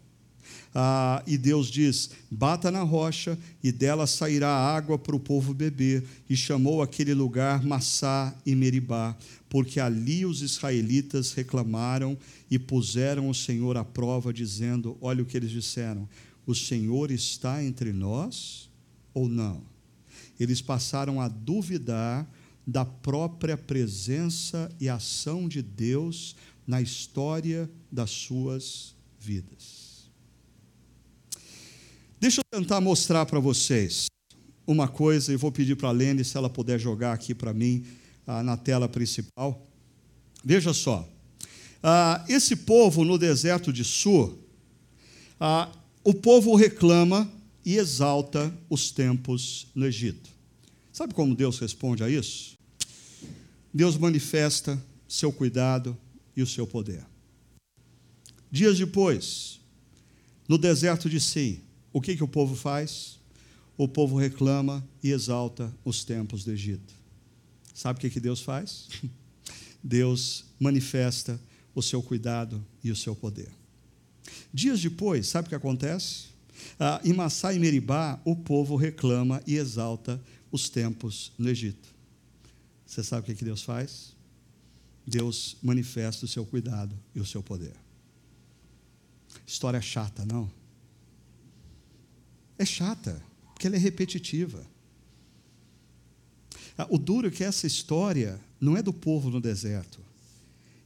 Ah, 0.74 1.22
e 1.26 1.36
Deus 1.36 1.68
diz: 1.68 2.10
bata 2.30 2.70
na 2.70 2.82
rocha, 2.82 3.38
e 3.62 3.70
dela 3.70 4.06
sairá 4.06 4.48
água 4.48 4.98
para 4.98 5.16
o 5.16 5.20
povo 5.20 5.52
beber. 5.52 6.04
E 6.28 6.36
chamou 6.36 6.82
aquele 6.82 7.14
lugar 7.14 7.64
Massá 7.64 8.34
e 8.44 8.54
Meribá, 8.54 9.16
porque 9.48 9.80
ali 9.80 10.24
os 10.24 10.42
israelitas 10.42 11.32
reclamaram 11.32 12.16
e 12.50 12.58
puseram 12.58 13.28
o 13.28 13.34
Senhor 13.34 13.76
à 13.76 13.84
prova, 13.84 14.32
dizendo: 14.32 14.96
Olha 15.00 15.22
o 15.22 15.26
que 15.26 15.36
eles 15.36 15.50
disseram: 15.50 16.08
O 16.46 16.54
Senhor 16.54 17.10
está 17.10 17.62
entre 17.62 17.92
nós 17.92 18.70
ou 19.12 19.28
não? 19.28 19.62
Eles 20.40 20.60
passaram 20.60 21.20
a 21.20 21.28
duvidar 21.28 22.28
da 22.66 22.84
própria 22.84 23.56
presença 23.56 24.70
e 24.80 24.88
ação 24.88 25.48
de 25.48 25.62
Deus 25.62 26.36
na 26.66 26.80
história 26.80 27.70
das 27.90 28.10
suas 28.10 28.94
vidas. 29.18 29.81
Deixa 32.22 32.40
eu 32.40 32.60
tentar 32.60 32.80
mostrar 32.80 33.26
para 33.26 33.40
vocês 33.40 34.06
uma 34.64 34.86
coisa 34.86 35.32
e 35.32 35.36
vou 35.36 35.50
pedir 35.50 35.74
para 35.74 35.88
a 35.88 35.92
Lene 35.92 36.24
se 36.24 36.36
ela 36.36 36.48
puder 36.48 36.78
jogar 36.78 37.12
aqui 37.12 37.34
para 37.34 37.52
mim 37.52 37.84
ah, 38.24 38.44
na 38.44 38.56
tela 38.56 38.88
principal. 38.88 39.66
Veja 40.44 40.72
só. 40.72 41.04
Ah, 41.82 42.24
esse 42.28 42.54
povo 42.54 43.04
no 43.04 43.18
deserto 43.18 43.72
de 43.72 43.82
Sur, 43.82 44.38
ah, 45.40 45.68
o 46.04 46.14
povo 46.14 46.54
reclama 46.54 47.28
e 47.64 47.76
exalta 47.76 48.56
os 48.70 48.92
tempos 48.92 49.66
no 49.74 49.84
Egito. 49.84 50.30
Sabe 50.92 51.14
como 51.14 51.34
Deus 51.34 51.58
responde 51.58 52.04
a 52.04 52.08
isso? 52.08 52.52
Deus 53.74 53.98
manifesta 53.98 54.80
seu 55.08 55.32
cuidado 55.32 55.98
e 56.36 56.42
o 56.42 56.46
seu 56.46 56.68
poder. 56.68 57.04
Dias 58.48 58.78
depois, 58.78 59.58
no 60.48 60.56
deserto 60.56 61.10
de 61.10 61.18
Sim, 61.18 61.60
o 61.92 62.00
que, 62.00 62.16
que 62.16 62.24
o 62.24 62.28
povo 62.28 62.54
faz? 62.54 63.18
O 63.76 63.88
povo 63.88 64.16
reclama 64.16 64.86
e 65.02 65.10
exalta 65.10 65.72
os 65.84 66.04
tempos 66.04 66.44
do 66.44 66.52
Egito. 66.52 66.94
Sabe 67.74 67.98
o 67.98 68.00
que, 68.00 68.10
que 68.10 68.20
Deus 68.20 68.40
faz? 68.40 68.88
Deus 69.82 70.44
manifesta 70.58 71.40
o 71.74 71.82
seu 71.82 72.02
cuidado 72.02 72.64
e 72.84 72.90
o 72.90 72.96
seu 72.96 73.16
poder. 73.16 73.50
Dias 74.52 74.80
depois, 74.80 75.26
sabe 75.26 75.46
o 75.46 75.48
que 75.48 75.54
acontece? 75.54 76.26
Ah, 76.78 77.00
em 77.04 77.12
Massá 77.12 77.52
e 77.52 77.58
Meribá, 77.58 78.20
o 78.24 78.36
povo 78.36 78.76
reclama 78.76 79.42
e 79.46 79.56
exalta 79.56 80.20
os 80.50 80.68
tempos 80.68 81.32
no 81.38 81.48
Egito. 81.48 81.88
Você 82.86 83.02
sabe 83.02 83.22
o 83.22 83.24
que, 83.24 83.34
que 83.34 83.44
Deus 83.44 83.62
faz? 83.62 84.14
Deus 85.06 85.56
manifesta 85.62 86.26
o 86.26 86.28
seu 86.28 86.44
cuidado 86.44 86.96
e 87.14 87.20
o 87.20 87.26
seu 87.26 87.42
poder. 87.42 87.74
História 89.46 89.80
chata, 89.80 90.24
não? 90.24 90.50
É 92.62 92.66
chata, 92.66 93.22
porque 93.52 93.66
ela 93.66 93.76
é 93.76 93.78
repetitiva. 93.78 94.66
Ah, 96.76 96.86
o 96.88 96.98
duro 96.98 97.28
é 97.28 97.30
que 97.30 97.44
essa 97.44 97.66
história 97.66 98.40
não 98.60 98.76
é 98.76 98.82
do 98.82 98.92
povo 98.92 99.30
no 99.30 99.40
deserto. 99.40 100.00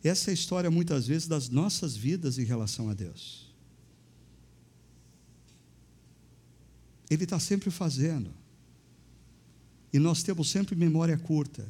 Essa 0.02 0.30
é 0.30 0.32
a 0.32 0.34
história, 0.34 0.70
muitas 0.70 1.06
vezes, 1.06 1.28
das 1.28 1.48
nossas 1.48 1.96
vidas 1.96 2.38
em 2.38 2.44
relação 2.44 2.88
a 2.88 2.94
Deus. 2.94 3.46
Ele 7.08 7.24
está 7.24 7.38
sempre 7.38 7.70
fazendo. 7.70 8.30
E 9.92 9.98
nós 9.98 10.22
temos 10.22 10.50
sempre 10.50 10.74
memória 10.74 11.16
curta. 11.16 11.66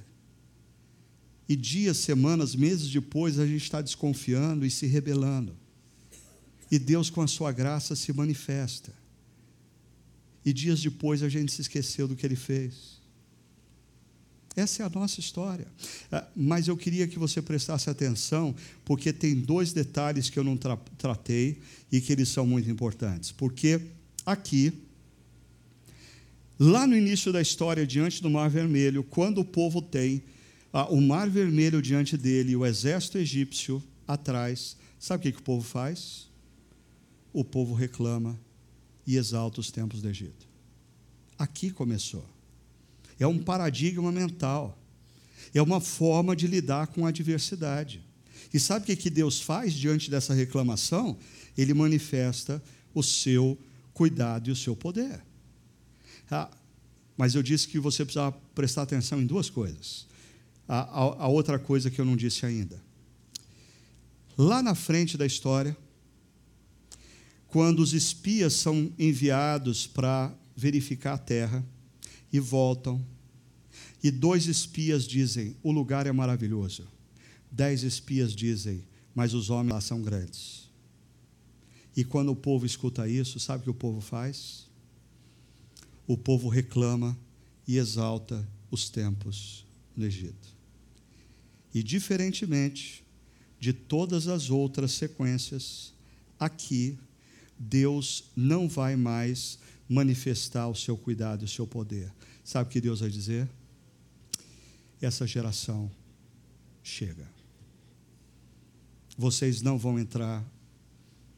E 1.48 1.54
dias, 1.54 1.98
semanas, 1.98 2.54
meses 2.54 2.90
depois, 2.90 3.38
a 3.38 3.46
gente 3.46 3.62
está 3.62 3.80
desconfiando 3.80 4.66
e 4.66 4.70
se 4.70 4.86
rebelando. 4.86 5.56
E 6.70 6.78
Deus, 6.78 7.08
com 7.08 7.22
a 7.22 7.28
sua 7.28 7.52
graça, 7.52 7.94
se 7.94 8.12
manifesta. 8.12 8.92
E 10.46 10.52
dias 10.52 10.80
depois 10.80 11.24
a 11.24 11.28
gente 11.28 11.50
se 11.50 11.60
esqueceu 11.60 12.06
do 12.06 12.14
que 12.14 12.24
ele 12.24 12.36
fez. 12.36 13.00
Essa 14.54 14.84
é 14.84 14.86
a 14.86 14.88
nossa 14.88 15.18
história. 15.18 15.66
Ah, 16.10 16.24
mas 16.36 16.68
eu 16.68 16.76
queria 16.76 17.08
que 17.08 17.18
você 17.18 17.42
prestasse 17.42 17.90
atenção, 17.90 18.54
porque 18.84 19.12
tem 19.12 19.34
dois 19.34 19.72
detalhes 19.72 20.30
que 20.30 20.38
eu 20.38 20.44
não 20.44 20.56
tra 20.56 20.76
tratei 20.96 21.58
e 21.90 22.00
que 22.00 22.12
eles 22.12 22.28
são 22.28 22.46
muito 22.46 22.70
importantes. 22.70 23.32
Porque 23.32 23.80
aqui, 24.24 24.72
lá 26.58 26.86
no 26.86 26.96
início 26.96 27.32
da 27.32 27.42
história, 27.42 27.84
diante 27.84 28.22
do 28.22 28.30
Mar 28.30 28.48
Vermelho, 28.48 29.02
quando 29.02 29.40
o 29.40 29.44
povo 29.44 29.82
tem 29.82 30.22
ah, 30.72 30.86
o 30.86 31.00
Mar 31.00 31.28
Vermelho 31.28 31.82
diante 31.82 32.16
dele 32.16 32.52
e 32.52 32.56
o 32.56 32.64
exército 32.64 33.18
egípcio 33.18 33.82
atrás, 34.06 34.76
sabe 34.96 35.20
o 35.20 35.22
que, 35.24 35.32
que 35.32 35.40
o 35.40 35.44
povo 35.44 35.66
faz? 35.66 36.28
O 37.32 37.44
povo 37.44 37.74
reclama 37.74 38.38
e 39.06 39.16
exalta 39.16 39.60
os 39.60 39.70
tempos 39.70 40.02
do 40.02 40.08
Egito. 40.08 40.46
Aqui 41.38 41.70
começou. 41.70 42.24
É 43.18 43.26
um 43.26 43.38
paradigma 43.38 44.10
mental. 44.10 44.78
É 45.54 45.62
uma 45.62 45.80
forma 45.80 46.34
de 46.34 46.46
lidar 46.46 46.88
com 46.88 47.06
a 47.06 47.10
adversidade. 47.10 48.02
E 48.52 48.60
sabe 48.60 48.92
o 48.92 48.96
que, 48.96 49.10
Deus 49.10 49.40
faz 49.40 49.74
diante 49.74 50.10
dessa 50.10 50.34
reclamação? 50.34 51.16
Ele 51.56 51.74
manifesta 51.74 52.62
o 52.94 53.02
seu 53.02 53.58
cuidado 53.92 54.48
e 54.48 54.52
o 54.52 54.56
seu 54.56 54.74
poder. 54.74 55.22
Ah, 56.30 56.50
mas 57.16 57.34
eu 57.34 57.42
disse 57.42 57.68
que 57.68 57.78
você 57.78 58.04
precisava 58.04 58.36
prestar 58.54 58.82
atenção 58.82 59.20
em 59.20 59.26
duas 59.26 59.48
coisas. 59.48 60.06
A, 60.68 60.80
a, 60.80 61.24
a 61.24 61.28
outra 61.28 61.58
coisa 61.58 61.90
que 61.90 62.00
eu 62.00 62.04
não 62.04 62.16
disse 62.16 62.44
ainda. 62.44 62.82
Lá 64.36 64.62
na 64.62 64.74
frente 64.74 65.16
da 65.16 65.24
história, 65.24 65.76
quando 67.48 67.80
os 67.80 67.92
espias 67.92 68.54
são 68.54 68.92
enviados 68.98 69.86
para 69.86 70.34
verificar 70.56 71.14
a 71.14 71.18
terra 71.18 71.64
e 72.32 72.40
voltam, 72.40 73.04
e 74.02 74.10
dois 74.10 74.46
espias 74.46 75.06
dizem: 75.06 75.56
O 75.62 75.72
lugar 75.72 76.06
é 76.06 76.12
maravilhoso. 76.12 76.86
Dez 77.50 77.82
espias 77.82 78.34
dizem: 78.34 78.84
Mas 79.14 79.34
os 79.34 79.50
homens 79.50 79.72
lá 79.72 79.80
são 79.80 80.02
grandes. 80.02 80.68
E 81.96 82.04
quando 82.04 82.30
o 82.30 82.36
povo 82.36 82.66
escuta 82.66 83.08
isso, 83.08 83.40
sabe 83.40 83.60
o 83.60 83.64
que 83.64 83.70
o 83.70 83.74
povo 83.74 84.00
faz? 84.00 84.66
O 86.06 86.16
povo 86.16 86.48
reclama 86.48 87.18
e 87.66 87.78
exalta 87.78 88.46
os 88.70 88.90
tempos 88.90 89.64
no 89.96 90.04
Egito. 90.04 90.54
E 91.74 91.82
diferentemente 91.82 93.04
de 93.58 93.72
todas 93.72 94.28
as 94.28 94.50
outras 94.50 94.92
sequências, 94.92 95.94
aqui 96.38 96.98
Deus 97.58 98.24
não 98.34 98.68
vai 98.68 98.96
mais 98.96 99.58
manifestar 99.88 100.68
o 100.68 100.74
seu 100.74 100.96
cuidado 100.96 101.42
e 101.42 101.44
o 101.44 101.48
seu 101.48 101.66
poder. 101.66 102.12
Sabe 102.44 102.68
o 102.68 102.72
que 102.72 102.80
Deus 102.80 103.00
vai 103.00 103.10
dizer? 103.10 103.48
Essa 105.00 105.26
geração 105.26 105.90
chega. 106.82 107.28
Vocês 109.16 109.62
não 109.62 109.78
vão 109.78 109.98
entrar 109.98 110.44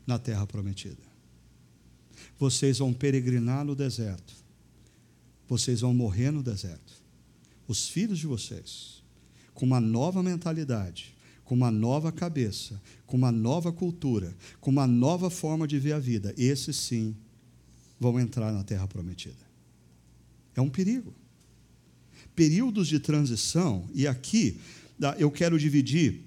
na 0.07 0.19
terra 0.19 0.47
prometida. 0.47 1.03
Vocês 2.39 2.79
vão 2.79 2.93
peregrinar 2.93 3.65
no 3.65 3.75
deserto. 3.75 4.35
Vocês 5.49 5.81
vão 5.81 5.95
morrer 5.95 6.31
no 6.31 6.43
deserto. 6.43 6.93
Os 7.67 7.89
filhos 7.89 8.19
de 8.19 8.27
vocês, 8.27 9.03
com 9.55 9.67
uma 9.67 9.81
nova 9.81 10.23
mentalidade, 10.23 11.15
com 11.49 11.55
uma 11.55 11.71
nova 11.71 12.13
cabeça, 12.13 12.79
com 13.07 13.17
uma 13.17 13.33
nova 13.33 13.73
cultura, 13.73 14.37
com 14.61 14.71
uma 14.71 14.87
nova 14.87 15.31
forma 15.31 15.67
de 15.67 15.79
ver 15.79 15.95
a 15.95 15.99
vida, 15.99 16.35
esses 16.37 16.77
sim 16.77 17.17
vão 17.99 18.21
entrar 18.21 18.53
na 18.53 18.63
terra 18.63 18.87
prometida. 18.87 19.49
É 20.55 20.61
um 20.61 20.69
perigo. 20.69 21.15
Períodos 22.37 22.87
de 22.87 23.01
transição, 23.01 23.89
e 23.95 24.07
aqui 24.07 24.61
eu 25.19 25.31
quero 25.31 25.59
dividir 25.59 26.21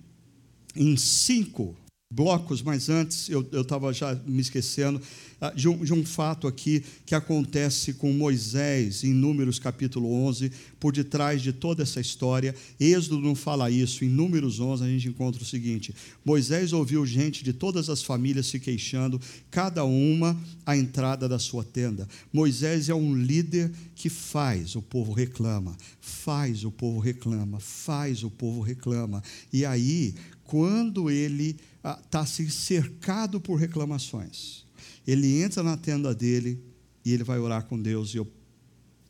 em 0.76 0.98
cinco 0.98 1.78
blocos, 2.12 2.62
mas 2.62 2.90
antes 2.90 3.30
eu 3.30 3.48
estava 3.54 3.94
já 3.94 4.14
me 4.28 4.42
esquecendo 4.42 5.02
ah, 5.40 5.52
de 5.56 5.70
um, 5.70 5.84
de 5.84 5.94
um, 5.94 6.06
fato 6.06 6.46
aqui 6.46 6.84
que 7.06 7.16
acontece 7.16 7.94
com 7.94 8.12
Moisés 8.12 9.04
em 9.04 9.14
Números 9.14 9.58
capítulo 9.58 10.12
11, 10.28 10.52
por 10.80 10.92
detrás 10.92 11.42
de 11.42 11.54
toda 11.54 11.82
essa 11.82 12.02
história. 12.02 12.54
Êxodo 12.78 13.20
não 13.20 13.34
fala 13.34 13.72
isso, 13.72 14.04
em 14.04 14.10
Números 14.10 14.60
11 14.60 14.84
a 14.84 14.88
gente 14.88 15.08
encontra 15.08 15.42
o 15.42 15.46
seguinte: 15.46 15.96
Moisés 16.24 16.74
ouviu 16.74 17.06
gente 17.06 17.46
de 17.46 17.54
todas 17.54 17.90
as 17.90 18.04
famílias 18.04 18.48
se 18.48 18.60
queixando, 18.60 19.20
cada 19.50 19.86
uma 19.86 20.38
à 20.66 20.76
entrada 20.76 21.30
da 21.30 21.40
sua 21.40 21.64
tenda. 21.64 22.08
Moisés 22.32 22.90
é 22.90 22.94
um 22.94 23.16
líder 23.16 23.72
que 23.96 24.10
faz, 24.10 24.76
o 24.76 24.82
povo 24.82 25.14
reclama, 25.14 25.78
faz, 26.02 26.66
o 26.66 26.72
povo 26.72 27.00
reclama, 27.00 27.60
faz, 27.60 28.22
o 28.24 28.30
povo 28.30 28.62
reclama. 28.62 29.24
E 29.52 29.66
aí, 29.66 30.14
quando 30.44 31.10
ele 31.10 31.56
está 31.84 32.22
assim, 32.22 32.50
cercado 32.50 33.40
por 33.40 33.56
reclamações. 33.56 34.66
Ele 35.06 35.42
entra 35.42 35.64
na 35.64 35.76
tenda 35.76 36.14
dele 36.14 36.62
e 37.04 37.12
ele 37.12 37.24
vai 37.24 37.40
orar 37.40 37.66
com 37.66 37.82
Deus, 37.82 38.14
e 38.14 38.18
eu 38.18 38.32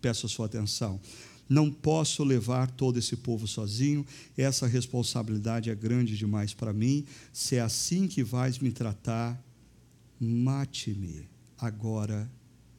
peço 0.02 0.26
a 0.26 0.30
sua 0.30 0.46
atenção. 0.46 1.00
Não 1.50 1.70
posso 1.70 2.24
levar 2.24 2.72
todo 2.72 2.98
esse 2.98 3.18
povo 3.18 3.46
sozinho, 3.46 4.06
essa 4.38 4.66
responsabilidade 4.66 5.70
é 5.70 5.76
grande 5.76 6.18
demais 6.18 6.54
para 6.54 6.72
mim. 6.72 7.06
Se 7.34 7.58
é 7.58 7.62
assim 7.62 8.08
que 8.08 8.24
vais 8.24 8.60
me 8.60 8.72
tratar, 8.72 9.42
mate-me 10.18 11.28
agora 11.58 12.32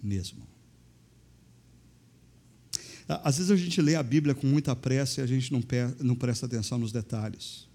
mesmo. 0.03 0.47
Às 3.07 3.37
vezes 3.37 3.51
a 3.51 3.57
gente 3.57 3.81
lê 3.83 3.95
a 3.95 4.03
Bíblia 4.03 4.35
com 4.35 4.47
muita 4.47 4.75
pressa 4.75 5.21
e 5.21 5.25
a 5.25 5.27
gente 5.27 5.53
não, 5.53 6.15
presta 6.15 6.47
atenção 6.47 6.79
nos 6.79 6.93
detalhes. 6.93 7.69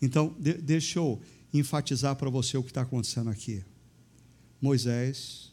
Então, 0.00 0.34
deixa 0.40 0.98
eu 0.98 1.20
enfatizar 1.52 2.16
para 2.16 2.30
você 2.30 2.56
o 2.56 2.62
que 2.62 2.70
está 2.70 2.82
acontecendo 2.82 3.30
aqui. 3.30 3.64
Moisés, 4.60 5.52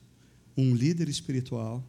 um 0.56 0.74
líder 0.74 1.10
espiritual, 1.10 1.84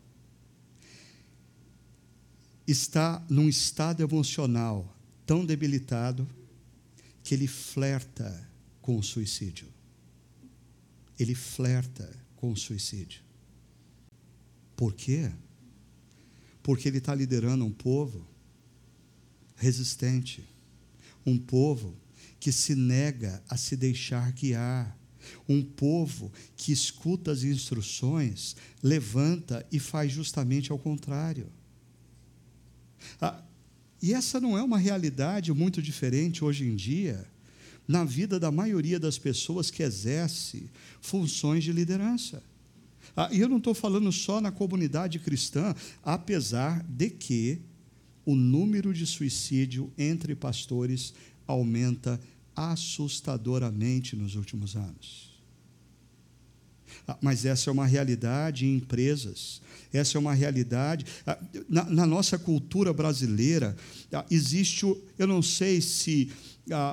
está 2.66 3.24
num 3.28 3.48
estado 3.48 4.02
emocional 4.02 4.96
tão 5.26 5.44
debilitado 5.44 6.28
que 7.22 7.34
ele 7.34 7.46
flerta 7.46 8.48
com 8.80 8.98
o 8.98 9.02
suicídio. 9.02 9.68
Ele 11.18 11.34
flerta 11.34 12.10
com 12.36 12.50
o 12.50 12.56
suicídio. 12.56 13.22
Por 14.74 14.94
quê? 14.94 15.30
Porque 16.62 16.88
ele 16.88 16.98
está 16.98 17.14
liderando 17.14 17.64
um 17.64 17.70
povo 17.70 18.26
resistente, 19.56 20.42
um 21.26 21.38
povo 21.38 21.94
que 22.40 22.50
se 22.50 22.74
nega 22.74 23.42
a 23.48 23.56
se 23.56 23.76
deixar 23.76 24.32
guiar. 24.32 24.98
Um 25.46 25.62
povo 25.62 26.32
que 26.56 26.72
escuta 26.72 27.30
as 27.30 27.44
instruções, 27.44 28.56
levanta 28.82 29.64
e 29.70 29.78
faz 29.78 30.10
justamente 30.10 30.72
ao 30.72 30.78
contrário. 30.78 31.46
Ah, 33.20 33.42
e 34.02 34.14
essa 34.14 34.40
não 34.40 34.56
é 34.56 34.62
uma 34.62 34.78
realidade 34.78 35.52
muito 35.52 35.82
diferente 35.82 36.42
hoje 36.42 36.64
em 36.64 36.74
dia 36.74 37.26
na 37.86 38.04
vida 38.04 38.38
da 38.38 38.52
maioria 38.52 39.00
das 39.00 39.18
pessoas 39.18 39.70
que 39.70 39.82
exerce 39.82 40.70
funções 41.00 41.64
de 41.64 41.72
liderança. 41.72 42.42
Ah, 43.16 43.28
e 43.32 43.40
eu 43.40 43.48
não 43.48 43.58
estou 43.58 43.74
falando 43.74 44.12
só 44.12 44.40
na 44.40 44.52
comunidade 44.52 45.18
cristã, 45.18 45.74
apesar 46.02 46.84
de 46.84 47.10
que 47.10 47.60
o 48.24 48.36
número 48.36 48.94
de 48.94 49.06
suicídio 49.06 49.92
entre 49.98 50.36
pastores 50.36 51.12
aumenta 51.50 52.20
assustadoramente 52.54 54.16
nos 54.16 54.34
últimos 54.36 54.76
anos. 54.76 55.30
Ah, 57.06 57.16
mas 57.20 57.44
essa 57.44 57.70
é 57.70 57.72
uma 57.72 57.86
realidade 57.86 58.66
em 58.66 58.76
empresas, 58.76 59.62
essa 59.92 60.16
é 60.16 60.20
uma 60.20 60.34
realidade. 60.34 61.06
Ah, 61.26 61.38
na, 61.68 61.84
na 61.84 62.06
nossa 62.06 62.38
cultura 62.38 62.92
brasileira, 62.92 63.76
ah, 64.12 64.24
existe, 64.30 64.84
eu 65.18 65.26
não 65.26 65.42
sei 65.42 65.80
se 65.80 66.30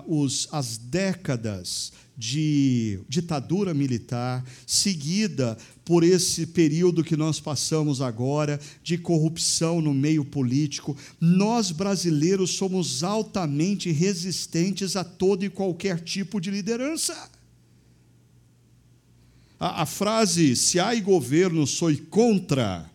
os, 0.08 0.48
as 0.52 0.78
décadas 0.78 1.92
de 2.18 3.00
ditadura 3.08 3.76
militar, 3.76 4.44
seguida 4.66 5.56
por 5.86 6.04
esse 6.04 6.48
período 6.48 7.04
que 7.04 7.16
nós 7.16 7.40
passamos 7.40 8.02
agora, 8.02 8.60
de 8.84 8.98
corrupção 8.98 9.82
no 9.82 9.94
meio 9.94 10.26
político, 10.26 10.98
nós 11.22 11.72
brasileiros 11.72 12.52
somos 12.52 13.04
altamente 13.04 13.92
resistentes 13.92 14.96
a 14.96 15.04
todo 15.04 15.46
e 15.46 15.50
qualquer 15.50 16.00
tipo 16.00 16.42
de 16.42 16.50
liderança. 16.50 17.30
A, 19.60 19.84
a 19.84 19.86
frase, 19.86 20.56
se 20.56 20.80
há 20.80 20.94
governo, 20.96 21.68
sou 21.68 21.96
contra, 22.10 22.90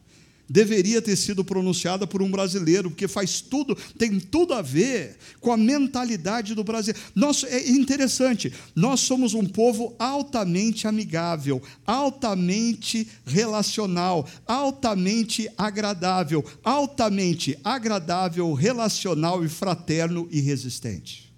deveria 0.53 1.01
ter 1.01 1.17
sido 1.17 1.43
pronunciada 1.43 2.07
por 2.07 2.21
um 2.21 2.31
brasileiro, 2.31 2.91
porque 2.91 3.09
faz 3.09 3.41
tudo, 3.41 3.75
tem 3.97 4.21
tudo 4.21 4.53
a 4.53 4.61
ver 4.61 5.17
com 5.41 5.51
a 5.51 5.57
mentalidade 5.57 6.55
do 6.55 6.63
Brasil. 6.63 6.93
Nós, 7.15 7.43
é 7.45 7.71
interessante, 7.71 8.53
nós 8.77 9.01
somos 9.01 9.33
um 9.33 9.47
povo 9.47 9.97
altamente 9.99 10.87
amigável, 10.87 11.63
altamente 11.87 13.09
relacional, 13.25 14.29
altamente 14.47 15.49
agradável, 15.57 16.45
altamente 16.63 17.59
agradável, 17.65 18.53
relacional 18.53 19.43
e 19.43 19.49
fraterno 19.49 20.29
e 20.31 20.39
resistente. 20.41 21.33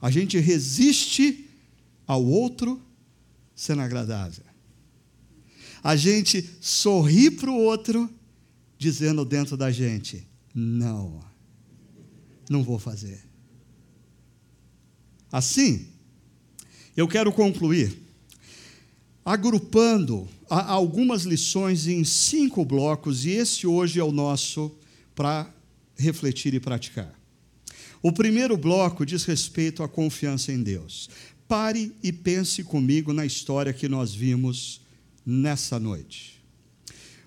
A 0.00 0.12
gente 0.12 0.38
resiste 0.38 1.50
ao 2.06 2.24
outro 2.24 2.80
sendo 3.56 3.82
agradável 3.82 4.47
a 5.88 5.96
gente 5.96 6.46
sorrir 6.60 7.30
para 7.30 7.50
o 7.50 7.56
outro, 7.56 8.10
dizendo 8.76 9.24
dentro 9.24 9.56
da 9.56 9.70
gente: 9.70 10.22
não, 10.54 11.18
não 12.50 12.62
vou 12.62 12.78
fazer. 12.78 13.24
Assim, 15.32 15.88
eu 16.94 17.08
quero 17.08 17.32
concluir 17.32 18.02
agrupando 19.24 20.28
algumas 20.50 21.22
lições 21.22 21.86
em 21.86 22.04
cinco 22.04 22.66
blocos, 22.66 23.24
e 23.24 23.30
esse 23.30 23.66
hoje 23.66 23.98
é 23.98 24.04
o 24.04 24.12
nosso 24.12 24.70
para 25.14 25.50
refletir 25.96 26.52
e 26.52 26.60
praticar. 26.60 27.18
O 28.02 28.12
primeiro 28.12 28.58
bloco 28.58 29.06
diz 29.06 29.24
respeito 29.24 29.82
à 29.82 29.88
confiança 29.88 30.52
em 30.52 30.62
Deus. 30.62 31.08
Pare 31.48 31.94
e 32.02 32.12
pense 32.12 32.62
comigo 32.62 33.14
na 33.14 33.24
história 33.24 33.72
que 33.72 33.88
nós 33.88 34.14
vimos 34.14 34.86
nessa 35.30 35.78
noite. 35.78 36.42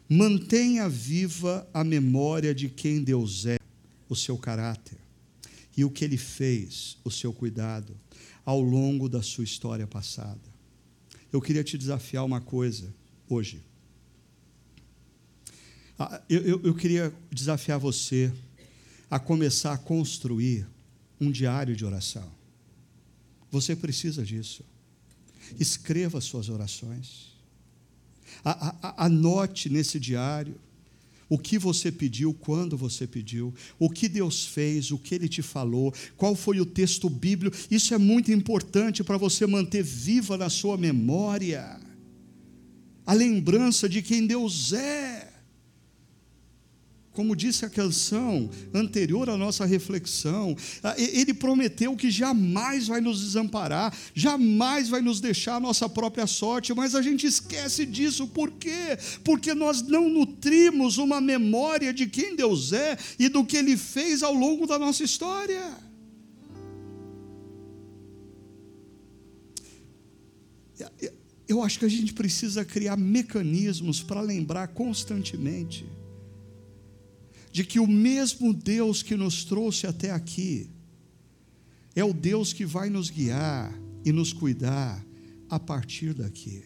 Mantenha 0.10 0.90
viva 0.90 1.70
a 1.72 1.84
memória 1.84 2.54
de 2.54 2.68
quem 2.68 3.04
Deus 3.04 3.46
é, 3.46 3.60
o 4.10 4.16
seu 4.16 4.36
caráter 4.40 4.98
e 5.78 5.86
o 5.86 5.92
que 5.92 6.04
ele 6.04 6.18
fez, 6.18 6.98
o 7.04 7.12
seu 7.12 7.32
cuidado, 7.32 7.96
ao 8.44 8.60
longo 8.60 9.08
da 9.08 9.22
sua 9.22 9.44
história 9.44 9.86
passada. 9.86 10.42
Eu 11.32 11.40
queria 11.40 11.64
te 11.64 11.78
desafiar 11.78 12.26
uma 12.26 12.42
coisa 12.42 12.92
hoje. 13.30 13.62
Ah, 15.98 16.20
eu, 16.28 16.42
eu, 16.42 16.62
eu 16.64 16.74
queria 16.74 17.14
desafiar 17.32 17.78
você 17.78 18.34
a 19.12 19.20
começar 19.20 19.74
a 19.74 19.78
construir 19.78 20.68
um 21.20 21.30
diário 21.32 21.76
de 21.76 21.86
oração. 21.86 22.30
Você 23.52 23.76
precisa 23.76 24.26
disso. 24.26 24.66
Escreva 25.60 26.20
suas 26.20 26.50
orações. 26.50 27.31
Anote 28.44 29.70
nesse 29.70 30.00
diário 30.00 30.56
o 31.30 31.38
que 31.38 31.58
você 31.58 31.90
pediu, 31.90 32.34
quando 32.34 32.76
você 32.76 33.08
pediu, 33.08 33.54
o 33.80 33.90
que 33.90 34.10
Deus 34.10 34.46
fez, 34.46 34.92
o 34.92 34.98
que 34.98 35.16
Ele 35.16 35.30
te 35.30 35.42
falou, 35.42 35.94
qual 36.18 36.36
foi 36.36 36.60
o 36.60 36.66
texto 36.66 37.10
bíblico. 37.10 37.56
Isso 37.72 37.94
é 37.94 37.98
muito 37.98 38.34
importante 38.34 39.02
para 39.02 39.16
você 39.16 39.48
manter 39.48 39.82
viva 39.82 40.38
na 40.38 40.50
sua 40.50 40.76
memória 40.76 41.80
a 43.06 43.14
lembrança 43.14 43.88
de 43.88 44.02
quem 44.02 44.28
Deus 44.28 44.74
é. 44.74 45.31
Como 47.22 47.36
disse 47.36 47.64
a 47.64 47.70
canção 47.70 48.50
anterior 48.74 49.30
à 49.30 49.38
nossa 49.38 49.64
reflexão, 49.64 50.58
ele 50.98 51.36
prometeu 51.36 51.96
que 51.96 52.10
jamais 52.10 52.88
vai 52.88 53.00
nos 53.00 53.22
desamparar, 53.22 53.96
jamais 54.16 54.90
vai 54.90 55.02
nos 55.02 55.22
deixar 55.22 55.58
a 55.58 55.60
nossa 55.60 55.88
própria 55.88 56.26
sorte, 56.26 56.74
mas 56.74 56.96
a 56.96 57.02
gente 57.04 57.28
esquece 57.28 57.86
disso, 57.86 58.28
por 58.28 58.50
quê? 58.50 58.98
Porque 59.24 59.54
nós 59.54 59.84
não 59.84 60.10
nutrimos 60.10 60.98
uma 60.98 61.22
memória 61.22 61.94
de 61.94 62.08
quem 62.08 62.36
Deus 62.36 62.74
é 62.74 62.98
e 63.20 63.30
do 63.30 63.46
que 63.46 63.56
Ele 63.56 63.78
fez 63.78 64.24
ao 64.24 64.34
longo 64.34 64.66
da 64.66 64.80
nossa 64.80 65.04
história. 65.04 65.78
Eu 71.48 71.62
acho 71.62 71.78
que 71.78 71.86
a 71.86 71.90
gente 71.90 72.16
precisa 72.16 72.66
criar 72.66 72.98
mecanismos 72.98 74.02
para 74.02 74.22
lembrar 74.22 74.70
constantemente 74.70 75.86
de 77.52 77.66
que 77.66 77.80
o 77.80 77.88
mesmo 77.88 78.54
Deus 78.54 79.04
que 79.04 79.16
nos 79.16 79.44
trouxe 79.44 79.86
até 79.86 80.12
aqui 80.12 80.70
é 81.96 82.04
o 82.04 82.14
Deus 82.14 82.54
que 82.54 82.66
vai 82.66 82.90
nos 82.90 83.10
guiar 83.10 83.74
e 84.06 84.12
nos 84.12 84.32
cuidar 84.32 85.06
a 85.50 85.60
partir 85.60 86.14
daqui. 86.14 86.64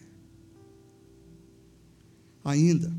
Ainda, 2.44 2.96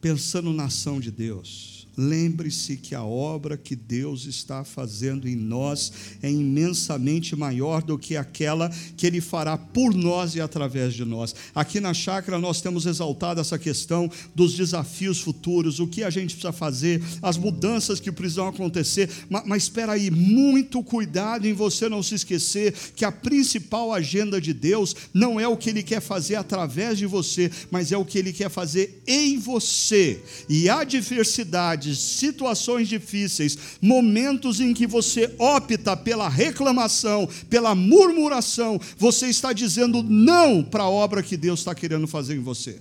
pensando 0.00 0.52
na 0.52 0.64
ação 0.64 1.00
de 1.00 1.10
Deus, 1.10 1.79
Lembre-se 2.00 2.78
que 2.78 2.94
a 2.94 3.04
obra 3.04 3.58
que 3.58 3.76
Deus 3.76 4.24
está 4.24 4.64
fazendo 4.64 5.28
em 5.28 5.36
nós 5.36 5.92
é 6.22 6.30
imensamente 6.30 7.36
maior 7.36 7.82
do 7.82 7.98
que 7.98 8.16
aquela 8.16 8.70
que 8.96 9.06
Ele 9.06 9.20
fará 9.20 9.58
por 9.58 9.92
nós 9.92 10.34
e 10.34 10.40
através 10.40 10.94
de 10.94 11.04
nós. 11.04 11.34
Aqui 11.54 11.78
na 11.78 11.92
chácara 11.92 12.38
nós 12.38 12.62
temos 12.62 12.86
exaltado 12.86 13.38
essa 13.38 13.58
questão 13.58 14.10
dos 14.34 14.54
desafios 14.54 15.20
futuros, 15.20 15.78
o 15.78 15.86
que 15.86 16.02
a 16.02 16.08
gente 16.08 16.34
precisa 16.34 16.52
fazer, 16.52 17.02
as 17.20 17.36
mudanças 17.36 18.00
que 18.00 18.10
precisam 18.10 18.48
acontecer. 18.48 19.10
Mas, 19.28 19.42
mas 19.44 19.62
espera 19.64 19.92
aí, 19.92 20.10
muito 20.10 20.82
cuidado 20.82 21.46
em 21.46 21.52
você 21.52 21.86
não 21.86 22.02
se 22.02 22.14
esquecer 22.14 22.72
que 22.96 23.04
a 23.04 23.12
principal 23.12 23.92
agenda 23.92 24.40
de 24.40 24.54
Deus 24.54 24.96
não 25.12 25.38
é 25.38 25.46
o 25.46 25.56
que 25.56 25.68
Ele 25.68 25.82
quer 25.82 26.00
fazer 26.00 26.36
através 26.36 26.96
de 26.96 27.04
você, 27.04 27.50
mas 27.70 27.92
é 27.92 27.98
o 27.98 28.06
que 28.06 28.18
Ele 28.18 28.32
quer 28.32 28.48
fazer 28.48 29.02
em 29.06 29.36
você. 29.38 30.22
E 30.48 30.66
a 30.66 30.82
diversidade 30.82 31.89
situações 31.98 32.88
difíceis, 32.88 33.56
momentos 33.80 34.60
em 34.60 34.72
que 34.72 34.86
você 34.86 35.34
opta 35.38 35.96
pela 35.96 36.28
reclamação, 36.28 37.28
pela 37.48 37.74
murmuração, 37.74 38.80
você 38.96 39.26
está 39.26 39.52
dizendo 39.52 40.02
não 40.02 40.62
para 40.62 40.84
a 40.84 40.90
obra 40.90 41.22
que 41.22 41.36
Deus 41.36 41.60
está 41.60 41.74
querendo 41.74 42.06
fazer 42.06 42.36
em 42.36 42.40
você. 42.40 42.80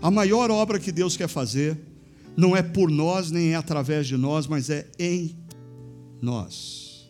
A 0.00 0.10
maior 0.10 0.50
obra 0.50 0.78
que 0.78 0.92
Deus 0.92 1.16
quer 1.16 1.28
fazer 1.28 1.78
não 2.36 2.56
é 2.56 2.62
por 2.62 2.90
nós, 2.90 3.30
nem 3.30 3.52
é 3.52 3.56
através 3.56 4.06
de 4.06 4.16
nós, 4.16 4.46
mas 4.46 4.70
é 4.70 4.86
em 4.98 5.36
nós. 6.22 7.08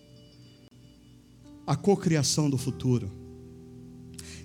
A 1.67 1.77
cocriação 1.77 2.49
do 2.49 2.57
futuro. 2.57 3.13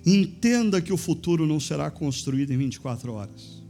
Entenda 0.04 0.82
que 0.82 0.92
o 0.92 0.98
futuro 0.98 1.46
não 1.46 1.58
será 1.58 1.90
construído 1.90 2.52
em 2.52 2.58
24 2.58 3.12
horas 3.12 3.63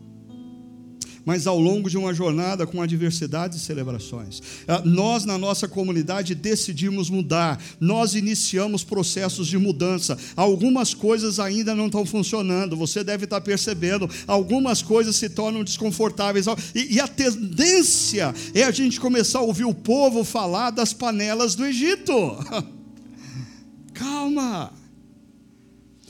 mas 1.24 1.46
ao 1.46 1.58
longo 1.58 1.88
de 1.88 1.96
uma 1.96 2.12
jornada 2.12 2.66
com 2.66 2.82
adversidades 2.82 3.60
e 3.60 3.64
celebrações. 3.64 4.42
Ah, 4.68 4.82
nós, 4.84 5.24
na 5.24 5.38
nossa 5.38 5.66
comunidade, 5.66 6.34
decidimos 6.34 7.08
mudar, 7.08 7.60
nós 7.80 8.14
iniciamos 8.14 8.84
processos 8.84 9.46
de 9.46 9.58
mudança. 9.58 10.18
Algumas 10.36 10.92
coisas 10.94 11.40
ainda 11.40 11.74
não 11.74 11.86
estão 11.86 12.04
funcionando, 12.04 12.76
você 12.76 13.02
deve 13.02 13.24
estar 13.24 13.40
percebendo, 13.40 14.08
algumas 14.26 14.82
coisas 14.82 15.16
se 15.16 15.28
tornam 15.28 15.64
desconfortáveis, 15.64 16.46
e, 16.74 16.94
e 16.94 17.00
a 17.00 17.08
tendência 17.08 18.34
é 18.54 18.64
a 18.64 18.70
gente 18.70 19.00
começar 19.00 19.38
a 19.38 19.42
ouvir 19.42 19.64
o 19.64 19.74
povo 19.74 20.24
falar 20.24 20.70
das 20.70 20.92
panelas 20.92 21.54
do 21.54 21.64
Egito. 21.64 22.12
Calma. 23.94 24.72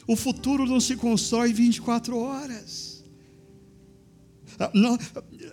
O 0.07 0.17
futuro 0.17 0.67
não 0.67 0.81
se 0.81 0.97
constrói 0.97 1.51
em 1.51 1.55
24 1.55 2.19
horas. 2.19 2.84
Ah, 4.59 4.71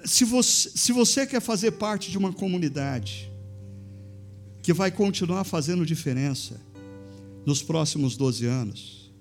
se, 0.05 0.25
você, 0.25 0.69
se 0.69 0.91
você 0.91 1.25
quer 1.25 1.41
fazer 1.41 1.71
parte 1.71 2.11
de 2.11 2.17
uma 2.17 2.31
comunidade 2.31 3.31
que 4.61 4.73
vai 4.73 4.91
continuar 4.91 5.43
fazendo 5.43 5.85
diferença 5.85 6.61
nos 7.45 7.63
próximos 7.63 8.15
12 8.15 8.45
anos, 8.45 9.11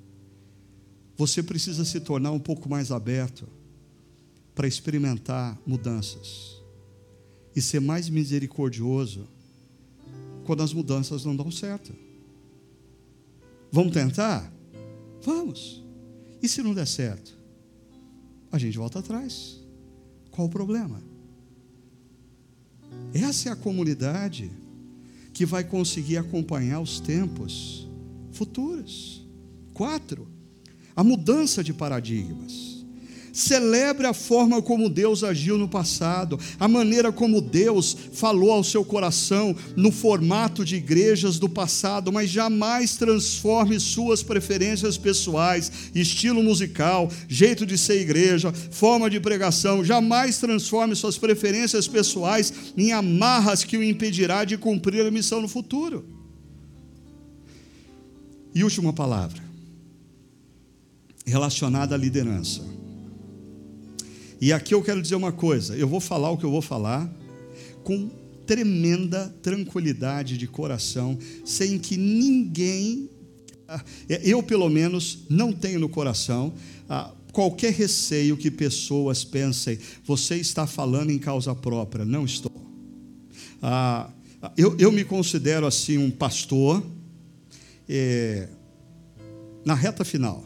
você 1.17 1.43
precisa 1.43 1.85
se 1.85 2.01
tornar 2.01 2.31
um 2.33 2.39
pouco 2.39 2.69
mais 2.69 2.91
aberto 2.91 3.47
para 4.55 4.67
experimentar 4.67 5.59
mudanças 5.67 6.61
e 7.55 7.63
ser 7.63 7.81
mais 7.81 8.09
misericordioso 8.09 9.27
quando 10.45 10.63
as 10.63 10.73
mudanças 10.73 11.25
não 11.25 11.37
dão 11.37 11.51
certo. 11.51 11.95
Vamos 13.71 13.93
tentar? 13.93 14.53
Vamos. 15.23 15.83
E 16.43 16.49
se 16.49 16.63
não 16.63 16.75
der 16.75 16.87
certo? 16.87 17.39
A 18.51 18.59
gente 18.59 18.77
volta 18.77 18.99
atrás. 18.99 19.60
Qual 20.31 20.47
o 20.47 20.51
problema? 20.51 21.03
Essa 23.13 23.49
é 23.49 23.53
a 23.53 23.57
comunidade 23.57 24.51
que 25.33 25.45
vai 25.47 25.65
conseguir 25.65 26.17
acompanhar 26.17 26.81
os 26.81 27.01
tempos 27.01 27.89
futuros. 28.33 29.27
Quatro, 29.73 30.29
a 30.95 31.03
mudança 31.03 31.65
de 31.65 31.73
paradigmas. 31.73 32.80
Celebre 33.33 34.07
a 34.07 34.15
forma 34.15 34.61
como 34.61 34.89
Deus 34.89 35.23
agiu 35.23 35.57
no 35.57 35.69
passado, 35.69 36.39
a 36.59 36.67
maneira 36.67 37.13
como 37.13 37.41
Deus 37.41 37.97
falou 38.13 38.53
ao 38.53 38.65
seu 38.65 38.85
coração 38.85 39.55
no 39.77 39.93
formato 39.93 40.65
de 40.65 40.77
igrejas 40.77 41.39
do 41.39 41.49
passado, 41.49 42.13
mas 42.13 42.31
jamais 42.31 42.97
transforme 42.97 43.79
suas 43.79 44.23
preferências 44.23 44.99
pessoais, 44.99 45.71
estilo 45.95 46.43
musical, 46.43 47.11
jeito 47.29 47.65
de 47.65 47.79
ser 47.79 48.01
igreja, 48.01 48.53
forma 48.53 49.09
de 49.09 49.21
pregação, 49.21 49.85
jamais 49.85 50.39
transforme 50.39 50.95
suas 50.97 51.19
preferências 51.19 51.87
pessoais 51.87 52.53
em 52.77 52.93
amarras 52.93 53.65
que 53.65 53.77
o 53.77 53.85
impedirá 53.85 54.45
de 54.45 54.57
cumprir 54.57 55.07
a 55.07 55.11
missão 55.11 55.41
no 55.41 55.49
futuro. 55.49 56.05
E 58.55 58.65
última 58.65 58.93
palavra, 58.93 59.41
relacionada 61.25 61.95
à 61.95 61.99
liderança. 61.99 62.80
E 64.41 64.53
aqui 64.53 64.73
eu 64.73 64.83
quero 64.83 65.03
dizer 65.03 65.17
uma 65.17 65.33
coisa: 65.33 65.77
eu 65.77 65.87
vou 65.87 66.01
falar 66.01 66.31
o 66.31 66.39
que 66.39 66.45
eu 66.45 66.51
vou 66.51 66.63
falar 66.63 67.13
com 67.85 68.11
tremenda 68.47 69.33
tranquilidade 69.43 70.37
de 70.37 70.47
coração, 70.47 71.19
sem 71.45 71.79
que 71.79 71.97
ninguém, 71.97 73.09
ah, 73.69 73.83
eu 74.09 74.43
pelo 74.43 74.69
menos, 74.69 75.21
não 75.29 75.53
tenho 75.53 75.79
no 75.79 75.89
coração 75.89 76.53
ah, 76.89 77.13
qualquer 77.33 77.73
receio 77.73 78.37
que 78.37 78.51
pessoas 78.51 79.23
pensem, 79.23 79.79
você 80.05 80.37
está 80.37 80.67
falando 80.67 81.11
em 81.11 81.19
causa 81.19 81.55
própria. 81.55 82.05
Não 82.05 82.25
estou. 82.25 82.51
Ah, 83.63 84.11
eu, 84.57 84.77
eu 84.79 84.91
me 84.91 85.05
considero 85.05 85.67
assim 85.67 85.99
um 85.99 86.11
pastor 86.11 86.83
é, 87.89 88.49
na 89.65 89.75
reta 89.75 90.05
final. 90.05 90.45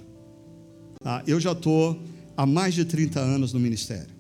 eu 1.26 1.38
já 1.38 1.52
estou 1.52 2.02
há 2.36 2.46
mais 2.46 2.74
de 2.74 2.84
30 2.84 3.20
anos 3.20 3.52
no 3.52 3.60
ministério. 3.60 4.14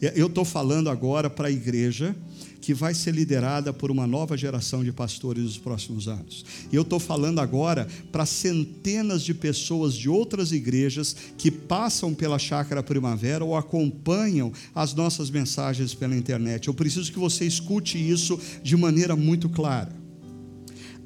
Eu 0.00 0.26
estou 0.26 0.44
falando 0.44 0.90
agora 0.90 1.30
para 1.30 1.48
a 1.48 1.50
igreja 1.50 2.14
que 2.60 2.74
vai 2.74 2.94
ser 2.94 3.12
liderada 3.14 3.72
por 3.72 3.90
uma 3.90 4.06
nova 4.06 4.36
geração 4.36 4.82
de 4.82 4.92
pastores 4.92 5.44
nos 5.44 5.56
próximos 5.56 6.08
anos. 6.08 6.44
E 6.70 6.74
eu 6.74 6.82
estou 6.82 6.98
falando 6.98 7.40
agora 7.40 7.86
para 8.10 8.26
centenas 8.26 9.22
de 9.22 9.32
pessoas 9.32 9.94
de 9.94 10.08
outras 10.08 10.52
igrejas 10.52 11.16
que 11.38 11.50
passam 11.50 12.12
pela 12.12 12.38
Chácara 12.38 12.82
Primavera 12.82 13.44
ou 13.44 13.56
acompanham 13.56 14.52
as 14.74 14.94
nossas 14.94 15.30
mensagens 15.30 15.94
pela 15.94 16.16
internet. 16.16 16.66
Eu 16.66 16.74
preciso 16.74 17.12
que 17.12 17.18
você 17.18 17.46
escute 17.46 17.96
isso 17.96 18.38
de 18.62 18.76
maneira 18.76 19.14
muito 19.14 19.48
clara. 19.48 19.94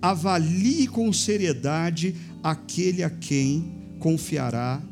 Avalie 0.01 0.86
com 0.86 1.12
seriedade 1.12 2.16
aquele 2.43 3.03
a 3.03 3.11
quem 3.11 3.70
confiará 3.99 4.82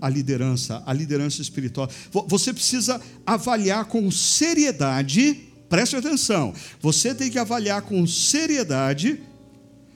a, 0.00 0.08
liderança, 0.08 0.82
a 0.86 0.92
liderança 0.92 1.40
espiritual. 1.42 1.88
Você 2.28 2.52
precisa 2.52 3.00
avaliar 3.26 3.86
com 3.86 4.10
seriedade, 4.10 5.48
preste 5.68 5.96
atenção, 5.96 6.52
você 6.80 7.14
tem 7.14 7.30
que 7.30 7.38
avaliar 7.38 7.82
com 7.82 8.06
seriedade 8.06 9.20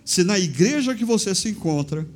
se 0.06 0.22
na 0.22 0.38
igreja 0.38 0.94
que 0.94 1.04
você 1.04 1.34
se 1.34 1.48
encontra, 1.48 2.08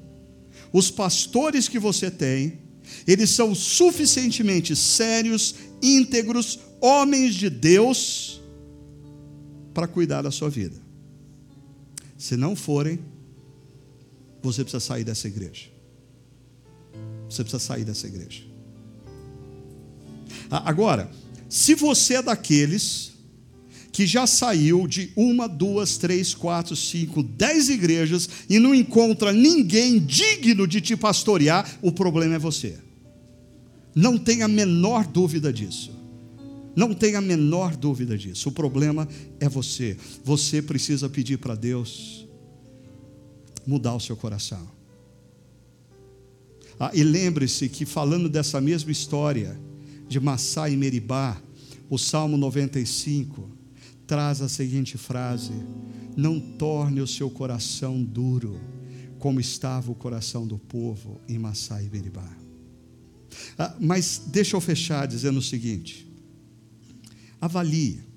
os 0.72 0.92
pastores 0.92 1.68
que 1.68 1.78
você 1.78 2.08
tem, 2.08 2.61
eles 3.04 3.30
são 3.30 3.52
suficientemente 3.52 4.76
sérios, 4.76 5.56
íntegros, 5.82 6.61
homens 6.80 7.34
de 7.34 7.50
Deus 7.50 8.40
para 9.74 9.88
cuidar 9.88 10.22
da 10.22 10.30
sua 10.30 10.48
vida. 10.48 10.76
Se 12.16 12.36
não 12.36 12.54
forem, 12.54 13.00
você 14.40 14.62
precisa 14.62 14.78
sair 14.78 15.02
dessa 15.02 15.26
igreja. 15.26 15.68
Você 17.31 17.45
precisa 17.45 17.62
sair 17.62 17.85
dessa 17.85 18.07
igreja. 18.07 18.43
Agora, 20.51 21.09
se 21.49 21.74
você 21.74 22.14
é 22.14 22.22
daqueles 22.22 23.12
que 23.93 24.07
já 24.07 24.26
saiu 24.26 24.87
de 24.87 25.12
uma, 25.16 25.49
duas, 25.49 25.97
três, 25.97 26.35
quatro, 26.35 26.74
cinco, 26.74 27.22
dez 27.22 27.68
igrejas 27.68 28.28
e 28.49 28.59
não 28.59 28.74
encontra 28.74 29.33
ninguém 29.33 29.99
digno 29.99 30.66
de 30.66 30.81
te 30.81 30.97
pastorear, 30.97 31.78
o 31.81 31.93
problema 31.93 32.35
é 32.35 32.39
você. 32.39 32.78
Não 33.95 34.18
tenha 34.18 34.45
a 34.45 34.49
menor 34.49 35.07
dúvida 35.07 35.53
disso. 35.53 35.93
Não 36.74 36.95
tenha 36.95 37.18
a 37.18 37.20
menor 37.20 37.76
dúvida 37.76 38.16
disso. 38.16 38.49
O 38.49 38.53
problema 38.53 39.09
é 39.41 39.49
você. 39.49 39.97
Você 40.24 40.62
precisa 40.62 41.09
pedir 41.09 41.39
para 41.39 41.55
Deus 41.55 42.26
mudar 43.66 43.95
o 43.95 44.01
seu 44.01 44.16
coração. 44.16 44.80
Ah, 46.83 46.91
e 46.95 47.05
lembre-se 47.05 47.68
que, 47.68 47.85
falando 47.85 48.26
dessa 48.26 48.59
mesma 48.59 48.91
história 48.91 49.61
de 50.09 50.18
Massá 50.18 50.70
e 50.70 50.78
Meribá, 50.78 51.39
o 51.91 51.99
Salmo 51.99 52.39
95 52.39 53.51
traz 54.07 54.41
a 54.41 54.49
seguinte 54.49 54.97
frase: 54.97 55.53
Não 56.16 56.41
torne 56.41 57.03
o 57.03 57.07
seu 57.07 57.28
coração 57.28 58.03
duro, 58.03 58.59
como 59.18 59.39
estava 59.39 59.93
o 59.93 59.95
coração 59.95 60.47
do 60.47 60.59
povo 60.59 61.20
em 61.28 61.39
Massá 61.39 61.83
e 61.83 61.91
Meribá. 61.91 62.35
Ah, 63.59 63.76
mas 63.78 64.22
deixa 64.28 64.57
eu 64.57 64.61
fechar 64.62 65.07
dizendo 65.07 65.39
o 65.39 65.43
seguinte: 65.43 66.11
avalie 67.39 68.09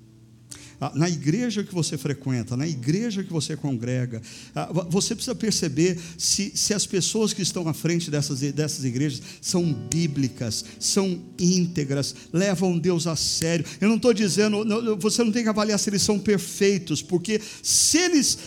na 0.94 1.08
igreja 1.08 1.62
que 1.62 1.74
você 1.74 1.96
frequenta, 1.96 2.56
na 2.56 2.66
igreja 2.66 3.22
que 3.22 3.32
você 3.32 3.56
congrega, 3.56 4.20
ah, 4.54 4.70
você 4.88 5.14
precisa 5.14 5.34
perceber 5.34 5.98
se, 6.18 6.52
se 6.54 6.74
as 6.74 6.86
pessoas 6.86 7.32
que 7.32 7.42
estão 7.42 7.68
à 7.68 7.74
frente 7.74 8.10
dessas, 8.10 8.40
dessas 8.40 8.84
igrejas 8.84 9.22
são 9.40 9.72
bíblicas, 9.72 10.64
são 10.78 11.20
íntegras, 11.38 12.14
levam 12.32 12.78
Deus 12.78 13.06
a 13.06 13.16
sério. 13.16 13.64
Eu 13.80 13.88
não 13.88 13.96
estou 13.96 14.12
dizendo, 14.12 14.64
você 14.98 15.22
não 15.22 15.32
tem 15.32 15.42
que 15.42 15.48
avaliar 15.48 15.78
se 15.78 15.90
eles 15.90 16.02
são 16.02 16.18
perfeitos, 16.18 17.00
porque 17.02 17.40
se 17.62 17.98
eles 17.98 18.38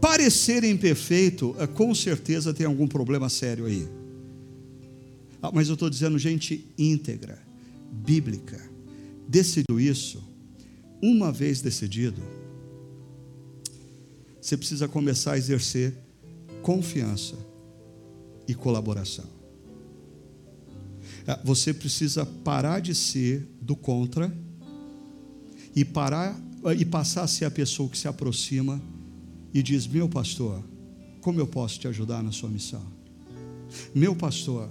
parecerem 0.00 0.76
perfeitos, 0.76 1.54
ah, 1.58 1.66
com 1.66 1.94
certeza 1.94 2.52
tem 2.52 2.66
algum 2.66 2.86
problema 2.86 3.28
sério 3.28 3.66
aí. 3.66 3.86
Mas 5.52 5.68
eu 5.68 5.74
estou 5.74 5.88
dizendo 5.88 6.18
gente 6.18 6.66
íntegra, 6.76 7.40
bíblica, 8.04 8.60
decidiu 9.28 9.78
isso 9.78 10.27
uma 11.02 11.30
vez 11.30 11.60
decidido, 11.60 12.20
você 14.40 14.56
precisa 14.56 14.88
começar 14.88 15.32
a 15.32 15.38
exercer 15.38 15.94
confiança 16.62 17.36
e 18.46 18.54
colaboração. 18.54 19.26
É, 21.26 21.38
você 21.44 21.74
precisa 21.74 22.24
parar 22.24 22.80
de 22.80 22.94
ser 22.94 23.46
do 23.60 23.76
contra 23.76 24.34
e 25.76 25.84
parar 25.84 26.38
e 26.76 26.84
passar 26.84 27.22
a 27.22 27.28
ser 27.28 27.44
a 27.44 27.50
pessoa 27.50 27.88
que 27.88 27.98
se 27.98 28.08
aproxima 28.08 28.80
e 29.52 29.62
diz: 29.62 29.86
"Meu 29.86 30.08
pastor, 30.08 30.64
como 31.20 31.38
eu 31.38 31.46
posso 31.46 31.78
te 31.78 31.86
ajudar 31.86 32.22
na 32.22 32.32
sua 32.32 32.48
missão? 32.48 32.82
Meu 33.94 34.16
pastor, 34.16 34.70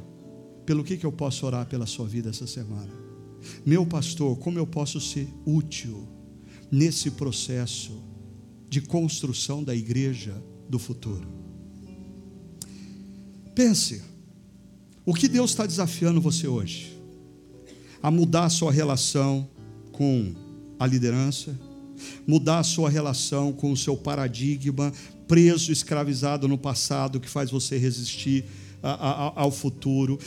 pelo 0.65 0.84
que, 0.84 0.97
que 0.97 1.05
eu 1.05 1.11
posso 1.11 1.45
orar 1.45 1.67
pela 1.67 1.86
sua 1.86 2.07
vida 2.07 2.30
essa 2.30 2.47
semana? 2.47 2.91
Meu 3.65 3.86
pastor, 3.86 4.38
como 4.39 4.57
eu 4.57 4.65
posso 4.65 4.99
ser 4.99 5.28
útil 5.45 6.16
nesse 6.72 7.11
processo 7.11 8.03
de 8.70 8.82
construção 8.82 9.63
da 9.63 9.76
igreja 9.76 10.36
do 10.70 10.78
futuro. 10.78 11.28
Pense, 13.55 14.03
o 15.05 15.13
que 15.13 15.28
Deus 15.28 15.51
está 15.51 15.65
desafiando 15.65 16.22
você 16.22 16.47
hoje? 16.47 16.97
A 18.03 18.11
mudar 18.11 18.45
a 18.45 18.49
sua 18.49 18.72
relação 18.72 19.49
com 19.91 20.36
a 20.80 20.86
liderança, 20.86 21.57
mudar 22.28 22.59
a 22.59 22.63
sua 22.63 22.89
relação 22.89 23.51
com 23.51 23.72
o 23.72 23.78
seu 23.78 23.97
paradigma 23.97 24.91
preso, 25.28 25.72
escravizado 25.72 26.47
no 26.47 26.57
passado, 26.57 27.20
que 27.20 27.30
faz 27.30 27.49
você 27.51 27.78
resistir 27.78 28.45
ao 28.82 29.51
futuro, 29.51 30.19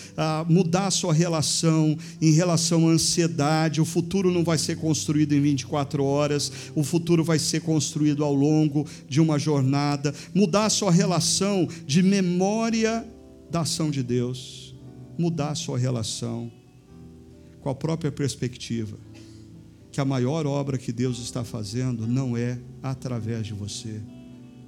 mudar 0.49 0.89
a 0.89 0.91
sua 0.91 1.13
relação 1.13 1.97
em 2.21 2.33
relação 2.33 2.89
à 2.89 2.93
ansiedade. 2.93 3.81
O 3.81 3.85
futuro 3.85 4.31
não 4.31 4.45
vai 4.45 4.59
ser 4.59 4.77
construído 4.77 5.33
em 5.33 5.41
24 5.41 6.05
horas, 6.05 6.53
o 6.75 6.83
futuro 6.83 7.23
vai 7.25 7.39
ser 7.39 7.61
construído 7.61 8.25
ao 8.25 8.35
longo 8.35 8.87
de 9.09 9.21
uma 9.21 9.39
jornada. 9.39 10.15
Mudar 10.35 10.67
a 10.67 10.71
sua 10.71 10.91
relação 10.91 11.69
de 11.87 12.03
memória 12.03 13.07
da 13.51 13.61
ação 13.61 13.91
de 13.91 14.03
Deus, 14.03 14.75
mudar 15.19 15.51
a 15.51 15.55
sua 15.55 15.79
relação 15.79 16.51
com 17.61 17.69
a 17.69 17.75
própria 17.75 18.11
perspectiva 18.11 18.97
que 19.93 20.01
a 20.01 20.05
maior 20.05 20.47
obra 20.47 20.79
que 20.79 20.93
Deus 20.93 21.19
está 21.19 21.43
fazendo 21.43 22.07
não 22.07 22.37
é 22.37 22.59
através 22.83 23.47
de 23.47 23.53
você, 23.53 24.01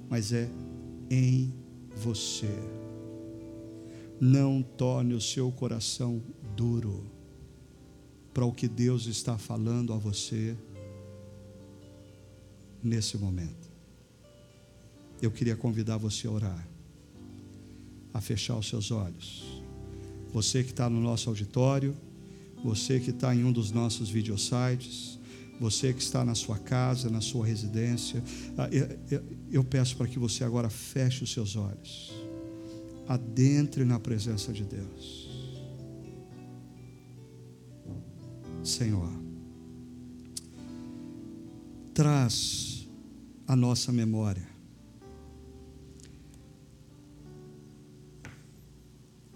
mas 0.09 0.33
é 0.33 0.49
em 1.09 1.53
você 1.95 2.82
não 4.19 4.61
torne 4.61 5.13
o 5.13 5.21
seu 5.21 5.51
coração 5.51 6.21
duro 6.55 7.05
para 8.33 8.45
o 8.45 8.51
que 8.51 8.67
Deus 8.67 9.05
está 9.05 9.37
falando 9.37 9.93
a 9.93 9.97
você 9.97 10.55
nesse 12.81 13.17
momento. 13.17 13.71
Eu 15.21 15.31
queria 15.31 15.55
convidar 15.55 15.97
você 15.97 16.27
a 16.27 16.31
orar, 16.31 16.67
a 18.13 18.19
fechar 18.19 18.57
os 18.57 18.67
seus 18.67 18.91
olhos. 18.91 19.61
Você 20.33 20.63
que 20.63 20.71
está 20.71 20.89
no 20.89 20.99
nosso 20.99 21.29
auditório 21.29 21.95
você 22.63 22.99
que 22.99 23.09
está 23.09 23.35
em 23.35 23.43
um 23.43 23.51
dos 23.51 23.71
nossos 23.71 24.09
videosites, 24.09 25.19
você 25.59 25.93
que 25.93 26.01
está 26.01 26.23
na 26.23 26.33
sua 26.33 26.57
casa, 26.57 27.09
na 27.09 27.19
sua 27.19 27.45
residência, 27.45 28.23
ah, 28.57 28.69
eu 29.51 29.63
peço 29.63 29.97
para 29.97 30.07
que 30.07 30.17
você 30.17 30.43
agora 30.43 30.69
feche 30.69 31.23
os 31.23 31.33
seus 31.33 31.55
olhos, 31.55 32.13
adentre 33.07 33.85
na 33.85 33.99
presença 33.99 34.51
de 34.51 34.63
Deus. 34.63 35.29
Senhor, 38.63 39.11
traz 41.93 42.87
a 43.45 43.55
nossa 43.55 43.91
memória 43.91 44.53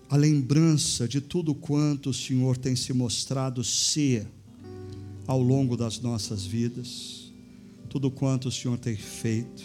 a 0.09 0.15
lembrança 0.15 1.07
de 1.07 1.20
tudo 1.20 1.53
quanto 1.53 2.11
o 2.11 2.13
Senhor 2.13 2.57
tem 2.57 2.76
se 2.76 2.93
mostrado 2.93 3.63
ser 3.63 4.26
ao 5.26 5.41
longo 5.41 5.76
das 5.76 5.99
nossas 5.99 6.45
vidas, 6.45 7.32
tudo 7.89 8.09
quanto 8.09 8.47
o 8.47 8.51
Senhor 8.51 8.78
tem 8.78 8.95
feito. 8.95 9.63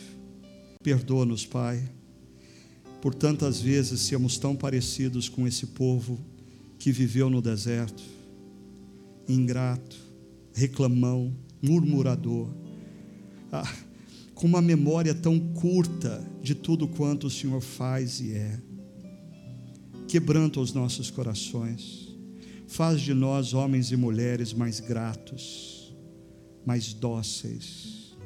Perdoa-nos, 0.82 1.46
Pai, 1.46 1.88
por 3.03 3.16
tantas 3.16 3.61
vezes 3.61 4.00
sermos 4.03 4.38
tão 4.38 4.55
parecidos 4.55 5.28
com 5.28 5.44
esse 5.44 5.66
povo 5.66 6.20
que 6.78 6.92
viveu 6.92 7.28
no 7.28 7.42
deserto, 7.42 8.00
ingrato, 9.28 9.96
reclamão, 10.55 11.36
murmurador, 11.61 12.48
ah, 13.50 13.68
com 14.36 14.46
uma 14.46 14.62
memória 14.62 15.12
tão 15.12 15.36
curta 15.40 16.24
de 16.40 16.55
tudo 16.55 16.86
quanto 16.86 17.26
o 17.26 17.30
Senhor 17.30 17.61
faz 17.61 18.20
e 18.20 18.34
é. 18.34 18.61
Quebranta 20.07 20.61
os 20.61 20.72
nossos 20.72 21.11
corações, 21.11 22.09
faz 22.68 23.00
de 23.00 23.12
nós 23.12 23.53
homens 23.53 23.90
e 23.90 23.96
mulheres 23.96 24.53
mais 24.53 24.78
gratos, 24.78 25.92
mais 26.64 26.94
dóceis, 26.94 28.16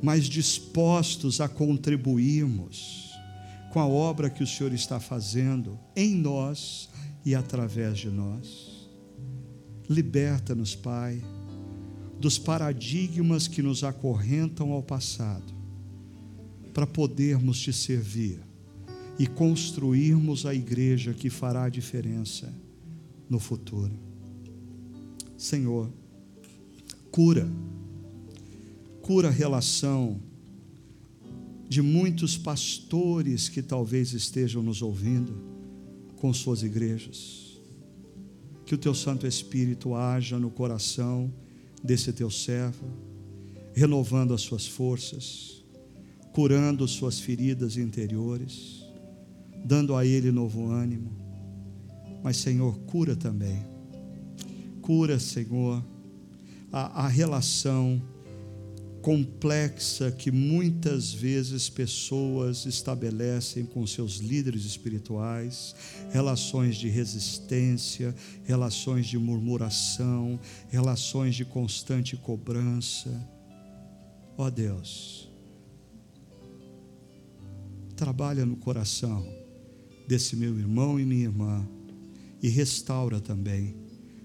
mais 0.00 0.26
dispostos 0.26 1.40
a 1.40 1.48
contribuirmos 1.48 3.11
com 3.72 3.80
a 3.80 3.86
obra 3.86 4.28
que 4.28 4.42
o 4.42 4.46
Senhor 4.46 4.70
está 4.74 5.00
fazendo 5.00 5.80
em 5.96 6.14
nós 6.14 6.90
e 7.24 7.34
através 7.34 7.98
de 7.98 8.10
nós. 8.10 8.86
Liberta-nos, 9.88 10.76
Pai, 10.76 11.24
dos 12.20 12.38
paradigmas 12.38 13.48
que 13.48 13.62
nos 13.62 13.82
acorrentam 13.82 14.72
ao 14.72 14.82
passado, 14.82 15.54
para 16.74 16.86
podermos 16.86 17.58
te 17.60 17.72
servir 17.72 18.40
e 19.18 19.26
construirmos 19.26 20.44
a 20.44 20.54
igreja 20.54 21.14
que 21.14 21.30
fará 21.30 21.64
a 21.64 21.70
diferença 21.70 22.52
no 23.28 23.38
futuro. 23.38 23.92
Senhor, 25.38 25.90
cura, 27.10 27.50
cura 29.00 29.28
a 29.28 29.32
relação 29.32 30.20
de 31.72 31.80
muitos 31.80 32.36
pastores 32.36 33.48
que 33.48 33.62
talvez 33.62 34.12
estejam 34.12 34.62
nos 34.62 34.82
ouvindo 34.82 35.34
com 36.16 36.30
suas 36.30 36.62
igrejas. 36.62 37.58
Que 38.66 38.74
o 38.74 38.78
teu 38.78 38.94
Santo 38.94 39.26
Espírito 39.26 39.94
haja 39.94 40.38
no 40.38 40.50
coração 40.50 41.32
desse 41.82 42.12
teu 42.12 42.30
servo, 42.30 42.86
renovando 43.72 44.34
as 44.34 44.42
suas 44.42 44.66
forças, 44.66 45.64
curando 46.34 46.86
suas 46.86 47.18
feridas 47.18 47.78
interiores 47.78 48.82
dando 49.64 49.94
a 49.94 50.04
Ele 50.04 50.30
novo 50.30 50.70
ânimo. 50.70 51.10
Mas, 52.22 52.36
Senhor, 52.36 52.78
cura 52.80 53.16
também. 53.16 53.64
Cura, 54.82 55.18
Senhor, 55.18 55.82
a, 56.70 57.06
a 57.06 57.08
relação 57.08 58.02
complexa 59.02 60.12
que 60.12 60.30
muitas 60.30 61.12
vezes 61.12 61.68
pessoas 61.68 62.64
estabelecem 62.64 63.66
com 63.66 63.84
seus 63.84 64.18
líderes 64.18 64.64
espirituais, 64.64 65.74
relações 66.10 66.76
de 66.76 66.88
resistência, 66.88 68.14
relações 68.44 69.06
de 69.06 69.18
murmuração, 69.18 70.38
relações 70.70 71.34
de 71.34 71.44
constante 71.44 72.16
cobrança. 72.16 73.10
Ó 74.38 74.46
oh 74.46 74.50
Deus, 74.50 75.28
trabalha 77.96 78.46
no 78.46 78.56
coração 78.56 79.26
desse 80.06 80.36
meu 80.36 80.58
irmão 80.58 80.98
e 80.98 81.04
minha 81.04 81.24
irmã 81.24 81.68
e 82.40 82.48
restaura 82.48 83.20
também 83.20 83.76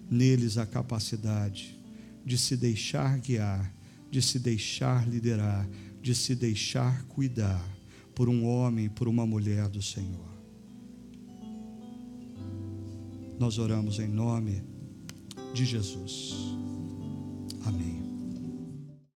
neles 0.09 0.57
a 0.57 0.65
capacidade 0.65 1.77
de 2.25 2.37
se 2.37 2.57
deixar 2.57 3.17
guiar, 3.19 3.73
de 4.17 4.21
se 4.23 4.39
deixar 4.39 5.07
liderar, 5.07 5.69
de 6.01 6.15
se 6.15 6.33
deixar 6.33 7.03
cuidar 7.03 7.63
por 8.15 8.27
um 8.27 8.47
homem, 8.47 8.89
por 8.89 9.07
uma 9.07 9.27
mulher 9.27 9.69
do 9.69 9.79
Senhor. 9.79 10.27
Nós 13.37 13.59
oramos 13.59 13.99
em 13.99 14.07
nome 14.07 14.63
de 15.53 15.63
Jesus. 15.65 16.33
Amém. 17.63 18.06